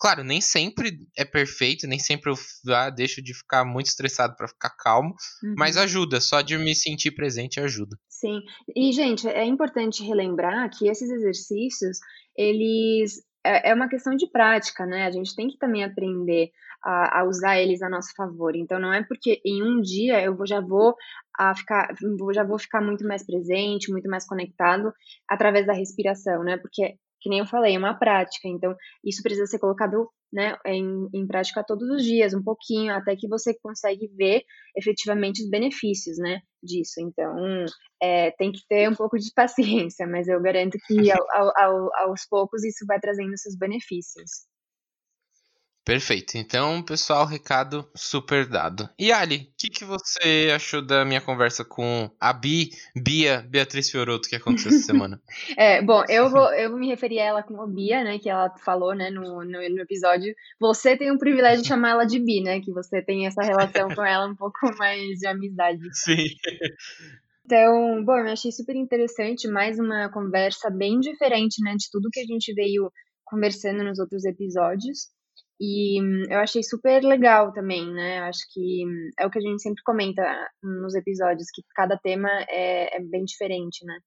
Claro, 0.00 0.22
nem 0.22 0.40
sempre 0.40 0.98
é 1.16 1.24
perfeito, 1.24 1.86
nem 1.86 1.98
sempre 1.98 2.30
eu 2.30 2.36
ah, 2.74 2.88
deixo 2.88 3.20
de 3.20 3.34
ficar 3.34 3.64
muito 3.64 3.86
estressado 3.86 4.36
para 4.36 4.46
ficar 4.46 4.70
calmo, 4.70 5.14
uhum. 5.42 5.54
mas 5.56 5.76
ajuda, 5.76 6.20
só 6.20 6.40
de 6.40 6.56
me 6.56 6.74
sentir 6.74 7.12
presente 7.12 7.60
ajuda. 7.60 7.96
Sim. 8.08 8.40
E 8.76 8.92
gente, 8.92 9.28
é 9.28 9.44
importante 9.44 10.04
relembrar 10.04 10.70
que 10.70 10.88
esses 10.88 11.10
exercícios, 11.10 11.98
eles 12.36 13.22
é, 13.44 13.70
é 13.70 13.74
uma 13.74 13.88
questão 13.88 14.14
de 14.14 14.30
prática, 14.30 14.84
né? 14.84 15.06
A 15.06 15.10
gente 15.10 15.34
tem 15.34 15.48
que 15.48 15.58
também 15.58 15.84
aprender 15.84 16.50
a, 16.82 17.20
a, 17.20 17.24
usar 17.24 17.58
eles 17.60 17.82
a 17.82 17.88
nosso 17.88 18.12
favor. 18.16 18.54
Então 18.54 18.78
não 18.78 18.92
é 18.92 19.02
porque 19.02 19.40
em 19.44 19.62
um 19.62 19.80
dia 19.80 20.22
eu 20.22 20.36
vou, 20.36 20.46
já 20.46 20.60
vou 20.60 20.94
a 21.38 21.54
ficar, 21.54 21.94
já 22.34 22.44
vou 22.44 22.58
ficar 22.58 22.80
muito 22.80 23.06
mais 23.06 23.24
presente, 23.24 23.92
muito 23.92 24.08
mais 24.08 24.26
conectado 24.26 24.92
através 25.28 25.66
da 25.66 25.72
respiração, 25.72 26.42
né? 26.42 26.56
Porque 26.56 26.96
que 27.20 27.28
nem 27.28 27.40
eu 27.40 27.46
falei, 27.46 27.74
é 27.74 27.78
uma 27.78 27.98
prática, 27.98 28.48
então 28.48 28.74
isso 29.04 29.22
precisa 29.22 29.46
ser 29.46 29.58
colocado 29.58 30.08
né, 30.32 30.56
em, 30.66 31.08
em 31.12 31.26
prática 31.26 31.64
todos 31.64 31.88
os 31.88 32.04
dias, 32.04 32.34
um 32.34 32.42
pouquinho, 32.42 32.92
até 32.94 33.16
que 33.16 33.26
você 33.26 33.54
consegue 33.60 34.08
ver 34.08 34.42
efetivamente 34.76 35.42
os 35.42 35.50
benefícios 35.50 36.18
né, 36.18 36.40
disso. 36.62 37.00
Então, 37.00 37.34
é, 38.00 38.30
tem 38.32 38.52
que 38.52 38.60
ter 38.68 38.88
um 38.88 38.94
pouco 38.94 39.18
de 39.18 39.32
paciência, 39.34 40.06
mas 40.06 40.28
eu 40.28 40.40
garanto 40.40 40.78
que 40.86 41.10
ao, 41.10 41.52
ao, 41.56 41.96
aos 41.96 42.26
poucos 42.28 42.64
isso 42.64 42.84
vai 42.86 43.00
trazendo 43.00 43.36
seus 43.36 43.56
benefícios. 43.56 44.46
Perfeito. 45.88 46.36
Então, 46.36 46.82
pessoal, 46.82 47.24
recado 47.24 47.88
super 47.94 48.46
dado. 48.46 48.90
E 48.98 49.10
Ali, 49.10 49.36
o 49.36 49.56
que, 49.56 49.70
que 49.70 49.86
você 49.86 50.52
achou 50.54 50.82
da 50.82 51.02
minha 51.02 51.18
conversa 51.18 51.64
com 51.64 52.10
a 52.20 52.30
Bi, 52.30 52.68
Bia, 52.94 53.40
Beatriz 53.48 53.90
Fioroto, 53.90 54.28
que 54.28 54.36
aconteceu 54.36 54.68
essa 54.68 54.84
semana? 54.84 55.18
é, 55.56 55.80
bom, 55.80 56.04
eu 56.06 56.28
vou, 56.28 56.52
eu 56.52 56.68
vou 56.68 56.78
me 56.78 56.88
referir 56.88 57.20
a 57.20 57.24
ela 57.24 57.42
como 57.42 57.66
Bia, 57.66 58.04
né, 58.04 58.18
que 58.18 58.28
ela 58.28 58.54
falou, 58.58 58.94
né, 58.94 59.08
no, 59.08 59.42
no, 59.42 59.46
no, 59.46 59.80
episódio. 59.80 60.34
Você 60.60 60.94
tem 60.94 61.10
o 61.10 61.16
privilégio 61.16 61.62
de 61.62 61.68
chamar 61.68 61.92
ela 61.92 62.04
de 62.04 62.18
Bi, 62.18 62.42
né, 62.42 62.60
que 62.60 62.70
você 62.70 63.00
tem 63.00 63.26
essa 63.26 63.40
relação 63.40 63.88
com 63.88 64.04
ela 64.04 64.26
um 64.26 64.36
pouco 64.36 64.58
mais 64.76 65.18
de 65.18 65.26
amizade. 65.26 65.80
Sim. 65.94 66.26
Então, 67.46 68.04
bom, 68.04 68.18
eu 68.18 68.30
achei 68.30 68.52
super 68.52 68.76
interessante, 68.76 69.48
mais 69.48 69.78
uma 69.78 70.10
conversa 70.10 70.68
bem 70.68 71.00
diferente, 71.00 71.62
né, 71.64 71.74
de 71.78 71.88
tudo 71.90 72.10
que 72.12 72.20
a 72.20 72.26
gente 72.26 72.52
veio 72.52 72.92
conversando 73.24 73.82
nos 73.82 73.98
outros 73.98 74.26
episódios. 74.26 75.16
E 75.60 76.00
hum, 76.00 76.22
eu 76.30 76.38
achei 76.38 76.62
super 76.62 77.02
legal 77.02 77.52
também, 77.52 77.92
né? 77.92 78.20
Acho 78.20 78.40
que 78.52 78.86
hum, 78.86 79.10
é 79.18 79.26
o 79.26 79.30
que 79.30 79.38
a 79.38 79.42
gente 79.42 79.60
sempre 79.60 79.82
comenta 79.82 80.22
nos 80.62 80.94
episódios, 80.94 81.48
que 81.52 81.62
cada 81.74 81.98
tema 81.98 82.28
é, 82.48 82.96
é 82.96 83.00
bem 83.00 83.24
diferente, 83.24 83.84
né? 83.84 83.98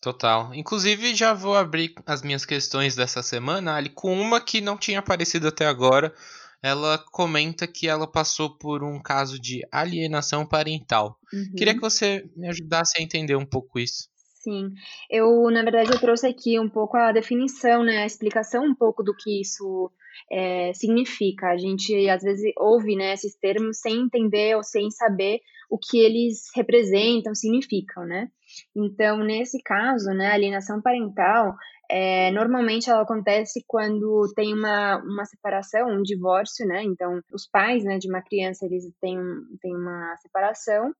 Total. 0.00 0.54
Inclusive, 0.54 1.14
já 1.14 1.32
vou 1.32 1.56
abrir 1.56 1.94
as 2.04 2.20
minhas 2.20 2.44
questões 2.44 2.94
dessa 2.94 3.22
semana, 3.22 3.74
Ali, 3.74 3.88
com 3.88 4.12
uma 4.20 4.38
que 4.38 4.60
não 4.60 4.76
tinha 4.76 4.98
aparecido 4.98 5.48
até 5.48 5.66
agora. 5.66 6.14
Ela 6.62 6.98
comenta 7.10 7.66
que 7.66 7.88
ela 7.88 8.06
passou 8.06 8.56
por 8.58 8.82
um 8.82 9.00
caso 9.00 9.38
de 9.38 9.62
alienação 9.72 10.46
parental. 10.46 11.18
Uhum. 11.32 11.54
Queria 11.56 11.74
que 11.74 11.80
você 11.80 12.28
me 12.36 12.48
ajudasse 12.48 12.98
a 12.98 13.02
entender 13.02 13.36
um 13.36 13.46
pouco 13.46 13.78
isso. 13.78 14.08
Sim, 14.44 14.74
eu 15.10 15.50
na 15.50 15.62
verdade 15.62 15.90
eu 15.90 15.98
trouxe 15.98 16.26
aqui 16.26 16.60
um 16.60 16.68
pouco 16.68 16.98
a 16.98 17.12
definição, 17.12 17.82
né, 17.82 18.02
a 18.02 18.06
explicação 18.06 18.62
um 18.62 18.74
pouco 18.74 19.02
do 19.02 19.16
que 19.16 19.40
isso 19.40 19.90
é, 20.30 20.70
significa. 20.74 21.48
A 21.48 21.56
gente 21.56 22.06
às 22.10 22.22
vezes 22.22 22.52
ouve 22.58 22.94
né, 22.94 23.14
esses 23.14 23.34
termos 23.38 23.80
sem 23.80 24.02
entender 24.02 24.54
ou 24.54 24.62
sem 24.62 24.90
saber 24.90 25.40
o 25.70 25.78
que 25.78 25.98
eles 25.98 26.50
representam, 26.54 27.34
significam, 27.34 28.04
né? 28.04 28.28
Então, 28.76 29.24
nesse 29.24 29.62
caso, 29.62 30.10
né, 30.10 30.26
alienação 30.26 30.82
parental, 30.82 31.54
é, 31.90 32.30
normalmente 32.30 32.90
ela 32.90 33.00
acontece 33.00 33.64
quando 33.66 34.30
tem 34.36 34.52
uma, 34.52 34.98
uma 34.98 35.24
separação, 35.24 35.88
um 35.88 36.02
divórcio, 36.02 36.66
né? 36.66 36.82
Então, 36.84 37.18
os 37.32 37.48
pais 37.48 37.82
né, 37.82 37.96
de 37.96 38.10
uma 38.10 38.22
criança, 38.22 38.66
eles 38.66 38.84
têm, 39.00 39.16
têm 39.62 39.74
uma 39.74 40.14
separação, 40.18 40.92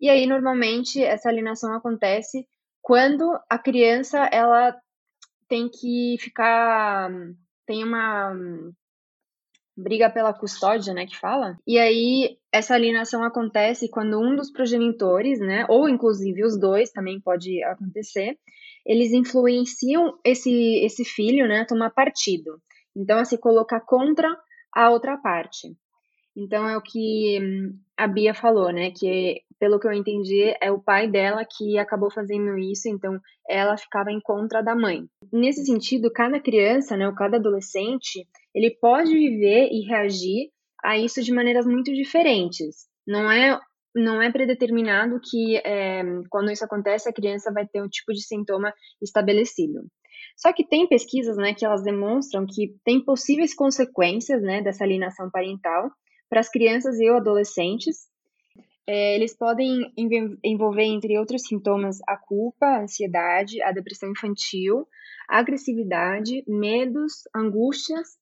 e 0.00 0.10
aí, 0.10 0.26
normalmente, 0.26 1.02
essa 1.02 1.28
alienação 1.28 1.74
acontece 1.74 2.46
quando 2.86 3.36
a 3.50 3.58
criança, 3.58 4.30
ela 4.32 4.72
tem 5.48 5.68
que 5.68 6.16
ficar 6.20 7.10
tem 7.66 7.82
uma 7.82 8.32
briga 9.76 10.08
pela 10.08 10.32
custódia, 10.32 10.94
né, 10.94 11.04
que 11.04 11.18
fala. 11.18 11.58
E 11.66 11.80
aí 11.80 12.38
essa 12.52 12.74
alienação 12.74 13.24
acontece 13.24 13.90
quando 13.90 14.20
um 14.20 14.36
dos 14.36 14.52
progenitores, 14.52 15.40
né, 15.40 15.66
ou 15.68 15.88
inclusive 15.88 16.44
os 16.44 16.56
dois, 16.56 16.92
também 16.92 17.20
pode 17.20 17.60
acontecer, 17.64 18.38
eles 18.86 19.12
influenciam 19.12 20.16
esse 20.24 20.84
esse 20.84 21.04
filho, 21.04 21.48
né, 21.48 21.64
tomar 21.64 21.90
partido. 21.90 22.62
Então 22.94 23.18
a 23.18 23.24
se 23.24 23.36
colocar 23.36 23.80
contra 23.80 24.28
a 24.72 24.90
outra 24.90 25.16
parte. 25.16 25.76
Então 26.36 26.68
é 26.68 26.76
o 26.76 26.82
que 26.82 27.40
a 27.96 28.06
Bia 28.06 28.34
falou, 28.34 28.70
né, 28.72 28.90
que 28.90 29.40
pelo 29.58 29.80
que 29.80 29.86
eu 29.86 29.92
entendi, 29.92 30.54
é 30.60 30.70
o 30.70 30.82
pai 30.82 31.08
dela 31.10 31.42
que 31.44 31.78
acabou 31.78 32.10
fazendo 32.10 32.58
isso, 32.58 32.88
então 32.88 33.18
ela 33.48 33.76
ficava 33.76 34.10
em 34.10 34.20
contra 34.20 34.62
da 34.62 34.74
mãe. 34.74 35.04
Nesse 35.32 35.64
sentido, 35.64 36.12
cada 36.12 36.38
criança, 36.38 36.96
né, 36.96 37.08
ou 37.08 37.14
cada 37.14 37.38
adolescente, 37.38 38.26
ele 38.54 38.76
pode 38.80 39.12
viver 39.12 39.68
e 39.72 39.86
reagir 39.86 40.50
a 40.84 40.98
isso 40.98 41.22
de 41.22 41.32
maneiras 41.32 41.66
muito 41.66 41.92
diferentes. 41.92 42.86
Não 43.06 43.30
é 43.30 43.58
não 43.98 44.20
é 44.20 44.30
predeterminado 44.30 45.18
que 45.24 45.56
é, 45.64 46.02
quando 46.28 46.50
isso 46.50 46.62
acontece 46.62 47.08
a 47.08 47.12
criança 47.12 47.50
vai 47.50 47.66
ter 47.66 47.82
um 47.82 47.88
tipo 47.88 48.12
de 48.12 48.22
sintoma 48.22 48.70
estabelecido. 49.00 49.80
Só 50.36 50.52
que 50.52 50.68
tem 50.68 50.86
pesquisas, 50.86 51.38
né, 51.38 51.54
que 51.54 51.64
elas 51.64 51.82
demonstram 51.82 52.44
que 52.46 52.74
tem 52.84 53.02
possíveis 53.02 53.54
consequências, 53.54 54.42
né, 54.42 54.60
dessa 54.60 54.84
alienação 54.84 55.30
parental 55.30 55.90
para 56.28 56.40
as 56.40 56.48
crianças 56.48 56.98
e 56.98 57.08
adolescentes, 57.08 58.06
é, 58.86 59.16
eles 59.16 59.36
podem 59.36 59.92
envolver, 60.44 60.84
entre 60.84 61.18
outros 61.18 61.42
sintomas, 61.42 61.98
a 62.06 62.16
culpa, 62.16 62.66
a 62.66 62.82
ansiedade, 62.82 63.60
a 63.62 63.72
depressão 63.72 64.10
infantil, 64.10 64.86
a 65.28 65.38
agressividade, 65.38 66.44
medos, 66.46 67.24
angústias, 67.34 68.16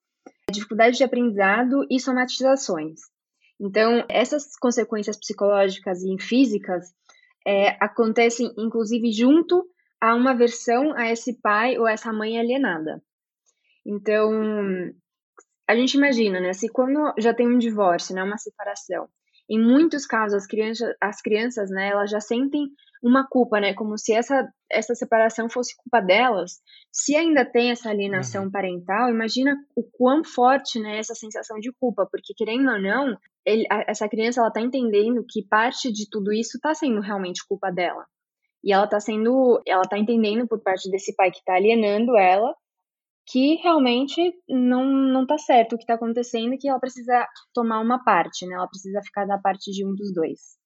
dificuldade 0.51 0.97
de 0.97 1.05
aprendizado 1.05 1.87
e 1.91 2.01
somatizações. 2.01 3.01
Então, 3.61 4.05
essas 4.09 4.57
consequências 4.57 5.19
psicológicas 5.19 6.03
e 6.03 6.17
físicas 6.19 6.95
é, 7.47 7.77
acontecem, 7.83 8.51
inclusive, 8.57 9.13
junto 9.13 9.69
há 10.01 10.15
uma 10.15 10.35
versão 10.35 10.93
a 10.97 11.11
esse 11.11 11.41
pai 11.41 11.79
ou 11.79 11.87
essa 11.87 12.13
mãe 12.13 12.39
alienada. 12.39 13.03
Então, 13.87 14.31
a 15.69 15.75
gente 15.75 15.95
imagina, 15.95 16.41
né? 16.41 16.53
Se 16.53 16.69
quando 16.69 17.15
já 17.19 17.33
tem 17.33 17.47
um 17.47 17.59
divórcio, 17.59 18.15
né, 18.15 18.23
uma 18.23 18.39
separação, 18.39 19.09
em 19.49 19.61
muitos 19.61 20.07
casos 20.07 20.35
as 20.35 20.47
crianças, 20.47 20.95
as 21.01 21.21
crianças, 21.21 21.71
né, 21.71 21.89
elas 21.89 22.11
já 22.11 22.21
sentem 22.21 22.69
uma 23.03 23.27
culpa, 23.29 23.61
né, 23.61 23.75
como 23.75 23.99
se 23.99 24.15
essa 24.15 24.49
essa 24.71 24.95
separação 24.95 25.49
fosse 25.49 25.75
culpa 25.77 26.01
delas. 26.01 26.53
Se 26.91 27.15
ainda 27.15 27.45
tem 27.45 27.71
essa 27.71 27.91
alienação 27.91 28.45
uhum. 28.45 28.51
parental, 28.51 29.11
imagina 29.11 29.57
o 29.77 29.85
quão 29.85 30.25
forte, 30.25 30.81
né, 30.81 30.99
essa 30.99 31.15
sensação 31.15 31.59
de 31.61 31.71
culpa, 31.79 32.07
porque 32.11 32.35
querendo 32.35 32.71
ou 32.71 32.81
não, 32.81 33.17
ele, 33.45 33.67
a, 33.71 33.85
essa 33.89 34.09
criança 34.09 34.41
ela 34.41 34.51
tá 34.51 34.61
entendendo 34.61 35.25
que 35.29 35.47
parte 35.47 35.93
de 35.93 36.09
tudo 36.11 36.33
isso 36.33 36.57
está 36.57 36.75
sendo 36.75 37.01
realmente 37.01 37.47
culpa 37.47 37.71
dela. 37.71 38.05
E 38.65 38.73
ela 38.73 38.87
tá 38.87 38.99
sendo, 38.99 39.61
ela 39.67 39.85
tá 39.85 39.99
entendendo 39.99 40.49
por 40.49 40.63
parte 40.63 40.91
desse 40.91 41.15
pai 41.15 41.31
que 41.31 41.39
está 41.39 41.55
alienando 41.55 42.17
ela 42.17 42.55
que 43.27 43.57
realmente 43.57 44.35
não, 44.49 44.85
não 44.85 45.27
tá 45.27 45.39
certo 45.39 45.75
o 45.75 45.79
que 45.79 45.87
tá 45.87 45.95
acontecendo 45.95 46.57
que 46.59 46.69
ela 46.69 46.79
precisa 46.79 47.27
tomar 47.55 47.81
uma 47.81 48.03
parte, 48.03 48.47
né? 48.47 48.55
Ela 48.55 48.69
precisa 48.69 49.01
ficar 49.03 49.27
da 49.27 49.39
parte 49.39 49.71
de 49.71 49.85
um 49.85 49.95
dos 49.95 50.13
dois. 50.13 50.63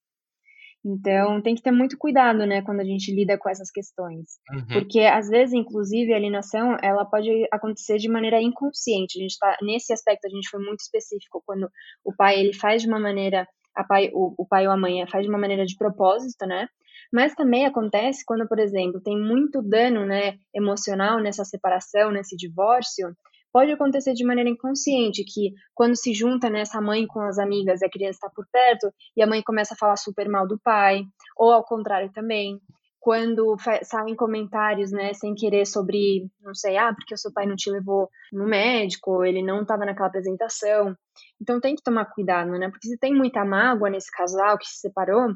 Então, 0.83 1.41
tem 1.41 1.55
que 1.55 1.61
ter 1.61 1.71
muito 1.71 1.97
cuidado, 1.97 2.45
né, 2.45 2.61
quando 2.61 2.79
a 2.79 2.85
gente 2.85 3.13
lida 3.13 3.37
com 3.37 3.49
essas 3.49 3.69
questões. 3.69 4.39
Uhum. 4.49 4.67
Porque, 4.67 5.01
às 5.01 5.27
vezes, 5.27 5.53
inclusive, 5.53 6.13
a 6.13 6.15
alienação, 6.15 6.77
ela 6.81 7.05
pode 7.05 7.29
acontecer 7.51 7.97
de 7.97 8.07
maneira 8.07 8.41
inconsciente. 8.41 9.19
A 9.19 9.21
gente 9.21 9.37
tá, 9.37 9.57
nesse 9.61 9.91
aspecto, 9.91 10.25
a 10.25 10.29
gente 10.29 10.49
foi 10.49 10.63
muito 10.63 10.79
específico, 10.79 11.43
quando 11.45 11.69
o 12.03 12.15
pai, 12.15 12.39
ele 12.39 12.53
faz 12.53 12.81
de 12.81 12.87
uma 12.87 12.99
maneira, 12.99 13.45
a 13.75 13.83
pai, 13.83 14.09
o, 14.13 14.33
o 14.37 14.47
pai 14.47 14.67
ou 14.67 14.73
a 14.73 14.77
mãe 14.77 15.05
faz 15.07 15.23
de 15.23 15.29
uma 15.29 15.37
maneira 15.37 15.65
de 15.65 15.75
propósito, 15.75 16.45
né, 16.45 16.69
mas 17.11 17.33
também 17.33 17.65
acontece 17.65 18.23
quando, 18.25 18.47
por 18.47 18.59
exemplo, 18.59 19.01
tem 19.01 19.19
muito 19.19 19.61
dano 19.61 20.05
né, 20.05 20.37
emocional 20.53 21.19
nessa 21.19 21.43
separação, 21.43 22.11
nesse 22.11 22.35
divórcio, 22.35 23.15
pode 23.51 23.71
acontecer 23.71 24.13
de 24.13 24.23
maneira 24.23 24.49
inconsciente, 24.49 25.23
que 25.23 25.53
quando 25.73 25.95
se 25.95 26.13
junta 26.13 26.49
né, 26.49 26.63
mãe 26.81 27.05
com 27.07 27.19
as 27.21 27.39
amigas 27.39 27.81
e 27.81 27.85
a 27.85 27.89
criança 27.89 28.17
está 28.17 28.29
por 28.29 28.45
perto, 28.51 28.91
e 29.17 29.23
a 29.23 29.27
mãe 29.27 29.41
começa 29.41 29.73
a 29.73 29.77
falar 29.77 29.97
super 29.97 30.29
mal 30.29 30.47
do 30.47 30.59
pai, 30.59 31.03
ou 31.35 31.51
ao 31.51 31.63
contrário 31.63 32.11
também, 32.11 32.59
quando 32.99 33.55
saem 33.83 34.15
comentários, 34.15 34.91
né, 34.91 35.13
sem 35.13 35.33
querer 35.33 35.65
sobre, 35.65 36.29
não 36.41 36.53
sei, 36.53 36.77
ah, 36.77 36.93
porque 36.93 37.13
o 37.13 37.17
seu 37.17 37.31
pai 37.31 37.45
não 37.45 37.55
te 37.55 37.71
levou 37.71 38.09
no 38.31 38.45
médico, 38.45 39.23
ele 39.23 39.41
não 39.41 39.61
estava 39.61 39.85
naquela 39.85 40.09
apresentação. 40.09 40.95
Então 41.41 41.61
tem 41.61 41.75
que 41.75 41.81
tomar 41.81 42.05
cuidado, 42.05 42.51
né, 42.51 42.69
porque 42.69 42.87
se 42.87 42.97
tem 42.97 43.15
muita 43.15 43.45
mágoa 43.45 43.89
nesse 43.89 44.11
casal 44.11 44.57
que 44.57 44.67
se 44.67 44.79
separou, 44.79 45.33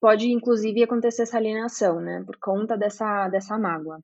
pode 0.00 0.30
inclusive 0.30 0.82
acontecer 0.82 1.22
essa 1.22 1.36
alienação, 1.36 2.00
né? 2.00 2.22
Por 2.24 2.36
conta 2.38 2.76
dessa, 2.76 3.28
dessa 3.28 3.58
mágoa. 3.58 4.00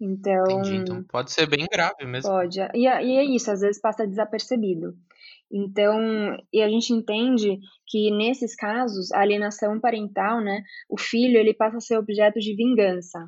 Então, 0.00 0.44
Entendi. 0.44 0.76
Então 0.76 1.02
pode 1.04 1.32
ser 1.32 1.48
bem 1.48 1.66
grave 1.70 2.04
mesmo. 2.04 2.30
Pode. 2.30 2.60
E, 2.74 2.84
e 2.84 2.86
é 2.86 3.24
isso, 3.24 3.50
às 3.50 3.60
vezes 3.60 3.80
passa 3.80 4.06
desapercebido. 4.06 4.94
Então, 5.50 6.36
e 6.52 6.62
a 6.62 6.68
gente 6.68 6.92
entende 6.92 7.58
que 7.86 8.10
nesses 8.10 8.54
casos, 8.54 9.10
a 9.12 9.20
alienação 9.20 9.80
parental, 9.80 10.40
né, 10.40 10.62
o 10.88 10.98
filho, 10.98 11.38
ele 11.38 11.54
passa 11.54 11.78
a 11.78 11.80
ser 11.80 11.96
objeto 11.96 12.38
de 12.38 12.54
vingança. 12.54 13.26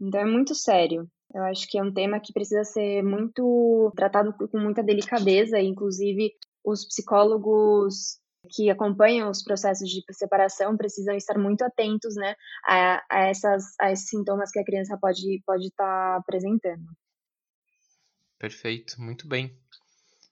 Então 0.00 0.20
é 0.20 0.24
muito 0.24 0.54
sério. 0.54 1.06
Eu 1.32 1.42
acho 1.44 1.68
que 1.68 1.78
é 1.78 1.82
um 1.82 1.92
tema 1.92 2.20
que 2.20 2.32
precisa 2.32 2.64
ser 2.64 3.02
muito 3.02 3.92
tratado 3.96 4.34
com 4.34 4.58
muita 4.58 4.82
delicadeza, 4.82 5.60
inclusive 5.60 6.32
os 6.64 6.86
psicólogos 6.86 8.18
que 8.50 8.70
acompanham 8.70 9.30
os 9.30 9.42
processos 9.42 9.88
de 9.88 10.02
separação 10.10 10.76
precisam 10.76 11.14
estar 11.14 11.38
muito 11.38 11.62
atentos 11.62 12.14
né, 12.16 12.34
a, 12.66 13.02
a, 13.10 13.28
essas, 13.28 13.64
a 13.80 13.92
esses 13.92 14.08
sintomas 14.08 14.50
que 14.50 14.58
a 14.58 14.64
criança 14.64 14.98
pode 15.00 15.20
estar 15.20 15.44
pode 15.46 15.70
tá 15.72 16.16
apresentando. 16.16 16.84
Perfeito, 18.38 19.00
muito 19.00 19.28
bem. 19.28 19.56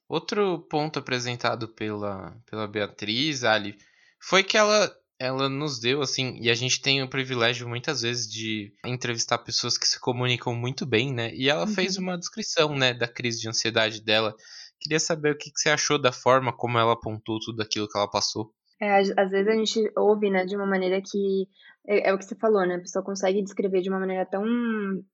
Outro 0.08 0.66
ponto 0.68 0.98
apresentado 0.98 1.68
pela, 1.68 2.36
pela 2.50 2.66
Beatriz, 2.66 3.44
Ali, 3.44 3.78
foi 4.20 4.42
que 4.42 4.56
ela, 4.56 4.92
ela 5.16 5.48
nos 5.48 5.78
deu, 5.78 6.02
assim, 6.02 6.36
e 6.40 6.50
a 6.50 6.54
gente 6.54 6.82
tem 6.82 7.00
o 7.00 7.08
privilégio 7.08 7.68
muitas 7.68 8.02
vezes 8.02 8.28
de 8.28 8.72
entrevistar 8.84 9.38
pessoas 9.38 9.78
que 9.78 9.86
se 9.86 10.00
comunicam 10.00 10.52
muito 10.52 10.84
bem, 10.84 11.14
né? 11.14 11.32
E 11.32 11.48
ela 11.48 11.64
uhum. 11.64 11.72
fez 11.72 11.96
uma 11.96 12.18
descrição, 12.18 12.74
né, 12.74 12.92
da 12.92 13.06
crise 13.06 13.40
de 13.40 13.48
ansiedade 13.48 14.02
dela 14.02 14.34
Queria 14.80 15.00
saber 15.00 15.32
o 15.32 15.38
que, 15.38 15.50
que 15.50 15.60
você 15.60 15.68
achou 15.68 16.00
da 16.00 16.12
forma 16.12 16.52
como 16.52 16.78
ela 16.78 16.94
apontou 16.94 17.38
tudo 17.38 17.60
aquilo 17.62 17.88
que 17.88 17.96
ela 17.96 18.10
passou. 18.10 18.52
É, 18.80 18.98
às 18.98 19.30
vezes 19.30 19.48
a 19.48 19.54
gente 19.54 19.92
ouve, 19.96 20.30
né, 20.30 20.46
de 20.46 20.56
uma 20.56 20.66
maneira 20.66 21.02
que 21.02 21.46
é, 21.86 22.08
é, 22.08 22.14
o 22.14 22.18
que 22.18 22.24
você 22.24 22.34
falou, 22.34 22.66
né? 22.66 22.76
A 22.76 22.80
pessoa 22.80 23.04
consegue 23.04 23.42
descrever 23.42 23.82
de 23.82 23.90
uma 23.90 24.00
maneira 24.00 24.24
tão 24.24 24.42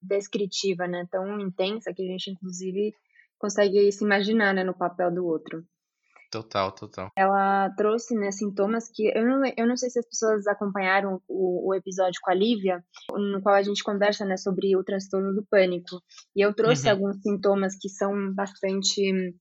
descritiva, 0.00 0.86
né, 0.86 1.06
tão 1.10 1.40
intensa 1.40 1.92
que 1.92 2.02
a 2.02 2.06
gente 2.06 2.30
inclusive 2.30 2.94
consegue 3.38 3.90
se 3.90 4.04
imaginar, 4.04 4.54
né, 4.54 4.62
no 4.62 4.76
papel 4.76 5.12
do 5.12 5.26
outro. 5.26 5.64
Total, 6.30 6.72
total. 6.72 7.10
Ela 7.16 7.70
trouxe, 7.70 8.14
né, 8.14 8.30
sintomas 8.30 8.90
que 8.92 9.06
eu 9.16 9.24
não, 9.24 9.42
eu 9.56 9.66
não 9.66 9.76
sei 9.76 9.90
se 9.90 9.98
as 9.98 10.06
pessoas 10.06 10.46
acompanharam 10.46 11.20
o, 11.28 11.70
o 11.70 11.74
episódio 11.74 12.20
com 12.22 12.30
a 12.30 12.34
Lívia, 12.34 12.84
no 13.12 13.40
qual 13.40 13.54
a 13.54 13.62
gente 13.62 13.82
conversa, 13.82 14.24
né, 14.24 14.36
sobre 14.36 14.76
o 14.76 14.84
transtorno 14.84 15.32
do 15.34 15.46
pânico. 15.48 16.02
E 16.34 16.44
eu 16.44 16.54
trouxe 16.54 16.86
uhum. 16.86 16.92
alguns 16.92 17.22
sintomas 17.22 17.76
que 17.80 17.88
são 17.88 18.34
bastante 18.34 19.34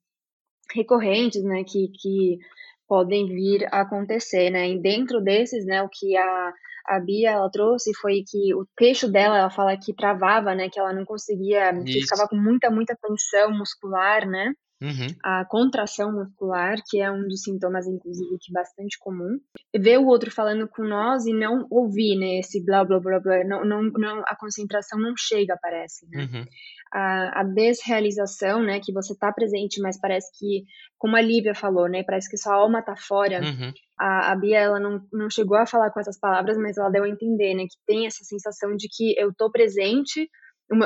recorrentes, 0.74 1.43
né, 1.43 1.63
que, 1.63 1.89
que 1.89 2.39
podem 2.88 3.28
vir 3.28 3.68
a 3.72 3.82
acontecer, 3.82 4.49
né, 4.49 4.70
e 4.70 4.80
dentro 4.80 5.22
desses, 5.22 5.66
né, 5.66 5.82
o 5.84 5.89
que 5.89 6.16
a, 6.16 6.53
a 6.88 6.99
Bia, 6.99 7.32
ela 7.32 7.49
trouxe 7.49 7.91
foi 7.95 8.24
que 8.28 8.53
o 8.53 8.66
queixo 8.78 9.11
dela, 9.11 9.38
ela 9.38 9.49
fala 9.49 9.78
que 9.78 9.93
travava, 9.93 10.53
né, 10.53 10.70
que 10.70 10.80
ela 10.80 10.93
não 10.93 11.05
conseguia, 11.05 11.72
Isso. 11.72 11.84
que 11.86 12.01
ficava 12.01 12.28
com 12.28 12.36
muita, 12.36 12.70
muita 12.70 12.95
tensão 12.95 13.51
muscular, 13.51 14.28
né, 14.28 14.53
Uhum. 14.82 15.07
A 15.23 15.45
contração 15.45 16.11
muscular, 16.11 16.78
que 16.86 16.99
é 16.99 17.09
um 17.09 17.28
dos 17.28 17.43
sintomas, 17.43 17.88
inclusive, 17.88 18.38
que 18.39 18.51
é 18.51 18.59
bastante 18.59 18.97
comum. 18.99 19.39
Ver 19.76 19.99
o 19.99 20.05
outro 20.05 20.30
falando 20.30 20.67
com 20.67 20.84
nós 20.84 21.26
e 21.26 21.34
não 21.34 21.65
ouvir, 21.71 22.17
né? 22.17 22.39
Esse 22.39 22.63
blá 22.63 22.84
blá 22.84 22.99
blá 22.99 23.19
blá. 23.19 23.43
Não, 23.45 23.63
não, 23.63 23.84
não, 23.84 24.19
a 24.28 24.36
concentração 24.36 24.99
não 24.99 25.13
chega, 25.17 25.57
parece, 25.61 26.07
né? 26.09 26.23
Uhum. 26.23 26.45
A, 26.93 27.41
a, 27.41 27.43
desrealização, 27.43 28.61
né? 28.63 28.80
Que 28.82 28.91
você 28.91 29.17
tá 29.17 29.32
presente, 29.32 29.82
mas 29.82 29.99
parece 29.99 30.30
que, 30.38 30.65
como 30.97 31.15
a 31.15 31.21
Lívia 31.21 31.55
falou, 31.55 31.88
né? 31.88 32.03
Parece 32.03 32.30
que 32.30 32.38
sua 32.38 32.55
alma 32.55 32.84
tá 32.84 32.95
fora. 32.97 33.39
Uhum. 33.41 33.71
A, 33.97 34.34
a 34.34 34.36
Bia, 34.36 34.59
ela 34.59 34.80
não, 34.80 35.01
não 35.11 35.30
chegou 35.30 35.57
a 35.57 35.65
falar 35.65 35.89
com 35.91 36.01
essas 36.01 36.19
palavras, 36.19 36.57
mas 36.57 36.78
ela 36.78 36.89
deu 36.89 37.05
a 37.05 37.09
entender, 37.09 37.53
né? 37.53 37.63
Que 37.63 37.78
tem 37.88 38.05
essa 38.07 38.26
sensação 38.26 38.76
de 38.76 38.89
que 38.89 39.17
eu 39.17 39.34
tô 39.34 39.49
presente, 39.49 40.30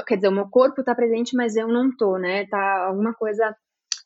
quer 0.08 0.16
dizer, 0.16 0.28
o 0.28 0.34
meu 0.34 0.48
corpo 0.48 0.84
tá 0.84 0.94
presente, 0.94 1.36
mas 1.36 1.56
eu 1.56 1.68
não 1.68 1.90
tô, 1.96 2.20
né? 2.20 2.46
Tá 2.46 2.86
alguma 2.88 3.16
coisa 3.16 3.56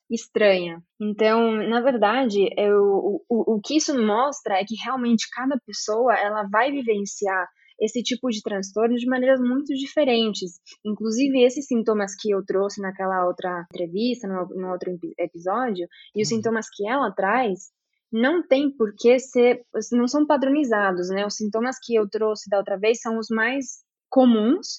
estranha. 0.09 0.81
Então, 1.01 1.51
na 1.51 1.81
verdade, 1.81 2.49
eu, 2.57 2.81
o, 3.29 3.55
o 3.55 3.61
que 3.61 3.77
isso 3.77 3.97
mostra 3.99 4.55
é 4.55 4.65
que 4.65 4.75
realmente 4.83 5.29
cada 5.33 5.57
pessoa 5.65 6.13
ela 6.15 6.43
vai 6.51 6.71
vivenciar 6.71 7.47
esse 7.79 8.01
tipo 8.01 8.29
de 8.29 8.41
transtorno 8.41 8.95
de 8.95 9.07
maneiras 9.07 9.39
muito 9.39 9.73
diferentes. 9.73 10.51
Inclusive, 10.85 11.43
esses 11.43 11.65
sintomas 11.65 12.13
que 12.19 12.31
eu 12.31 12.43
trouxe 12.45 12.81
naquela 12.81 13.25
outra 13.25 13.65
entrevista, 13.73 14.27
no, 14.27 14.47
no 14.55 14.71
outro 14.71 14.91
episódio, 15.17 15.87
e 16.15 16.21
os 16.21 16.29
uhum. 16.29 16.37
sintomas 16.37 16.67
que 16.71 16.87
ela 16.87 17.11
traz, 17.11 17.71
não 18.11 18.45
tem 18.45 18.71
por 18.71 18.93
que 18.95 19.17
ser, 19.17 19.63
não 19.91 20.07
são 20.07 20.25
padronizados, 20.25 21.09
né? 21.09 21.25
Os 21.25 21.35
sintomas 21.35 21.77
que 21.81 21.95
eu 21.95 22.07
trouxe 22.07 22.49
da 22.49 22.59
outra 22.59 22.77
vez 22.77 23.01
são 23.01 23.17
os 23.17 23.27
mais 23.29 23.83
comuns, 24.07 24.77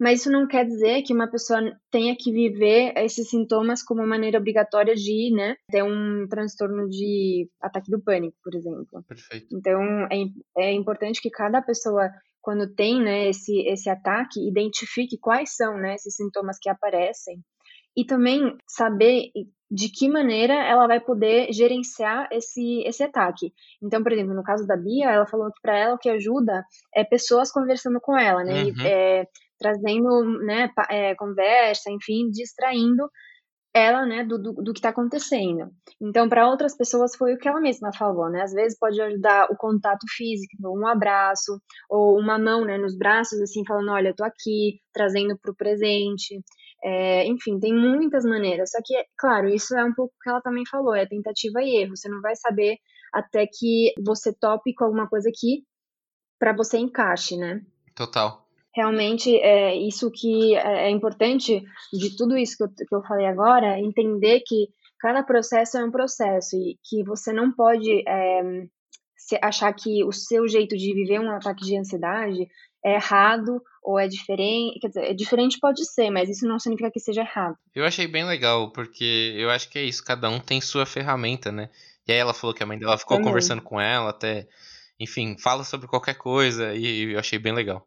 mas 0.00 0.20
isso 0.20 0.30
não 0.30 0.46
quer 0.46 0.64
dizer 0.64 1.02
que 1.02 1.14
uma 1.14 1.30
pessoa 1.30 1.60
tenha 1.90 2.16
que 2.16 2.32
viver 2.32 2.92
esses 2.96 3.28
sintomas 3.30 3.82
como 3.82 4.06
maneira 4.06 4.38
obrigatória 4.38 4.94
de, 4.94 5.30
né, 5.34 5.56
ter 5.70 5.82
um 5.82 6.26
transtorno 6.28 6.88
de 6.88 7.48
ataque 7.60 7.90
do 7.90 8.02
pânico, 8.02 8.36
por 8.42 8.54
exemplo. 8.54 9.04
Perfeito. 9.06 9.46
Então, 9.52 9.80
é, 10.10 10.24
é 10.58 10.72
importante 10.72 11.20
que 11.20 11.30
cada 11.30 11.62
pessoa, 11.62 12.10
quando 12.40 12.74
tem, 12.74 13.00
né, 13.00 13.28
esse, 13.28 13.60
esse 13.68 13.88
ataque, 13.88 14.46
identifique 14.48 15.16
quais 15.18 15.54
são, 15.54 15.76
né, 15.76 15.94
esses 15.94 16.16
sintomas 16.16 16.58
que 16.60 16.68
aparecem 16.68 17.40
e 17.96 18.04
também 18.04 18.56
saber 18.68 19.30
de 19.70 19.88
que 19.88 20.08
maneira 20.08 20.54
ela 20.54 20.86
vai 20.86 21.00
poder 21.00 21.52
gerenciar 21.52 22.28
esse, 22.30 22.82
esse 22.86 23.02
ataque. 23.02 23.52
Então, 23.82 24.02
por 24.02 24.12
exemplo, 24.12 24.34
no 24.34 24.42
caso 24.42 24.66
da 24.66 24.76
Bia, 24.76 25.10
ela 25.10 25.26
falou 25.26 25.46
que 25.46 25.60
para 25.62 25.76
ela 25.76 25.94
o 25.94 25.98
que 25.98 26.08
ajuda 26.08 26.64
é 26.94 27.02
pessoas 27.04 27.50
conversando 27.50 28.00
com 28.00 28.16
ela, 28.16 28.44
né? 28.44 28.64
Uhum. 28.64 28.68
E, 28.68 28.86
é, 28.86 29.26
trazendo 29.64 30.38
né, 30.44 30.70
é, 30.90 31.14
conversa, 31.14 31.90
enfim, 31.90 32.28
distraindo 32.30 33.08
ela, 33.74 34.06
né, 34.06 34.22
do, 34.22 34.38
do, 34.38 34.52
do 34.52 34.72
que 34.72 34.78
está 34.78 34.90
acontecendo. 34.90 35.68
Então, 36.00 36.28
para 36.28 36.48
outras 36.48 36.76
pessoas 36.76 37.16
foi 37.16 37.34
o 37.34 37.38
que 37.38 37.48
ela 37.48 37.60
mesma 37.60 37.90
falou, 37.92 38.30
né? 38.30 38.42
Às 38.42 38.52
vezes 38.52 38.78
pode 38.78 39.00
ajudar 39.00 39.48
o 39.50 39.56
contato 39.56 40.06
físico, 40.16 40.52
um 40.62 40.86
abraço 40.86 41.58
ou 41.90 42.16
uma 42.16 42.38
mão, 42.38 42.64
né, 42.64 42.78
nos 42.78 42.96
braços, 42.96 43.40
assim, 43.40 43.64
falando, 43.66 43.90
olha, 43.90 44.08
eu 44.08 44.14
tô 44.14 44.22
aqui, 44.22 44.78
trazendo 44.92 45.36
para 45.40 45.50
o 45.50 45.56
presente. 45.56 46.40
É, 46.84 47.26
enfim, 47.26 47.58
tem 47.58 47.74
muitas 47.74 48.24
maneiras. 48.24 48.70
Só 48.70 48.78
que, 48.84 48.94
claro, 49.18 49.48
isso 49.48 49.74
é 49.74 49.84
um 49.84 49.94
pouco 49.94 50.14
o 50.14 50.22
que 50.22 50.30
ela 50.30 50.42
também 50.42 50.64
falou, 50.70 50.94
é 50.94 51.06
tentativa 51.06 51.60
e 51.62 51.82
erro. 51.82 51.96
Você 51.96 52.08
não 52.08 52.20
vai 52.20 52.36
saber 52.36 52.76
até 53.12 53.46
que 53.46 53.92
você 54.04 54.32
tope 54.32 54.74
com 54.74 54.84
alguma 54.84 55.08
coisa 55.08 55.30
que 55.34 55.64
para 56.38 56.52
você 56.52 56.78
encaixe, 56.78 57.36
né? 57.36 57.60
Total. 57.96 58.43
Realmente 58.74 59.34
é 59.36 59.74
isso 59.76 60.10
que 60.10 60.54
é, 60.56 60.86
é 60.86 60.90
importante 60.90 61.62
de 61.92 62.16
tudo 62.16 62.36
isso 62.36 62.56
que 62.56 62.64
eu, 62.64 62.68
que 62.68 62.94
eu 62.94 63.02
falei 63.02 63.26
agora, 63.26 63.78
entender 63.78 64.40
que 64.40 64.68
cada 64.98 65.22
processo 65.22 65.78
é 65.78 65.84
um 65.84 65.90
processo 65.90 66.56
e 66.56 66.78
que 66.82 67.04
você 67.04 67.32
não 67.32 67.52
pode 67.52 68.02
é, 68.08 68.66
achar 69.42 69.72
que 69.72 70.04
o 70.04 70.12
seu 70.12 70.48
jeito 70.48 70.76
de 70.76 70.92
viver 70.92 71.20
um 71.20 71.30
ataque 71.30 71.64
de 71.64 71.78
ansiedade 71.78 72.48
é 72.84 72.94
errado 72.94 73.62
ou 73.82 73.98
é 73.98 74.08
diferente. 74.08 74.78
Quer 74.80 74.88
dizer, 74.88 75.04
é 75.04 75.14
diferente 75.14 75.58
pode 75.60 75.84
ser, 75.84 76.10
mas 76.10 76.28
isso 76.28 76.46
não 76.46 76.58
significa 76.58 76.90
que 76.90 77.00
seja 77.00 77.22
errado. 77.22 77.56
Eu 77.74 77.84
achei 77.84 78.06
bem 78.06 78.24
legal, 78.24 78.72
porque 78.72 79.34
eu 79.36 79.50
acho 79.50 79.68
que 79.70 79.78
é 79.78 79.82
isso, 79.82 80.04
cada 80.04 80.28
um 80.28 80.40
tem 80.40 80.60
sua 80.60 80.84
ferramenta, 80.84 81.52
né? 81.52 81.70
E 82.06 82.12
aí 82.12 82.18
ela 82.18 82.34
falou 82.34 82.54
que 82.54 82.62
a 82.62 82.66
mãe 82.66 82.78
dela 82.78 82.98
ficou 82.98 83.16
Também. 83.16 83.30
conversando 83.30 83.62
com 83.62 83.80
ela 83.80 84.10
até. 84.10 84.46
Enfim, 85.00 85.36
fala 85.38 85.64
sobre 85.64 85.88
qualquer 85.88 86.14
coisa 86.14 86.74
e 86.74 87.12
eu 87.12 87.18
achei 87.18 87.38
bem 87.38 87.52
legal. 87.52 87.86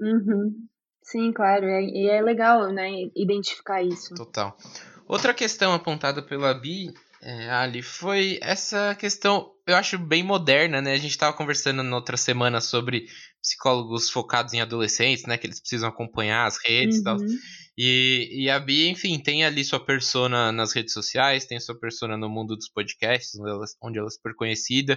Uhum. 0.00 0.66
Sim, 1.02 1.32
claro. 1.32 1.66
E 1.66 2.08
é, 2.08 2.16
é 2.16 2.22
legal, 2.22 2.72
né, 2.72 2.90
identificar 3.16 3.82
isso. 3.82 4.14
Total. 4.14 4.56
Outra 5.06 5.32
questão 5.32 5.72
apontada 5.72 6.22
pela 6.22 6.52
Bi, 6.52 6.92
é, 7.20 7.50
Ali, 7.50 7.82
foi 7.82 8.38
essa 8.40 8.94
questão, 8.94 9.50
eu 9.66 9.74
acho 9.74 9.98
bem 9.98 10.22
moderna, 10.22 10.80
né? 10.80 10.92
A 10.92 10.98
gente 10.98 11.10
estava 11.10 11.36
conversando 11.36 11.82
na 11.82 11.96
outra 11.96 12.16
semana 12.16 12.60
sobre 12.60 13.06
psicólogos 13.42 14.08
focados 14.08 14.54
em 14.54 14.60
adolescentes, 14.60 15.24
né? 15.24 15.36
Que 15.36 15.46
eles 15.46 15.60
precisam 15.60 15.88
acompanhar 15.88 16.46
as 16.46 16.58
redes 16.62 16.96
uhum. 16.96 17.00
e 17.00 17.04
tal. 17.04 17.16
Uhum. 17.16 17.38
E, 17.76 18.44
e 18.44 18.50
a 18.50 18.58
Bi, 18.60 18.88
enfim, 18.88 19.18
tem 19.18 19.44
ali 19.44 19.64
sua 19.64 19.84
persona 19.84 20.52
nas 20.52 20.72
redes 20.72 20.92
sociais, 20.92 21.46
tem 21.46 21.58
sua 21.58 21.78
persona 21.78 22.16
no 22.16 22.28
mundo 22.28 22.54
dos 22.54 22.68
podcasts, 22.68 23.38
onde 23.40 23.50
ela, 23.50 23.64
onde 23.82 23.98
ela 23.98 24.08
é 24.08 24.10
super 24.10 24.34
conhecida. 24.34 24.96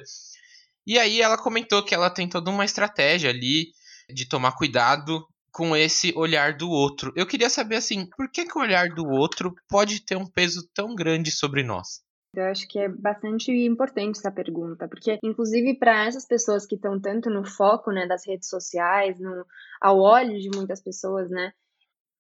E 0.86 1.00
aí 1.00 1.22
ela 1.22 1.38
comentou 1.38 1.84
que 1.84 1.96
ela 1.96 2.10
tem 2.10 2.28
toda 2.28 2.52
uma 2.52 2.66
estratégia 2.66 3.30
ali 3.30 3.68
de 4.12 4.28
tomar 4.28 4.56
cuidado 4.56 5.26
com 5.52 5.76
esse 5.76 6.14
olhar 6.16 6.56
do 6.56 6.70
outro. 6.70 7.12
Eu 7.16 7.28
queria 7.28 7.50
saber 7.50 7.76
assim, 7.76 8.08
por 8.16 8.30
que, 8.32 8.46
que 8.46 8.58
o 8.58 8.62
olhar 8.62 8.90
do 8.90 9.06
outro 9.06 9.54
pode 9.68 10.04
ter 10.06 10.16
um 10.16 10.26
peso 10.26 10.68
tão 10.74 10.96
grande 10.96 11.32
sobre 11.32 11.62
nós? 11.64 12.02
Eu 12.34 12.46
acho 12.46 12.66
que 12.68 12.80
é 12.80 12.88
bastante 12.88 13.52
importante 13.52 14.18
essa 14.18 14.32
pergunta, 14.32 14.88
porque 14.88 15.20
inclusive 15.22 15.78
para 15.78 16.06
essas 16.06 16.26
pessoas 16.26 16.66
que 16.66 16.76
estão 16.76 16.98
tanto 16.98 17.30
no 17.30 17.46
foco, 17.46 17.92
né, 17.92 18.08
das 18.08 18.26
redes 18.26 18.48
sociais, 18.48 19.20
no 19.20 19.46
ao 19.82 20.00
olho 20.00 20.40
de 20.40 20.50
muitas 20.56 20.82
pessoas, 20.82 21.30
né, 21.30 21.52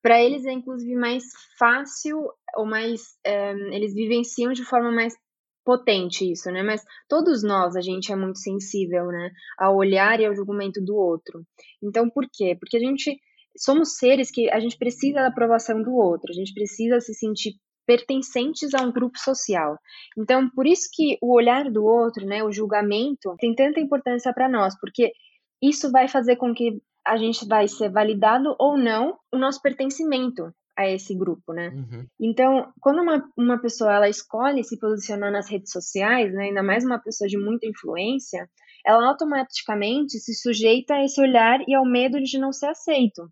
para 0.01 0.21
eles 0.21 0.43
é 0.43 0.51
inclusive 0.51 0.95
mais 0.95 1.23
fácil 1.57 2.29
ou 2.57 2.65
mais 2.65 3.17
é, 3.23 3.51
eles 3.73 3.93
vivenciam 3.93 4.51
de 4.51 4.65
forma 4.65 4.91
mais 4.91 5.15
potente 5.63 6.29
isso, 6.31 6.51
né? 6.51 6.63
Mas 6.63 6.81
todos 7.07 7.43
nós, 7.43 7.75
a 7.75 7.81
gente 7.81 8.11
é 8.11 8.15
muito 8.15 8.39
sensível, 8.39 9.07
né? 9.07 9.31
Ao 9.57 9.75
olhar 9.75 10.19
e 10.19 10.25
ao 10.25 10.35
julgamento 10.35 10.83
do 10.83 10.95
outro. 10.95 11.43
Então, 11.83 12.09
por 12.09 12.25
quê? 12.31 12.55
Porque 12.59 12.77
a 12.77 12.79
gente 12.79 13.17
somos 13.57 13.97
seres 13.97 14.31
que 14.31 14.49
a 14.49 14.59
gente 14.59 14.77
precisa 14.77 15.15
da 15.21 15.27
aprovação 15.27 15.81
do 15.81 15.93
outro, 15.93 16.31
a 16.31 16.33
gente 16.33 16.53
precisa 16.53 16.99
se 16.99 17.13
sentir 17.13 17.53
pertencentes 17.85 18.73
a 18.73 18.81
um 18.81 18.91
grupo 18.91 19.17
social. 19.17 19.77
Então, 20.17 20.49
por 20.51 20.65
isso 20.65 20.87
que 20.93 21.17
o 21.21 21.35
olhar 21.35 21.69
do 21.69 21.83
outro, 21.83 22.25
né, 22.25 22.43
o 22.43 22.51
julgamento, 22.51 23.35
tem 23.39 23.53
tanta 23.53 23.79
importância 23.79 24.33
para 24.33 24.47
nós, 24.47 24.79
porque 24.79 25.11
isso 25.61 25.91
vai 25.91 26.07
fazer 26.07 26.37
com 26.37 26.53
que 26.53 26.81
a 27.05 27.17
gente 27.17 27.45
vai 27.47 27.67
ser 27.67 27.91
validado 27.91 28.55
ou 28.59 28.77
não 28.77 29.17
o 29.33 29.37
nosso 29.37 29.61
pertencimento 29.61 30.53
a 30.77 30.89
esse 30.89 31.15
grupo, 31.15 31.53
né? 31.53 31.69
Uhum. 31.69 32.05
Então, 32.19 32.71
quando 32.79 33.01
uma, 33.01 33.23
uma 33.37 33.61
pessoa 33.61 33.93
ela 33.93 34.09
escolhe 34.09 34.63
se 34.63 34.79
posicionar 34.79 35.31
nas 35.31 35.49
redes 35.49 35.71
sociais, 35.71 36.33
né, 36.33 36.45
ainda 36.45 36.63
mais 36.63 36.83
uma 36.83 36.99
pessoa 36.99 37.27
de 37.27 37.37
muita 37.37 37.67
influência, 37.67 38.49
ela 38.85 39.07
automaticamente 39.07 40.17
se 40.19 40.33
sujeita 40.33 40.95
a 40.95 41.03
esse 41.03 41.21
olhar 41.21 41.59
e 41.67 41.75
ao 41.75 41.85
medo 41.85 42.21
de 42.21 42.39
não 42.39 42.51
ser 42.51 42.67
aceito. 42.67 43.29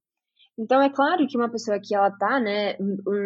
Então, 0.58 0.82
é 0.82 0.90
claro 0.90 1.26
que 1.28 1.38
uma 1.38 1.50
pessoa 1.50 1.80
que 1.82 1.96
ela 1.96 2.12
tá, 2.12 2.40
né, 2.40 2.76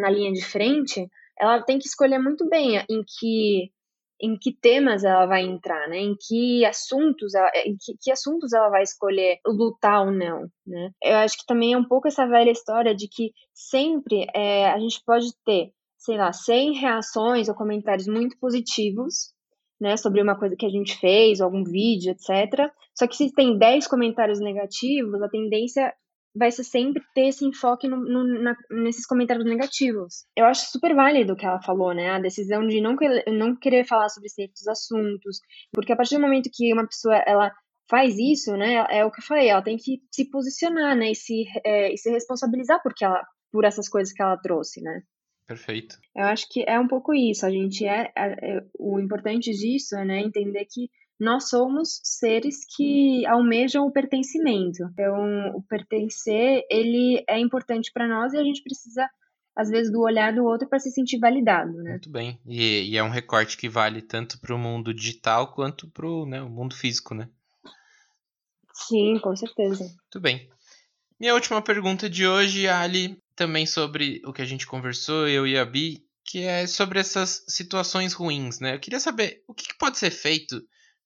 na 0.00 0.08
linha 0.08 0.32
de 0.32 0.44
frente, 0.44 1.08
ela 1.38 1.60
tem 1.62 1.78
que 1.78 1.86
escolher 1.86 2.18
muito 2.18 2.48
bem 2.48 2.78
em 2.88 3.02
que 3.02 3.72
em 4.20 4.36
que 4.38 4.52
temas 4.52 5.04
ela 5.04 5.26
vai 5.26 5.42
entrar, 5.42 5.88
né? 5.88 5.98
Em 5.98 6.14
que 6.14 6.64
assuntos 6.64 7.34
ela, 7.34 7.50
em 7.66 7.76
que, 7.78 7.94
que, 8.00 8.10
assuntos 8.10 8.52
ela 8.52 8.68
vai 8.70 8.82
escolher 8.82 9.38
lutar 9.46 10.06
ou 10.06 10.12
não, 10.12 10.46
né? 10.66 10.90
Eu 11.02 11.16
acho 11.16 11.36
que 11.38 11.46
também 11.46 11.72
é 11.72 11.78
um 11.78 11.84
pouco 11.84 12.08
essa 12.08 12.26
velha 12.26 12.50
história 12.50 12.94
de 12.94 13.08
que 13.08 13.32
sempre 13.52 14.26
é, 14.34 14.70
a 14.70 14.78
gente 14.78 15.02
pode 15.04 15.26
ter, 15.44 15.72
sei 15.98 16.16
lá, 16.16 16.32
100 16.32 16.74
reações 16.78 17.48
ou 17.48 17.54
comentários 17.54 18.06
muito 18.06 18.36
positivos, 18.38 19.34
né, 19.80 19.96
sobre 19.96 20.22
uma 20.22 20.38
coisa 20.38 20.56
que 20.56 20.64
a 20.64 20.70
gente 20.70 20.96
fez, 20.98 21.40
algum 21.40 21.64
vídeo, 21.64 22.12
etc. 22.12 22.70
Só 22.96 23.06
que 23.06 23.16
se 23.16 23.32
tem 23.32 23.58
10 23.58 23.88
comentários 23.88 24.40
negativos, 24.40 25.20
a 25.20 25.28
tendência 25.28 25.92
vai 26.34 26.50
ser 26.50 26.64
sempre 26.64 27.02
ter 27.14 27.28
esse 27.28 27.44
enfoque 27.44 27.86
no, 27.86 27.96
no, 27.96 28.42
na, 28.42 28.56
nesses 28.70 29.06
comentários 29.06 29.44
negativos. 29.44 30.24
Eu 30.36 30.46
acho 30.46 30.70
super 30.70 30.94
válido 30.94 31.32
o 31.32 31.36
que 31.36 31.46
ela 31.46 31.62
falou, 31.62 31.94
né? 31.94 32.10
A 32.10 32.18
decisão 32.18 32.66
de 32.66 32.80
não, 32.80 32.96
querer, 32.96 33.24
não 33.28 33.54
querer 33.56 33.86
falar 33.86 34.08
sobre 34.08 34.28
certos 34.28 34.66
assuntos, 34.66 35.38
porque 35.72 35.92
a 35.92 35.96
partir 35.96 36.16
do 36.16 36.22
momento 36.22 36.50
que 36.52 36.72
uma 36.72 36.86
pessoa 36.86 37.16
ela 37.26 37.52
faz 37.88 38.18
isso, 38.18 38.56
né? 38.56 38.84
É 38.90 39.04
o 39.04 39.10
que 39.10 39.20
eu 39.20 39.24
falei, 39.24 39.48
ela 39.48 39.62
tem 39.62 39.76
que 39.76 40.00
se 40.10 40.28
posicionar, 40.28 40.96
né? 40.96 41.12
E 41.12 41.14
se, 41.14 41.44
é, 41.64 41.92
e 41.92 41.96
se 41.96 42.10
responsabilizar 42.10 42.82
porque 42.82 43.04
ela, 43.04 43.22
por 43.52 43.64
essas 43.64 43.88
coisas 43.88 44.12
que 44.12 44.22
ela 44.22 44.36
trouxe, 44.36 44.80
né? 44.82 45.02
Perfeito. 45.46 45.96
Eu 46.16 46.24
acho 46.24 46.48
que 46.50 46.64
é 46.66 46.80
um 46.80 46.88
pouco 46.88 47.14
isso. 47.14 47.44
A 47.44 47.50
gente 47.50 47.86
é, 47.86 48.10
é, 48.16 48.56
é 48.56 48.60
o 48.78 48.98
importante 48.98 49.50
disso, 49.52 49.94
né? 49.96 50.20
Entender 50.20 50.64
que 50.64 50.88
nós 51.18 51.48
somos 51.48 52.00
seres 52.02 52.64
que 52.76 53.24
almejam 53.26 53.86
o 53.86 53.92
pertencimento. 53.92 54.82
Então, 54.92 55.50
o 55.54 55.62
pertencer, 55.62 56.64
ele 56.70 57.24
é 57.28 57.38
importante 57.38 57.92
para 57.92 58.08
nós 58.08 58.32
e 58.32 58.38
a 58.38 58.44
gente 58.44 58.62
precisa 58.62 59.08
às 59.56 59.70
vezes 59.70 59.92
do 59.92 60.00
olhar 60.00 60.34
do 60.34 60.44
outro 60.44 60.68
para 60.68 60.80
se 60.80 60.90
sentir 60.90 61.18
validado, 61.18 61.72
né? 61.74 61.90
Muito 61.90 62.10
bem. 62.10 62.40
E, 62.44 62.90
e 62.90 62.96
é 62.96 63.02
um 63.04 63.08
recorte 63.08 63.56
que 63.56 63.68
vale 63.68 64.02
tanto 64.02 64.40
para 64.40 64.54
o 64.54 64.58
mundo 64.58 64.92
digital 64.92 65.52
quanto 65.52 65.88
para 65.88 66.06
o 66.06 66.26
né, 66.26 66.40
mundo 66.42 66.74
físico, 66.74 67.14
né? 67.14 67.28
Sim, 68.72 69.18
com 69.20 69.36
certeza. 69.36 69.84
Muito 69.84 70.20
bem. 70.20 70.48
Minha 71.20 71.34
última 71.34 71.62
pergunta 71.62 72.10
de 72.10 72.26
hoje, 72.26 72.66
Ali, 72.66 73.16
também 73.36 73.64
sobre 73.64 74.20
o 74.24 74.32
que 74.32 74.42
a 74.42 74.44
gente 74.44 74.66
conversou, 74.66 75.28
eu 75.28 75.46
e 75.46 75.56
a 75.56 75.64
Bi, 75.64 76.04
que 76.24 76.42
é 76.42 76.66
sobre 76.66 76.98
essas 76.98 77.44
situações 77.46 78.12
ruins, 78.12 78.58
né? 78.58 78.74
Eu 78.74 78.80
queria 78.80 78.98
saber 78.98 79.44
o 79.46 79.54
que 79.54 79.72
pode 79.78 79.98
ser 79.98 80.10
feito 80.10 80.60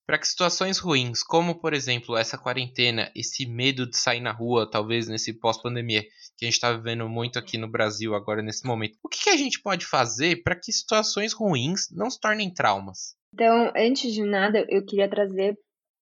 para 0.09 0.17
que 0.17 0.27
situações 0.27 0.79
ruins, 0.79 1.21
como 1.21 1.61
por 1.61 1.71
exemplo 1.71 2.17
essa 2.17 2.35
quarentena, 2.35 3.11
esse 3.15 3.45
medo 3.45 3.87
de 3.87 3.95
sair 3.95 4.19
na 4.19 4.31
rua, 4.31 4.67
talvez 4.67 5.07
nesse 5.07 5.31
pós-pandemia 5.31 6.01
que 6.35 6.45
a 6.45 6.45
gente 6.45 6.55
está 6.55 6.73
vivendo 6.73 7.07
muito 7.07 7.37
aqui 7.37 7.59
no 7.59 7.69
Brasil 7.69 8.15
agora 8.15 8.41
nesse 8.41 8.65
momento, 8.65 8.97
o 9.03 9.07
que, 9.07 9.25
que 9.25 9.29
a 9.29 9.37
gente 9.37 9.61
pode 9.61 9.85
fazer 9.85 10.41
para 10.41 10.55
que 10.55 10.71
situações 10.71 11.31
ruins 11.31 11.91
não 11.91 12.09
se 12.09 12.19
tornem 12.19 12.51
traumas? 12.51 13.15
Então, 13.35 13.71
antes 13.77 14.11
de 14.11 14.23
nada, 14.23 14.65
eu 14.67 14.83
queria 14.83 15.07
trazer 15.07 15.55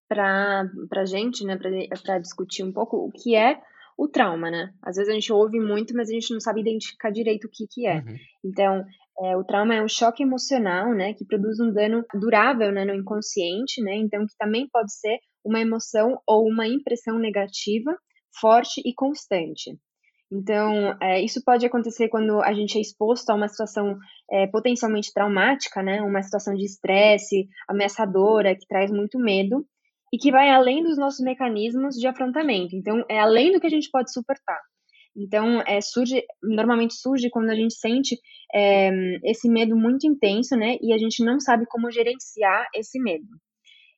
para 0.08 0.64
a 0.96 1.04
gente, 1.04 1.44
né, 1.44 1.58
para 2.02 2.18
discutir 2.18 2.62
um 2.62 2.72
pouco 2.72 2.96
o 2.96 3.12
que 3.12 3.36
é 3.36 3.60
o 3.98 4.08
trauma, 4.08 4.50
né? 4.50 4.72
Às 4.82 4.96
vezes 4.96 5.10
a 5.10 5.14
gente 5.14 5.30
ouve 5.30 5.60
muito, 5.60 5.92
mas 5.94 6.08
a 6.08 6.14
gente 6.14 6.32
não 6.32 6.40
sabe 6.40 6.62
identificar 6.62 7.10
direito 7.10 7.46
o 7.46 7.50
que, 7.50 7.66
que 7.70 7.86
é. 7.86 7.96
Uhum. 7.96 8.16
Então, 8.42 8.84
é, 9.20 9.36
o 9.36 9.44
trauma 9.44 9.74
é 9.74 9.82
um 9.82 9.88
choque 9.88 10.22
emocional, 10.22 10.94
né, 10.94 11.12
que 11.14 11.24
produz 11.24 11.58
um 11.58 11.72
dano 11.72 12.04
durável 12.14 12.70
né, 12.70 12.84
no 12.84 12.94
inconsciente, 12.94 13.82
né, 13.82 13.96
então 13.96 14.26
que 14.26 14.36
também 14.38 14.68
pode 14.68 14.92
ser 14.92 15.18
uma 15.44 15.60
emoção 15.60 16.20
ou 16.26 16.46
uma 16.46 16.66
impressão 16.66 17.18
negativa, 17.18 17.96
forte 18.40 18.80
e 18.84 18.94
constante. 18.94 19.76
Então, 20.30 20.94
é, 21.00 21.22
isso 21.22 21.42
pode 21.42 21.64
acontecer 21.64 22.08
quando 22.08 22.42
a 22.42 22.52
gente 22.52 22.76
é 22.76 22.80
exposto 22.80 23.30
a 23.30 23.34
uma 23.34 23.48
situação 23.48 23.96
é, 24.30 24.46
potencialmente 24.46 25.12
traumática, 25.12 25.82
né, 25.82 26.02
uma 26.02 26.22
situação 26.22 26.54
de 26.54 26.64
estresse, 26.64 27.48
ameaçadora, 27.68 28.54
que 28.54 28.66
traz 28.68 28.90
muito 28.90 29.18
medo 29.18 29.66
e 30.12 30.18
que 30.18 30.30
vai 30.30 30.50
além 30.50 30.82
dos 30.82 30.98
nossos 30.98 31.24
mecanismos 31.24 31.96
de 31.96 32.06
afrontamento. 32.06 32.76
Então, 32.76 33.04
é 33.08 33.18
além 33.18 33.52
do 33.52 33.60
que 33.60 33.66
a 33.66 33.70
gente 33.70 33.90
pode 33.90 34.12
suportar. 34.12 34.60
Então, 35.18 35.60
é, 35.66 35.80
surge, 35.80 36.22
normalmente 36.40 36.94
surge 36.94 37.28
quando 37.28 37.50
a 37.50 37.54
gente 37.54 37.74
sente 37.74 38.16
é, 38.54 38.90
esse 39.24 39.48
medo 39.48 39.76
muito 39.76 40.06
intenso, 40.06 40.56
né? 40.56 40.76
E 40.80 40.92
a 40.92 40.98
gente 40.98 41.24
não 41.24 41.40
sabe 41.40 41.66
como 41.66 41.90
gerenciar 41.90 42.68
esse 42.72 43.00
medo. 43.00 43.26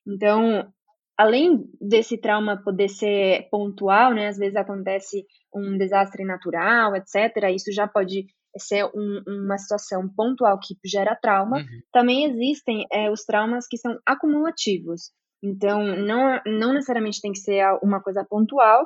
Então, 0.07 0.67
além 1.15 1.63
desse 1.79 2.17
trauma 2.17 2.61
poder 2.63 2.89
ser 2.89 3.47
pontual, 3.51 4.15
né? 4.15 4.29
Às 4.29 4.37
vezes 4.37 4.55
acontece 4.55 5.23
um 5.53 5.77
desastre 5.77 6.25
natural, 6.25 6.95
etc. 6.95 7.51
Isso 7.53 7.71
já 7.71 7.87
pode 7.87 8.25
ser 8.57 8.85
um, 8.85 9.21
uma 9.27 9.59
situação 9.59 10.09
pontual 10.09 10.59
que 10.59 10.75
gera 10.83 11.15
trauma. 11.15 11.57
Uhum. 11.57 11.81
Também 11.93 12.25
existem 12.25 12.85
é, 12.91 13.11
os 13.11 13.23
traumas 13.23 13.67
que 13.67 13.77
são 13.77 13.95
acumulativos. 14.07 15.11
Então, 15.43 15.83
não, 15.97 16.39
não 16.45 16.73
necessariamente 16.73 17.21
tem 17.21 17.31
que 17.31 17.39
ser 17.39 17.63
uma 17.83 18.01
coisa 18.01 18.25
pontual, 18.27 18.85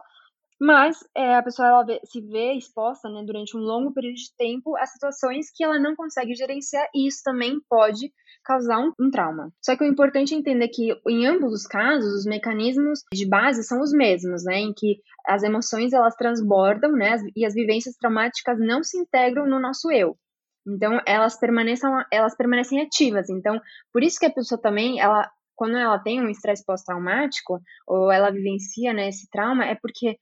Mas 0.59 0.97
é, 1.15 1.35
a 1.35 1.43
pessoa 1.43 1.67
ela 1.67 1.83
vê, 1.83 1.99
se 2.05 2.21
vê 2.21 2.53
exposta 2.53 3.09
né, 3.09 3.23
durante 3.25 3.57
um 3.57 3.59
longo 3.59 3.93
período 3.93 4.15
de 4.15 4.33
tempo 4.37 4.75
a 4.77 4.85
situações 4.85 5.51
que 5.53 5.63
ela 5.63 5.77
não 5.77 5.95
consegue 5.95 6.33
gerenciar 6.33 6.87
e 6.95 7.07
isso 7.07 7.21
também 7.23 7.59
pode 7.69 8.11
causar 8.43 8.79
um, 8.79 8.93
um, 8.99 9.09
trauma. 9.09 9.51
Só 9.61 9.75
que 9.75 9.83
o 9.83 9.87
importante 9.87 10.33
é 10.33 10.37
entender 10.37 10.69
que 10.69 10.95
em 11.07 11.25
ambos 11.25 11.51
os 11.51 11.67
casos 11.67 12.13
os 12.13 12.25
mecanismos 12.25 13.01
de 13.11 13.27
base 13.27 13.63
são 13.63 13.81
os 13.81 13.91
mesmos, 13.91 14.45
né, 14.45 14.59
em 14.59 14.73
que 14.73 15.01
as 15.27 15.43
emoções 15.43 15.91
elas 15.91 16.15
transbordam, 16.15 16.91
né, 16.93 17.17
e 17.35 17.45
as 17.45 17.53
vivências 17.53 17.95
traumáticas 17.97 18.57
não 18.59 18.81
se 18.81 18.97
integram 18.97 19.45
no 19.45 19.59
nosso 19.59 19.91
eu. 19.91 20.17
Então 20.65 21.01
elas 21.05 21.37
permanecem, 21.37 21.89
elas 22.11 22.35
permanecem 22.35 22.81
ativas. 22.81 23.29
Então 23.29 23.59
por 23.91 24.03
isso 24.03 24.19
que 24.19 24.25
a 24.25 24.33
pessoa 24.33 24.61
também 24.61 25.01
ela 25.01 25.29
quando 25.55 25.77
ela 25.77 25.97
tem 25.99 26.21
um 26.21 26.29
estresse 26.29 26.65
pós-traumático 26.65 27.61
ou 27.87 28.11
ela 28.11 28.29
vivencia 28.29 28.93
né, 28.93 29.07
esse 29.07 29.29
trauma 29.29 29.65
é 29.65 29.75
porque 29.75 30.17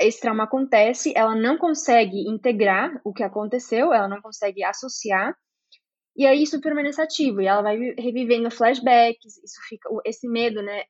esse 0.00 0.20
trauma 0.20 0.44
acontece, 0.44 1.12
ela 1.14 1.34
não 1.34 1.58
consegue 1.58 2.28
integrar 2.28 3.00
o 3.04 3.12
que 3.12 3.22
aconteceu, 3.22 3.92
ela 3.92 4.08
não 4.08 4.20
consegue 4.20 4.64
associar, 4.64 5.34
e 6.16 6.26
aí 6.26 6.42
isso 6.42 6.60
permanece 6.60 7.00
ativo, 7.00 7.40
e 7.40 7.46
ela 7.46 7.62
vai 7.62 7.76
revivendo 7.98 8.50
flashbacks, 8.50 9.36
isso 9.44 9.60
fica, 9.68 9.88
esse 10.04 10.28
medo, 10.28 10.62
né, 10.62 10.82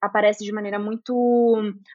aparece 0.00 0.44
de 0.44 0.52
maneira 0.52 0.78
muito 0.78 1.14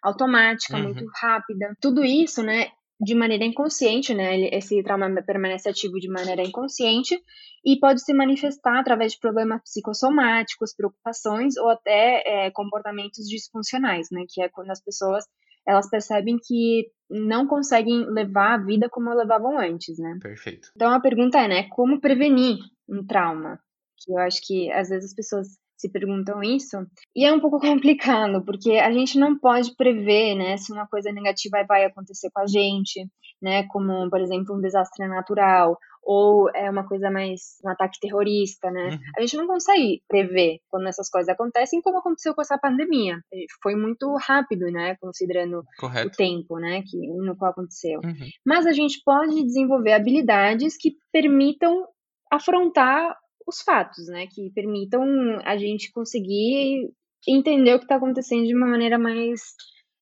automática, 0.01 0.78
uhum. 0.78 0.84
muito 0.84 1.05
rápida. 1.20 1.76
Tudo 1.82 2.03
isso, 2.03 2.41
né, 2.43 2.70
de 2.99 3.13
maneira 3.13 3.45
inconsciente, 3.45 4.13
né, 4.13 4.47
esse 4.55 4.82
trauma 4.84 5.22
permanece 5.22 5.70
ativo 5.70 5.99
de 5.99 6.09
maneira 6.09 6.41
inconsciente 6.41 7.20
e 7.65 7.80
pode 7.80 8.01
se 8.01 8.13
manifestar 8.13 8.80
através 8.80 9.13
de 9.13 9.20
problemas 9.20 9.61
psicossomáticos, 9.61 10.74
preocupações 10.76 11.57
ou 11.57 11.70
até 11.70 12.24
é, 12.26 12.51
comportamentos 12.51 13.28
disfuncionais, 13.28 14.07
né, 14.11 14.24
que 14.28 14.41
é 14.41 14.49
quando 14.49 14.72
as 14.72 14.82
pessoas 14.82 15.26
elas 15.68 15.89
percebem 15.89 16.38
que 16.38 16.89
não 17.09 17.47
conseguem 17.47 18.05
levar 18.09 18.53
a 18.53 18.63
vida 18.63 18.89
como 18.89 19.13
levavam 19.13 19.59
antes, 19.59 19.97
né? 19.97 20.18
Perfeito. 20.22 20.70
Então 20.76 20.91
a 20.91 20.99
pergunta 20.99 21.39
é, 21.39 21.47
né, 21.47 21.63
como 21.70 22.01
prevenir 22.01 22.57
um 22.88 23.05
trauma? 23.05 23.59
Que 23.97 24.13
eu 24.13 24.20
acho 24.20 24.39
que 24.45 24.72
às 24.72 24.89
vezes 24.89 25.11
as 25.11 25.15
pessoas 25.15 25.47
se 25.78 25.89
perguntam 25.89 26.43
isso. 26.43 26.78
E 27.15 27.24
é 27.24 27.32
um 27.32 27.39
pouco 27.39 27.59
complicado, 27.61 28.43
porque 28.43 28.72
a 28.74 28.91
gente 28.91 29.18
não 29.18 29.38
pode 29.38 29.76
prever, 29.76 30.36
né, 30.36 30.57
se 30.57 30.72
uma 30.74 30.88
coisa 30.88 31.11
negativa 31.11 31.63
vai 31.68 31.86
acontecer 31.86 32.30
com 32.34 32.41
a 32.41 32.47
gente, 32.47 33.07
né, 33.41 33.63
como, 33.68 34.09
por 34.09 34.20
exemplo, 34.20 34.55
um 34.55 34.61
desastre 34.61 35.07
natural, 35.07 35.78
ou 36.10 36.49
é 36.55 36.72
uma 36.72 36.88
coisa 36.88 37.12
mais 37.12 37.58
um 37.66 37.70
ataque 37.70 37.99
terrorista, 37.99 38.72
né? 38.72 38.91
Uhum. 38.91 38.99
A 39.18 39.22
gente 39.22 39.36
não 39.36 39.45
consegue 39.45 40.01
prever 40.08 40.60
quando 40.70 40.88
essas 40.88 41.10
coisas 41.10 41.28
acontecem, 41.28 41.82
como 41.82 41.97
aconteceu 41.97 42.34
com 42.34 42.41
essa 42.41 42.58
pandemia. 42.58 43.20
Foi 43.62 43.76
muito 43.76 44.16
rápido, 44.16 44.72
né? 44.72 44.95
Considerando 45.01 45.62
Correto. 45.78 46.08
o 46.08 46.12
tempo, 46.12 46.60
né? 46.60 46.82
Que, 46.84 46.97
no 46.97 47.36
qual 47.36 47.51
aconteceu. 47.51 47.99
Uhum. 48.01 48.30
Mas 48.45 48.66
a 48.66 48.72
gente 48.72 49.01
pode 49.03 49.43
desenvolver 49.43 49.91
habilidades 49.91 50.78
que 50.78 50.95
permitam 51.12 51.86
afrontar 52.32 53.14
os 53.45 53.62
fatos, 53.62 54.08
né? 54.08 54.28
Que 54.28 54.49
permitam 54.51 55.03
a 55.43 55.58
gente 55.58 55.91
conseguir 55.91 56.89
entender 57.28 57.74
o 57.74 57.80
que 57.80 57.84
está 57.84 57.97
acontecendo 57.97 58.47
de 58.47 58.55
uma 58.55 58.68
maneira 58.68 58.97
mais 58.97 59.41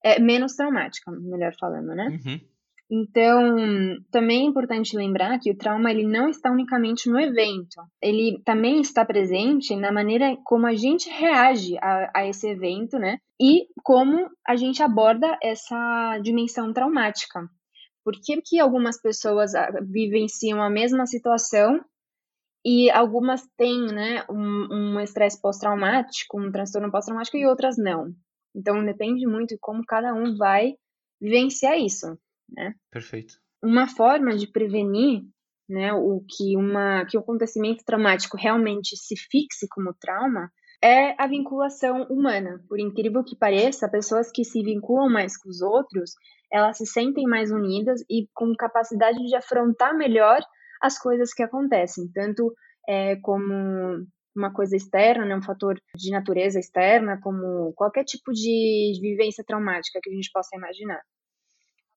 é, 0.04 0.20
menos 0.20 0.56
traumática, 0.56 1.12
melhor 1.12 1.56
falando, 1.60 1.96
né? 1.96 2.10
Uhum. 2.10 2.40
Então, 2.90 3.98
também 4.12 4.44
é 4.44 4.46
importante 4.46 4.96
lembrar 4.96 5.40
que 5.40 5.52
o 5.52 5.58
trauma 5.58 5.90
ele 5.90 6.06
não 6.06 6.30
está 6.30 6.52
unicamente 6.52 7.10
no 7.10 7.20
evento, 7.20 7.82
ele 8.00 8.40
também 8.46 8.80
está 8.80 9.04
presente 9.04 9.76
na 9.76 9.92
maneira 9.92 10.38
como 10.44 10.68
a 10.68 10.76
gente 10.76 11.10
reage 11.10 11.76
a, 11.80 12.12
a 12.14 12.28
esse 12.28 12.48
evento, 12.48 13.00
né? 13.00 13.18
E 13.42 13.66
como 13.84 14.30
a 14.48 14.56
gente 14.56 14.84
aborda 14.84 15.36
essa 15.42 16.20
dimensão 16.20 16.72
traumática. 16.72 17.50
Por 18.04 18.14
que, 18.24 18.40
que 18.44 18.60
algumas 18.60 19.02
pessoas 19.02 19.56
ah, 19.56 19.72
vivenciam 19.82 20.62
a 20.62 20.70
mesma 20.70 21.08
situação 21.08 21.84
e 22.64 22.92
algumas 22.92 23.42
têm 23.58 23.88
né, 23.88 24.24
um 24.30 25.00
estresse 25.00 25.38
um 25.38 25.42
pós-traumático, 25.42 26.40
um 26.40 26.52
transtorno 26.52 26.92
pós-traumático 26.92 27.36
e 27.36 27.48
outras 27.48 27.78
não? 27.80 28.14
Então, 28.56 28.86
depende 28.86 29.26
muito 29.26 29.50
de 29.50 29.58
como 29.60 29.84
cada 29.84 30.14
um 30.14 30.38
vai 30.38 30.76
vivenciar 31.20 31.80
isso 31.80 32.16
né? 32.50 32.74
Perfeito. 32.92 33.36
Uma 33.64 33.88
forma 33.88 34.36
de 34.36 34.48
prevenir, 34.48 35.24
né, 35.68 35.94
o 35.94 36.24
que 36.28 36.56
uma 36.56 37.06
que 37.06 37.18
o 37.18 37.22
acontecimento 37.22 37.84
traumático 37.84 38.38
realmente 38.38 38.96
se 38.96 39.16
fixe 39.18 39.68
como 39.68 39.96
trauma 40.00 40.52
é 40.84 41.20
a 41.20 41.26
vinculação 41.26 42.04
humana. 42.04 42.64
Por 42.70 42.80
incrível 42.80 43.24
que 43.24 43.36
pareça, 43.36 43.90
pessoas 43.90 44.32
que 44.32 44.44
se 44.44 44.62
vinculam 44.62 45.10
mais 45.10 45.36
com 45.38 45.50
os 45.50 45.62
outros, 45.62 46.12
elas 46.52 46.78
se 46.78 46.86
sentem 46.86 47.26
mais 47.26 47.52
unidas 47.52 48.02
e 48.10 48.28
com 48.34 48.54
capacidade 48.56 49.18
de 49.18 49.36
afrontar 49.36 49.96
melhor 49.98 50.40
as 50.82 51.00
coisas 51.00 51.34
que 51.34 51.42
acontecem, 51.42 52.12
tanto 52.14 52.54
é, 52.88 53.16
como 53.18 54.06
uma 54.36 54.54
coisa 54.54 54.76
externa, 54.76 55.26
né, 55.26 55.36
um 55.36 55.42
fator 55.42 55.80
de 55.96 56.12
natureza 56.12 56.60
externa, 56.60 57.20
como 57.22 57.74
qualquer 57.74 58.04
tipo 58.04 58.32
de 58.32 59.00
vivência 59.02 59.44
traumática 59.48 60.00
que 60.04 60.10
a 60.10 60.14
gente 60.14 60.30
possa 60.32 60.56
imaginar. 60.56 61.02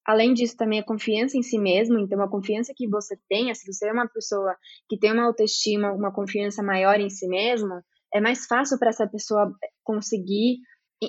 Além 0.07 0.33
disso, 0.33 0.57
também 0.57 0.81
a 0.81 0.85
confiança 0.85 1.37
em 1.37 1.43
si 1.43 1.59
mesmo, 1.59 1.99
então 1.99 2.21
a 2.23 2.31
confiança 2.31 2.73
que 2.75 2.89
você 2.89 3.19
tenha, 3.29 3.55
se 3.55 3.71
você 3.71 3.89
é 3.89 3.93
uma 3.93 4.09
pessoa 4.09 4.57
que 4.89 4.99
tem 4.99 5.13
uma 5.13 5.27
autoestima, 5.27 5.93
uma 5.93 6.13
confiança 6.13 6.63
maior 6.63 6.99
em 6.99 7.11
si 7.11 7.29
mesmo, 7.29 7.83
é 8.13 8.21
mais 8.21 8.47
fácil 8.47 8.79
para 8.79 8.89
essa 8.89 9.07
pessoa 9.07 9.53
conseguir 9.85 10.61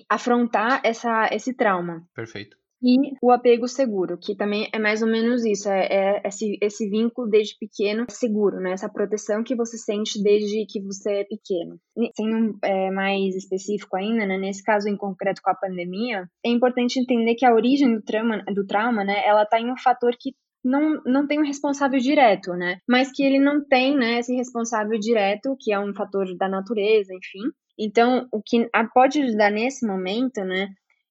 afrontar 0.10 0.82
essa, 0.84 1.30
esse 1.32 1.54
trauma. 1.56 2.06
Perfeito. 2.14 2.59
E 2.82 2.96
o 3.22 3.32
apego 3.32 3.68
seguro, 3.68 4.18
que 4.18 4.36
também 4.36 4.70
é 4.74 4.80
mais 4.80 5.02
ou 5.02 5.08
menos 5.08 5.44
isso, 5.44 5.70
é, 5.70 5.88
é 5.92 6.22
esse, 6.26 6.58
esse 6.62 6.90
vínculo 6.90 7.28
desde 7.30 7.58
pequeno 7.60 8.06
seguro, 8.10 8.60
né? 8.60 8.72
Essa 8.72 8.88
proteção 8.88 9.44
que 9.44 9.56
você 9.56 9.78
sente 9.78 10.22
desde 10.24 10.66
que 10.66 10.82
você 10.82 11.20
é 11.20 11.24
pequeno. 11.26 11.78
Sendo 12.16 12.58
é, 12.64 12.90
mais 12.92 13.36
específico 13.36 13.98
ainda, 13.98 14.26
né? 14.26 14.38
Nesse 14.38 14.64
caso 14.64 14.88
em 14.88 14.96
concreto 14.96 15.42
com 15.42 15.52
a 15.52 15.56
pandemia, 15.56 16.30
é 16.46 16.50
importante 16.50 17.00
entender 17.00 17.36
que 17.36 17.46
a 17.46 17.54
origem 17.54 17.94
do 17.94 18.02
trauma, 18.02 18.44
do 18.54 18.66
trauma 18.66 19.04
né? 19.04 19.26
Ela 19.26 19.44
está 19.44 19.60
em 19.60 19.72
um 19.72 19.78
fator 19.78 20.16
que 20.18 20.34
não, 20.64 21.02
não 21.06 21.28
tem 21.28 21.40
um 21.40 21.46
responsável 21.46 22.00
direto, 22.00 22.54
né? 22.54 22.80
Mas 22.88 23.12
que 23.12 23.24
ele 23.24 23.40
não 23.40 23.64
tem, 23.64 23.96
né, 23.96 24.20
esse 24.20 24.36
responsável 24.36 24.98
direto, 25.00 25.56
que 25.60 25.72
é 25.72 25.80
um 25.80 25.94
fator 25.94 26.26
da 26.38 26.50
natureza, 26.50 27.14
enfim. 27.14 27.50
Então, 27.78 28.28
o 28.32 28.42
que 28.46 28.70
pode 28.94 29.22
ajudar 29.22 29.52
nesse 29.52 29.88
momento, 29.88 30.44
né, 30.44 30.68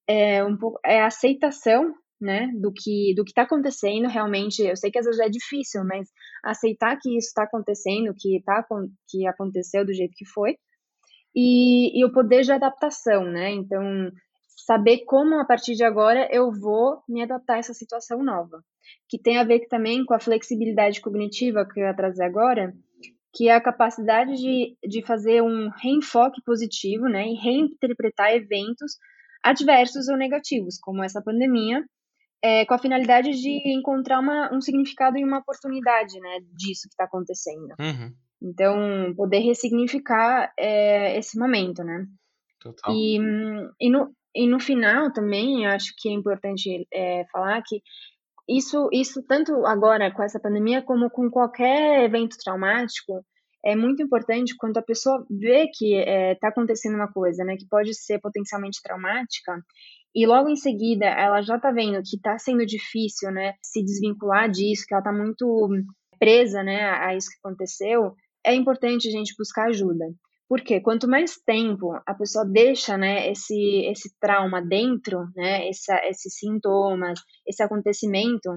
é 0.09 0.43
um 0.43 0.57
pouco 0.57 0.81
é 0.85 1.03
a 1.03 1.07
aceitação 1.07 1.95
né, 2.21 2.51
do 2.61 2.73
que 2.73 3.15
do 3.15 3.25
que 3.25 3.31
está 3.31 3.43
acontecendo 3.43 4.09
realmente. 4.09 4.63
Eu 4.63 4.77
sei 4.77 4.91
que 4.91 4.99
às 4.99 5.05
vezes 5.05 5.21
é 5.21 5.29
difícil, 5.29 5.85
mas 5.85 6.09
aceitar 6.43 6.99
que 6.99 7.17
isso 7.17 7.29
está 7.29 7.45
acontecendo, 7.45 8.15
que 8.17 8.43
tá 8.45 8.65
que 9.09 9.27
aconteceu 9.27 9.85
do 9.85 9.93
jeito 9.93 10.15
que 10.17 10.27
foi, 10.27 10.57
e, 11.35 12.01
e 12.01 12.05
o 12.05 12.13
poder 12.13 12.43
de 12.43 12.53
adaptação, 12.53 13.25
né? 13.25 13.51
Então 13.51 14.11
saber 14.57 15.05
como 15.05 15.39
a 15.39 15.45
partir 15.45 15.75
de 15.75 15.85
agora 15.85 16.29
eu 16.33 16.51
vou 16.51 17.01
me 17.09 17.23
adaptar 17.23 17.55
a 17.55 17.59
essa 17.59 17.75
situação 17.75 18.23
nova, 18.25 18.63
que 19.09 19.19
tem 19.19 19.39
a 19.39 19.45
ver 19.45 19.67
também 19.69 20.05
com 20.05 20.15
a 20.15 20.21
flexibilidade 20.21 21.01
cognitiva 21.01 21.67
que 21.67 21.81
eu 21.81 21.85
ia 21.85 21.95
trazer 21.95 22.25
agora, 22.25 22.75
que 23.33 23.49
é 23.49 23.55
a 23.55 23.61
capacidade 23.61 24.35
de, 24.35 24.77
de 24.85 25.03
fazer 25.07 25.43
um 25.43 25.71
reenfoque 25.71 26.43
positivo, 26.45 27.05
né, 27.09 27.29
e 27.29 27.35
reinterpretar 27.35 28.33
eventos 28.33 28.97
adversos 29.43 30.09
ou 30.09 30.17
negativos, 30.17 30.79
como 30.79 31.03
essa 31.03 31.23
pandemia, 31.23 31.85
é, 32.43 32.65
com 32.67 32.75
a 32.75 32.79
finalidade 32.79 33.31
de 33.33 33.73
encontrar 33.73 34.21
uma, 34.21 34.55
um 34.55 34.61
significado 34.61 35.19
e 35.19 35.25
uma 35.25 35.39
oportunidade 35.39 36.19
né, 36.21 36.39
disso 36.55 36.89
que 36.89 36.95
está 36.95 37.05
acontecendo. 37.05 37.75
Uhum. 37.81 38.13
Então, 38.41 39.15
poder 39.17 39.41
ressignificar 39.41 40.53
é, 40.57 41.19
esse 41.19 41.39
momento, 41.39 41.83
né? 41.83 42.07
Total. 42.61 42.95
E, 42.95 43.19
e, 43.81 43.91
no, 43.91 44.15
e 44.35 44.47
no 44.47 44.61
final 44.61 45.13
também, 45.13 45.67
acho 45.67 45.93
que 45.97 46.09
é 46.09 46.13
importante 46.13 46.87
é, 46.93 47.25
falar 47.33 47.63
que 47.67 47.81
isso, 48.49 48.89
isso, 48.93 49.23
tanto 49.25 49.67
agora 49.67 50.11
com 50.13 50.23
essa 50.23 50.41
pandemia, 50.41 50.83
como 50.83 51.11
com 51.11 51.29
qualquer 51.31 52.05
evento 52.05 52.37
traumático, 52.43 53.25
é 53.65 53.75
muito 53.75 54.03
importante 54.03 54.55
quando 54.57 54.79
a 54.79 54.83
pessoa 54.83 55.25
vê 55.31 55.69
que 55.73 55.95
está 55.95 56.11
é, 56.11 56.35
tá 56.37 56.49
acontecendo 56.49 56.95
uma 56.95 57.13
coisa, 57.13 57.45
né, 57.45 57.57
que 57.57 57.67
pode 57.69 57.95
ser 57.95 58.21
potencialmente 58.21 58.81
traumática, 58.83 59.63
e 60.15 60.27
logo 60.27 60.49
em 60.49 60.57
seguida 60.57 61.07
ela 61.07 61.43
já 61.43 61.57
está 61.57 61.71
vendo 61.71 62.03
que 62.03 62.17
está 62.17 62.39
sendo 62.39 62.65
difícil, 62.65 63.31
né, 63.31 63.55
se 63.63 63.83
desvincular 63.83 64.51
disso, 64.51 64.85
que 64.87 64.95
ela 64.95 65.01
está 65.01 65.13
muito 65.13 65.69
presa, 66.19 66.63
né, 66.63 66.91
a 66.91 67.15
isso 67.15 67.31
que 67.31 67.39
aconteceu, 67.43 68.15
é 68.45 68.55
importante 68.55 69.09
a 69.09 69.11
gente 69.13 69.35
buscar 69.39 69.69
ajuda. 69.69 70.05
Porque 70.49 70.81
quanto 70.81 71.07
mais 71.07 71.37
tempo 71.37 71.93
a 72.07 72.15
pessoa 72.15 72.45
deixa, 72.45 72.97
né, 72.97 73.31
esse, 73.31 73.85
esse 73.91 74.11
trauma 74.19 74.63
dentro, 74.63 75.27
né, 75.37 75.69
essa, 75.69 76.01
esses 76.07 76.35
sintomas, 76.39 77.21
esse 77.47 77.63
acontecimento, 77.63 78.51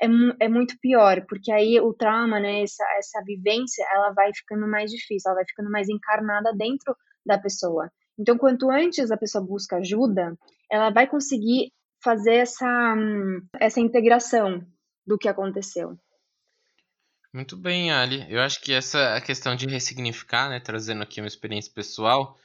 é, 0.00 0.06
é 0.40 0.48
muito 0.48 0.78
pior, 0.80 1.24
porque 1.28 1.52
aí 1.52 1.80
o 1.80 1.92
trauma, 1.92 2.40
né, 2.40 2.62
essa, 2.62 2.84
essa 2.98 3.22
vivência, 3.24 3.84
ela 3.92 4.12
vai 4.12 4.30
ficando 4.34 4.66
mais 4.66 4.90
difícil, 4.90 5.28
ela 5.28 5.36
vai 5.36 5.44
ficando 5.46 5.70
mais 5.70 5.88
encarnada 5.88 6.52
dentro 6.56 6.96
da 7.24 7.38
pessoa. 7.38 7.90
Então, 8.18 8.36
quanto 8.36 8.70
antes 8.70 9.10
a 9.10 9.16
pessoa 9.16 9.44
busca 9.44 9.76
ajuda, 9.76 10.36
ela 10.70 10.90
vai 10.90 11.06
conseguir 11.06 11.72
fazer 12.02 12.34
essa, 12.36 12.94
essa 13.58 13.80
integração 13.80 14.66
do 15.06 15.18
que 15.18 15.28
aconteceu. 15.28 15.96
Muito 17.32 17.56
bem, 17.56 17.92
Ali. 17.92 18.26
Eu 18.28 18.40
acho 18.40 18.60
que 18.60 18.72
essa 18.72 19.20
questão 19.20 19.54
de 19.54 19.66
ressignificar, 19.66 20.48
né, 20.48 20.58
trazendo 20.58 21.02
aqui 21.02 21.20
uma 21.20 21.28
experiência 21.28 21.72
pessoal, 21.72 22.36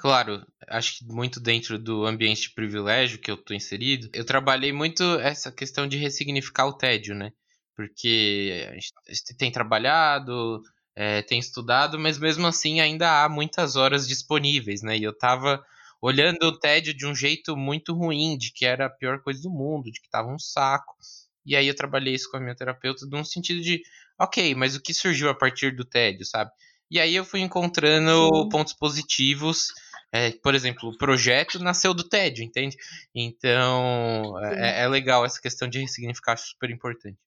claro, 0.00 0.46
acho 0.66 0.98
que 0.98 1.04
muito 1.04 1.38
dentro 1.38 1.78
do 1.78 2.06
ambiente 2.06 2.42
de 2.42 2.54
privilégio 2.54 3.18
que 3.18 3.30
eu 3.30 3.34
estou 3.34 3.54
inserido, 3.54 4.08
eu 4.14 4.24
trabalhei 4.24 4.72
muito 4.72 5.02
essa 5.20 5.52
questão 5.52 5.86
de 5.86 5.98
ressignificar 5.98 6.66
o 6.66 6.72
tédio, 6.72 7.14
né? 7.14 7.32
Porque 7.76 8.66
a 8.70 8.74
gente 8.74 9.36
tem 9.36 9.52
trabalhado, 9.52 10.62
é, 10.96 11.22
tem 11.22 11.38
estudado, 11.38 11.98
mas 11.98 12.18
mesmo 12.18 12.46
assim 12.46 12.80
ainda 12.80 13.22
há 13.22 13.28
muitas 13.28 13.76
horas 13.76 14.08
disponíveis, 14.08 14.82
né? 14.82 14.96
E 14.96 15.04
eu 15.04 15.12
estava 15.12 15.62
olhando 16.00 16.44
o 16.44 16.58
tédio 16.58 16.94
de 16.94 17.06
um 17.06 17.14
jeito 17.14 17.56
muito 17.56 17.92
ruim, 17.92 18.38
de 18.38 18.52
que 18.52 18.64
era 18.64 18.86
a 18.86 18.90
pior 18.90 19.20
coisa 19.22 19.42
do 19.42 19.50
mundo, 19.50 19.90
de 19.90 20.00
que 20.00 20.06
estava 20.06 20.28
um 20.28 20.38
saco. 20.38 20.96
E 21.44 21.54
aí 21.54 21.66
eu 21.66 21.76
trabalhei 21.76 22.14
isso 22.14 22.30
com 22.30 22.38
a 22.38 22.40
minha 22.40 22.54
terapeuta 22.54 23.06
num 23.06 23.24
sentido 23.24 23.60
de, 23.60 23.82
ok, 24.18 24.54
mas 24.54 24.74
o 24.74 24.80
que 24.80 24.94
surgiu 24.94 25.28
a 25.28 25.34
partir 25.34 25.76
do 25.76 25.84
tédio, 25.84 26.24
sabe? 26.24 26.50
E 26.90 26.98
aí 26.98 27.14
eu 27.14 27.24
fui 27.24 27.40
encontrando 27.40 28.10
Sim. 28.34 28.48
pontos 28.48 28.72
positivos. 28.72 29.68
É, 30.12 30.32
por 30.32 30.54
exemplo, 30.54 30.88
o 30.88 30.98
projeto 30.98 31.58
nasceu 31.62 31.94
do 31.94 32.08
tédio, 32.08 32.44
entende? 32.44 32.76
Então 33.14 34.38
é, 34.44 34.82
é, 34.82 34.88
legal 34.88 35.24
essa 35.24 35.40
questão 35.40 35.68
de 35.68 35.80
ressignificar, 35.80 36.32
acho 36.32 36.48
super 36.48 36.70
importante. 36.70 37.18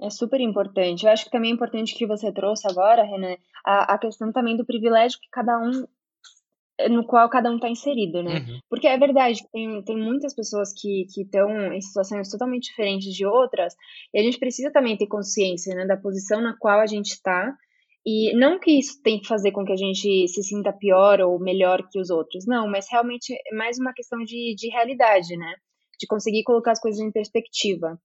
É 0.00 0.10
super 0.10 0.40
importante. 0.40 1.06
Eu 1.06 1.12
acho 1.12 1.24
que 1.24 1.30
também 1.30 1.50
é 1.50 1.54
importante 1.54 1.94
que 1.94 2.06
você 2.06 2.32
trouxe 2.32 2.68
agora, 2.68 3.04
Renan, 3.04 3.36
a, 3.64 3.94
a 3.94 3.98
questão 3.98 4.32
também 4.32 4.56
do 4.56 4.66
privilégio 4.66 5.18
que 5.20 5.28
cada 5.30 5.56
um 5.58 5.86
no 6.90 7.06
qual 7.06 7.28
cada 7.30 7.50
um 7.50 7.56
está 7.56 7.68
inserido, 7.68 8.22
né? 8.22 8.38
Uhum. 8.40 8.58
Porque 8.68 8.88
é 8.88 8.98
verdade, 8.98 9.40
tem, 9.52 9.82
tem 9.82 9.96
muitas 9.96 10.34
pessoas 10.34 10.72
que 10.72 11.06
estão 11.16 11.72
em 11.72 11.80
situações 11.80 12.28
totalmente 12.28 12.64
diferentes 12.64 13.14
de 13.14 13.24
outras, 13.24 13.74
e 14.12 14.18
a 14.18 14.22
gente 14.22 14.38
precisa 14.38 14.72
também 14.72 14.96
ter 14.96 15.06
consciência 15.06 15.74
né, 15.74 15.86
da 15.86 15.96
posição 15.96 16.40
na 16.40 16.56
qual 16.58 16.80
a 16.80 16.86
gente 16.86 17.12
está, 17.12 17.56
e 18.06 18.36
não 18.36 18.58
que 18.58 18.78
isso 18.78 19.00
tem 19.02 19.18
que 19.18 19.26
fazer 19.26 19.50
com 19.52 19.64
que 19.64 19.72
a 19.72 19.76
gente 19.76 20.28
se 20.28 20.42
sinta 20.42 20.72
pior 20.72 21.20
ou 21.20 21.38
melhor 21.38 21.88
que 21.90 21.98
os 21.98 22.10
outros, 22.10 22.46
não, 22.46 22.68
mas 22.68 22.86
realmente 22.90 23.32
é 23.32 23.54
mais 23.54 23.78
uma 23.78 23.94
questão 23.94 24.18
de, 24.18 24.54
de 24.54 24.68
realidade, 24.68 25.36
né? 25.36 25.54
De 25.98 26.06
conseguir 26.06 26.42
colocar 26.42 26.72
as 26.72 26.80
coisas 26.80 27.00
em 27.00 27.10
perspectiva. 27.10 27.98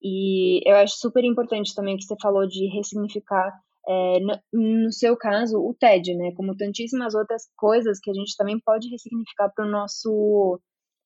E 0.00 0.62
eu 0.68 0.76
acho 0.76 0.96
super 0.98 1.24
importante 1.24 1.74
também 1.74 1.96
que 1.96 2.04
você 2.04 2.14
falou 2.22 2.46
de 2.46 2.66
ressignificar 2.68 3.52
é, 3.88 4.20
no, 4.20 4.38
no, 4.84 4.92
seu 4.92 5.16
caso, 5.16 5.58
o 5.58 5.74
TED, 5.74 6.14
né? 6.14 6.32
Como 6.36 6.56
tantíssimas 6.56 7.14
outras 7.14 7.42
coisas 7.56 7.98
que 7.98 8.10
a 8.10 8.14
gente 8.14 8.36
também 8.36 8.58
pode 8.60 8.88
ressignificar 8.88 9.50
para 9.50 9.66
o 9.66 9.70
nosso, 9.70 10.60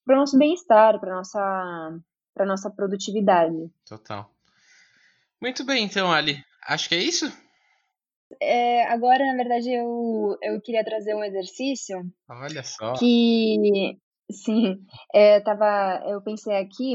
nosso 0.07 0.37
bem-estar, 0.37 1.01
para 1.01 1.15
nossa 1.15 1.99
para 2.35 2.45
nossa 2.45 2.69
produtividade. 2.69 3.71
Total. 3.89 4.29
Muito 5.41 5.65
bem, 5.65 5.85
então, 5.85 6.11
Ali. 6.11 6.45
Acho 6.67 6.89
que 6.89 6.97
é 6.97 6.99
isso. 6.99 7.33
É, 8.41 8.85
agora, 8.87 9.25
na 9.25 9.37
verdade, 9.37 9.71
eu, 9.73 10.37
eu 10.43 10.61
queria 10.63 10.85
trazer 10.85 11.15
um 11.15 11.25
exercício. 11.25 12.01
Olha 12.29 12.63
só. 12.63 12.95
Que, 12.95 13.99
sim, 14.31 14.77
é, 15.15 15.41
tava, 15.41 16.03
eu 16.07 16.23
pensei 16.23 16.57
aqui 16.57 16.95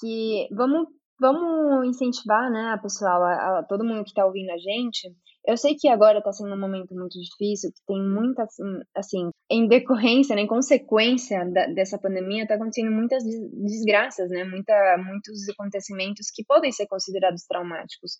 que 0.00 0.48
vamos 0.52 0.88
Vamos 1.20 1.88
incentivar, 1.88 2.48
né, 2.48 2.70
a 2.72 2.78
pessoal, 2.78 3.22
a, 3.24 3.58
a 3.58 3.62
todo 3.64 3.84
mundo 3.84 4.04
que 4.04 4.10
está 4.10 4.24
ouvindo 4.24 4.50
a 4.50 4.58
gente. 4.58 5.12
Eu 5.44 5.56
sei 5.56 5.74
que 5.74 5.88
agora 5.88 6.18
está 6.18 6.30
sendo 6.30 6.54
um 6.54 6.60
momento 6.60 6.94
muito 6.94 7.18
difícil, 7.18 7.70
que 7.70 7.82
tem 7.86 8.00
muitas, 8.00 8.46
assim, 8.46 8.80
assim, 8.94 9.30
em 9.50 9.66
decorrência, 9.66 10.36
né, 10.36 10.42
em 10.42 10.46
consequência 10.46 11.44
da, 11.52 11.66
dessa 11.66 11.98
pandemia, 11.98 12.44
está 12.44 12.54
acontecendo 12.54 12.92
muitas 12.92 13.24
desgraças, 13.24 14.30
né, 14.30 14.44
muita, 14.44 14.96
muitos 14.98 15.48
acontecimentos 15.48 16.28
que 16.32 16.44
podem 16.44 16.70
ser 16.70 16.86
considerados 16.86 17.44
traumáticos. 17.48 18.12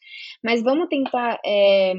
Mas 0.43 0.61
vamos 0.61 0.89
tentar, 0.89 1.39
é, 1.47 1.93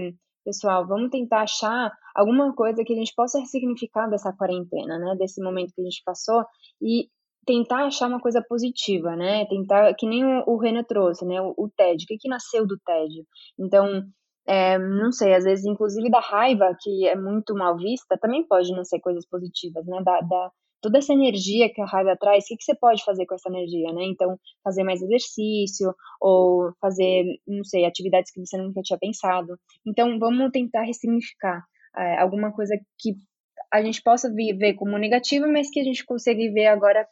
pessoal, 0.43 0.87
vamos 0.87 1.09
tentar 1.09 1.41
achar 1.41 1.91
alguma 2.15 2.53
coisa 2.53 2.83
que 2.83 2.93
a 2.93 2.95
gente 2.95 3.13
possa 3.15 3.39
ressignificar 3.39 4.07
dessa 4.07 4.33
quarentena, 4.33 4.97
né, 4.97 5.15
desse 5.17 5.41
momento 5.41 5.73
que 5.73 5.81
a 5.81 5.83
gente 5.85 6.01
passou 6.05 6.43
e 6.81 7.07
tentar 7.45 7.85
achar 7.85 8.07
uma 8.07 8.19
coisa 8.19 8.43
positiva, 8.47 9.15
né? 9.15 9.45
Tentar, 9.47 9.93
que 9.95 10.05
nem 10.07 10.23
o, 10.45 10.57
Renan 10.57 10.83
trouxe, 10.83 11.25
né? 11.25 11.41
O, 11.41 11.53
o 11.57 11.69
TED, 11.75 12.03
o 12.03 12.07
que, 12.07 12.17
que 12.17 12.29
nasceu 12.29 12.67
do 12.67 12.77
TED? 12.85 13.23
Então, 13.57 14.03
é, 14.47 14.77
não 14.77 15.11
sei, 15.11 15.33
às 15.33 15.43
vezes, 15.43 15.65
inclusive 15.65 16.09
da 16.09 16.19
raiva, 16.19 16.75
que 16.79 17.07
é 17.07 17.15
muito 17.15 17.55
mal 17.55 17.75
vista, 17.77 18.17
também 18.19 18.45
pode 18.47 18.71
nascer 18.71 18.99
coisas 18.99 19.25
positivas, 19.27 19.85
né? 19.85 20.01
Da, 20.03 20.21
da, 20.21 20.51
toda 20.81 20.97
essa 20.97 21.13
energia 21.13 21.71
que 21.73 21.81
a 21.81 21.85
raiva 21.85 22.17
traz, 22.19 22.43
o 22.43 22.47
que, 22.47 22.57
que 22.57 22.63
você 22.63 22.75
pode 22.75 23.03
fazer 23.03 23.25
com 23.25 23.35
essa 23.35 23.49
energia, 23.49 23.91
né? 23.93 24.03
Então, 24.03 24.39
fazer 24.63 24.83
mais 24.83 25.01
exercício, 25.01 25.93
ou 26.19 26.73
fazer, 26.81 27.25
não 27.47 27.63
sei, 27.63 27.85
atividades 27.85 28.31
que 28.31 28.39
você 28.39 28.57
nunca 28.57 28.81
tinha 28.81 28.99
pensado. 28.99 29.59
Então, 29.85 30.17
vamos 30.19 30.51
tentar 30.51 30.83
ressignificar 30.83 31.63
é, 31.97 32.17
alguma 32.17 32.51
coisa 32.51 32.75
que 32.97 33.15
a 33.71 33.81
gente 33.81 34.01
possa 34.01 34.33
ver 34.33 34.73
como 34.73 34.97
negativa, 34.97 35.47
mas 35.47 35.69
que 35.69 35.79
a 35.79 35.83
gente 35.83 36.03
consiga 36.05 36.39
ver 36.51 36.67
agora 36.67 37.07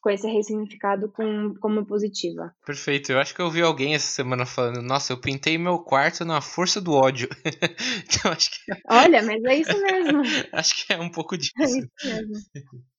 com 0.00 0.10
esse 0.10 0.26
ressignificado 0.26 1.10
com, 1.12 1.54
como 1.60 1.84
positiva. 1.84 2.54
Perfeito. 2.64 3.12
Eu 3.12 3.18
acho 3.18 3.34
que 3.34 3.40
eu 3.40 3.46
ouvi 3.46 3.60
alguém 3.60 3.94
essa 3.94 4.06
semana 4.06 4.46
falando: 4.46 4.82
Nossa, 4.82 5.12
eu 5.12 5.20
pintei 5.20 5.58
meu 5.58 5.78
quarto 5.78 6.24
na 6.24 6.40
força 6.40 6.80
do 6.80 6.92
ódio. 6.92 7.28
então 8.08 8.32
acho 8.32 8.50
que. 8.50 8.72
Olha, 8.88 9.22
mas 9.22 9.44
é 9.44 9.54
isso 9.56 9.82
mesmo. 9.82 10.22
acho 10.52 10.86
que 10.86 10.92
é 10.92 10.98
um 10.98 11.10
pouco 11.10 11.36
disso. 11.36 11.52
É 11.58 11.64
isso 11.64 11.88
mesmo. 12.04 12.34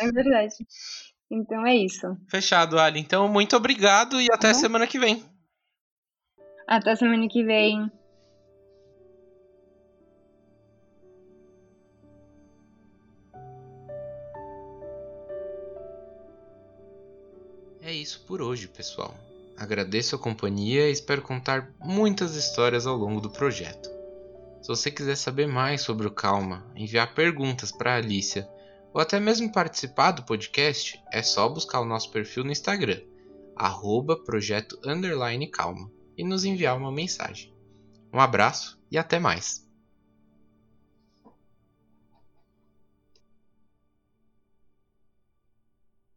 É 0.00 0.10
verdade. 0.10 0.54
Então 1.30 1.66
é 1.66 1.76
isso. 1.76 2.16
Fechado, 2.28 2.78
Ali. 2.78 3.00
Então, 3.00 3.28
muito 3.28 3.56
obrigado 3.56 4.20
e 4.20 4.26
até 4.32 4.48
uhum. 4.48 4.54
semana 4.54 4.86
que 4.86 4.98
vem. 4.98 5.24
Até 6.66 6.96
semana 6.96 7.28
que 7.28 7.44
vem. 7.44 7.90
É 17.82 17.92
isso 17.92 18.24
por 18.26 18.42
hoje, 18.42 18.68
pessoal. 18.68 19.14
Agradeço 19.56 20.14
a 20.14 20.18
companhia 20.18 20.88
e 20.88 20.92
espero 20.92 21.22
contar 21.22 21.72
muitas 21.80 22.34
histórias 22.34 22.86
ao 22.86 22.96
longo 22.96 23.20
do 23.20 23.30
projeto. 23.30 23.90
Se 24.62 24.68
você 24.68 24.90
quiser 24.90 25.16
saber 25.16 25.46
mais 25.46 25.80
sobre 25.80 26.06
o 26.06 26.10
Calma, 26.10 26.64
enviar 26.76 27.14
perguntas 27.14 27.72
para 27.72 27.94
a 27.94 27.96
Alicia 27.96 28.48
ou 28.92 29.00
até 29.00 29.20
mesmo 29.20 29.52
participar 29.52 30.12
do 30.12 30.24
podcast, 30.24 31.02
é 31.12 31.22
só 31.22 31.48
buscar 31.48 31.80
o 31.80 31.86
nosso 31.86 32.10
perfil 32.10 32.44
no 32.44 32.52
Instagram, 32.52 33.00
arroba 33.56 34.16
projeto 34.16 34.78
calma, 35.50 35.90
e 36.16 36.24
nos 36.24 36.44
enviar 36.44 36.76
uma 36.76 36.92
mensagem. 36.92 37.54
Um 38.12 38.20
abraço 38.20 38.80
e 38.90 38.98
até 38.98 39.18
mais! 39.18 39.69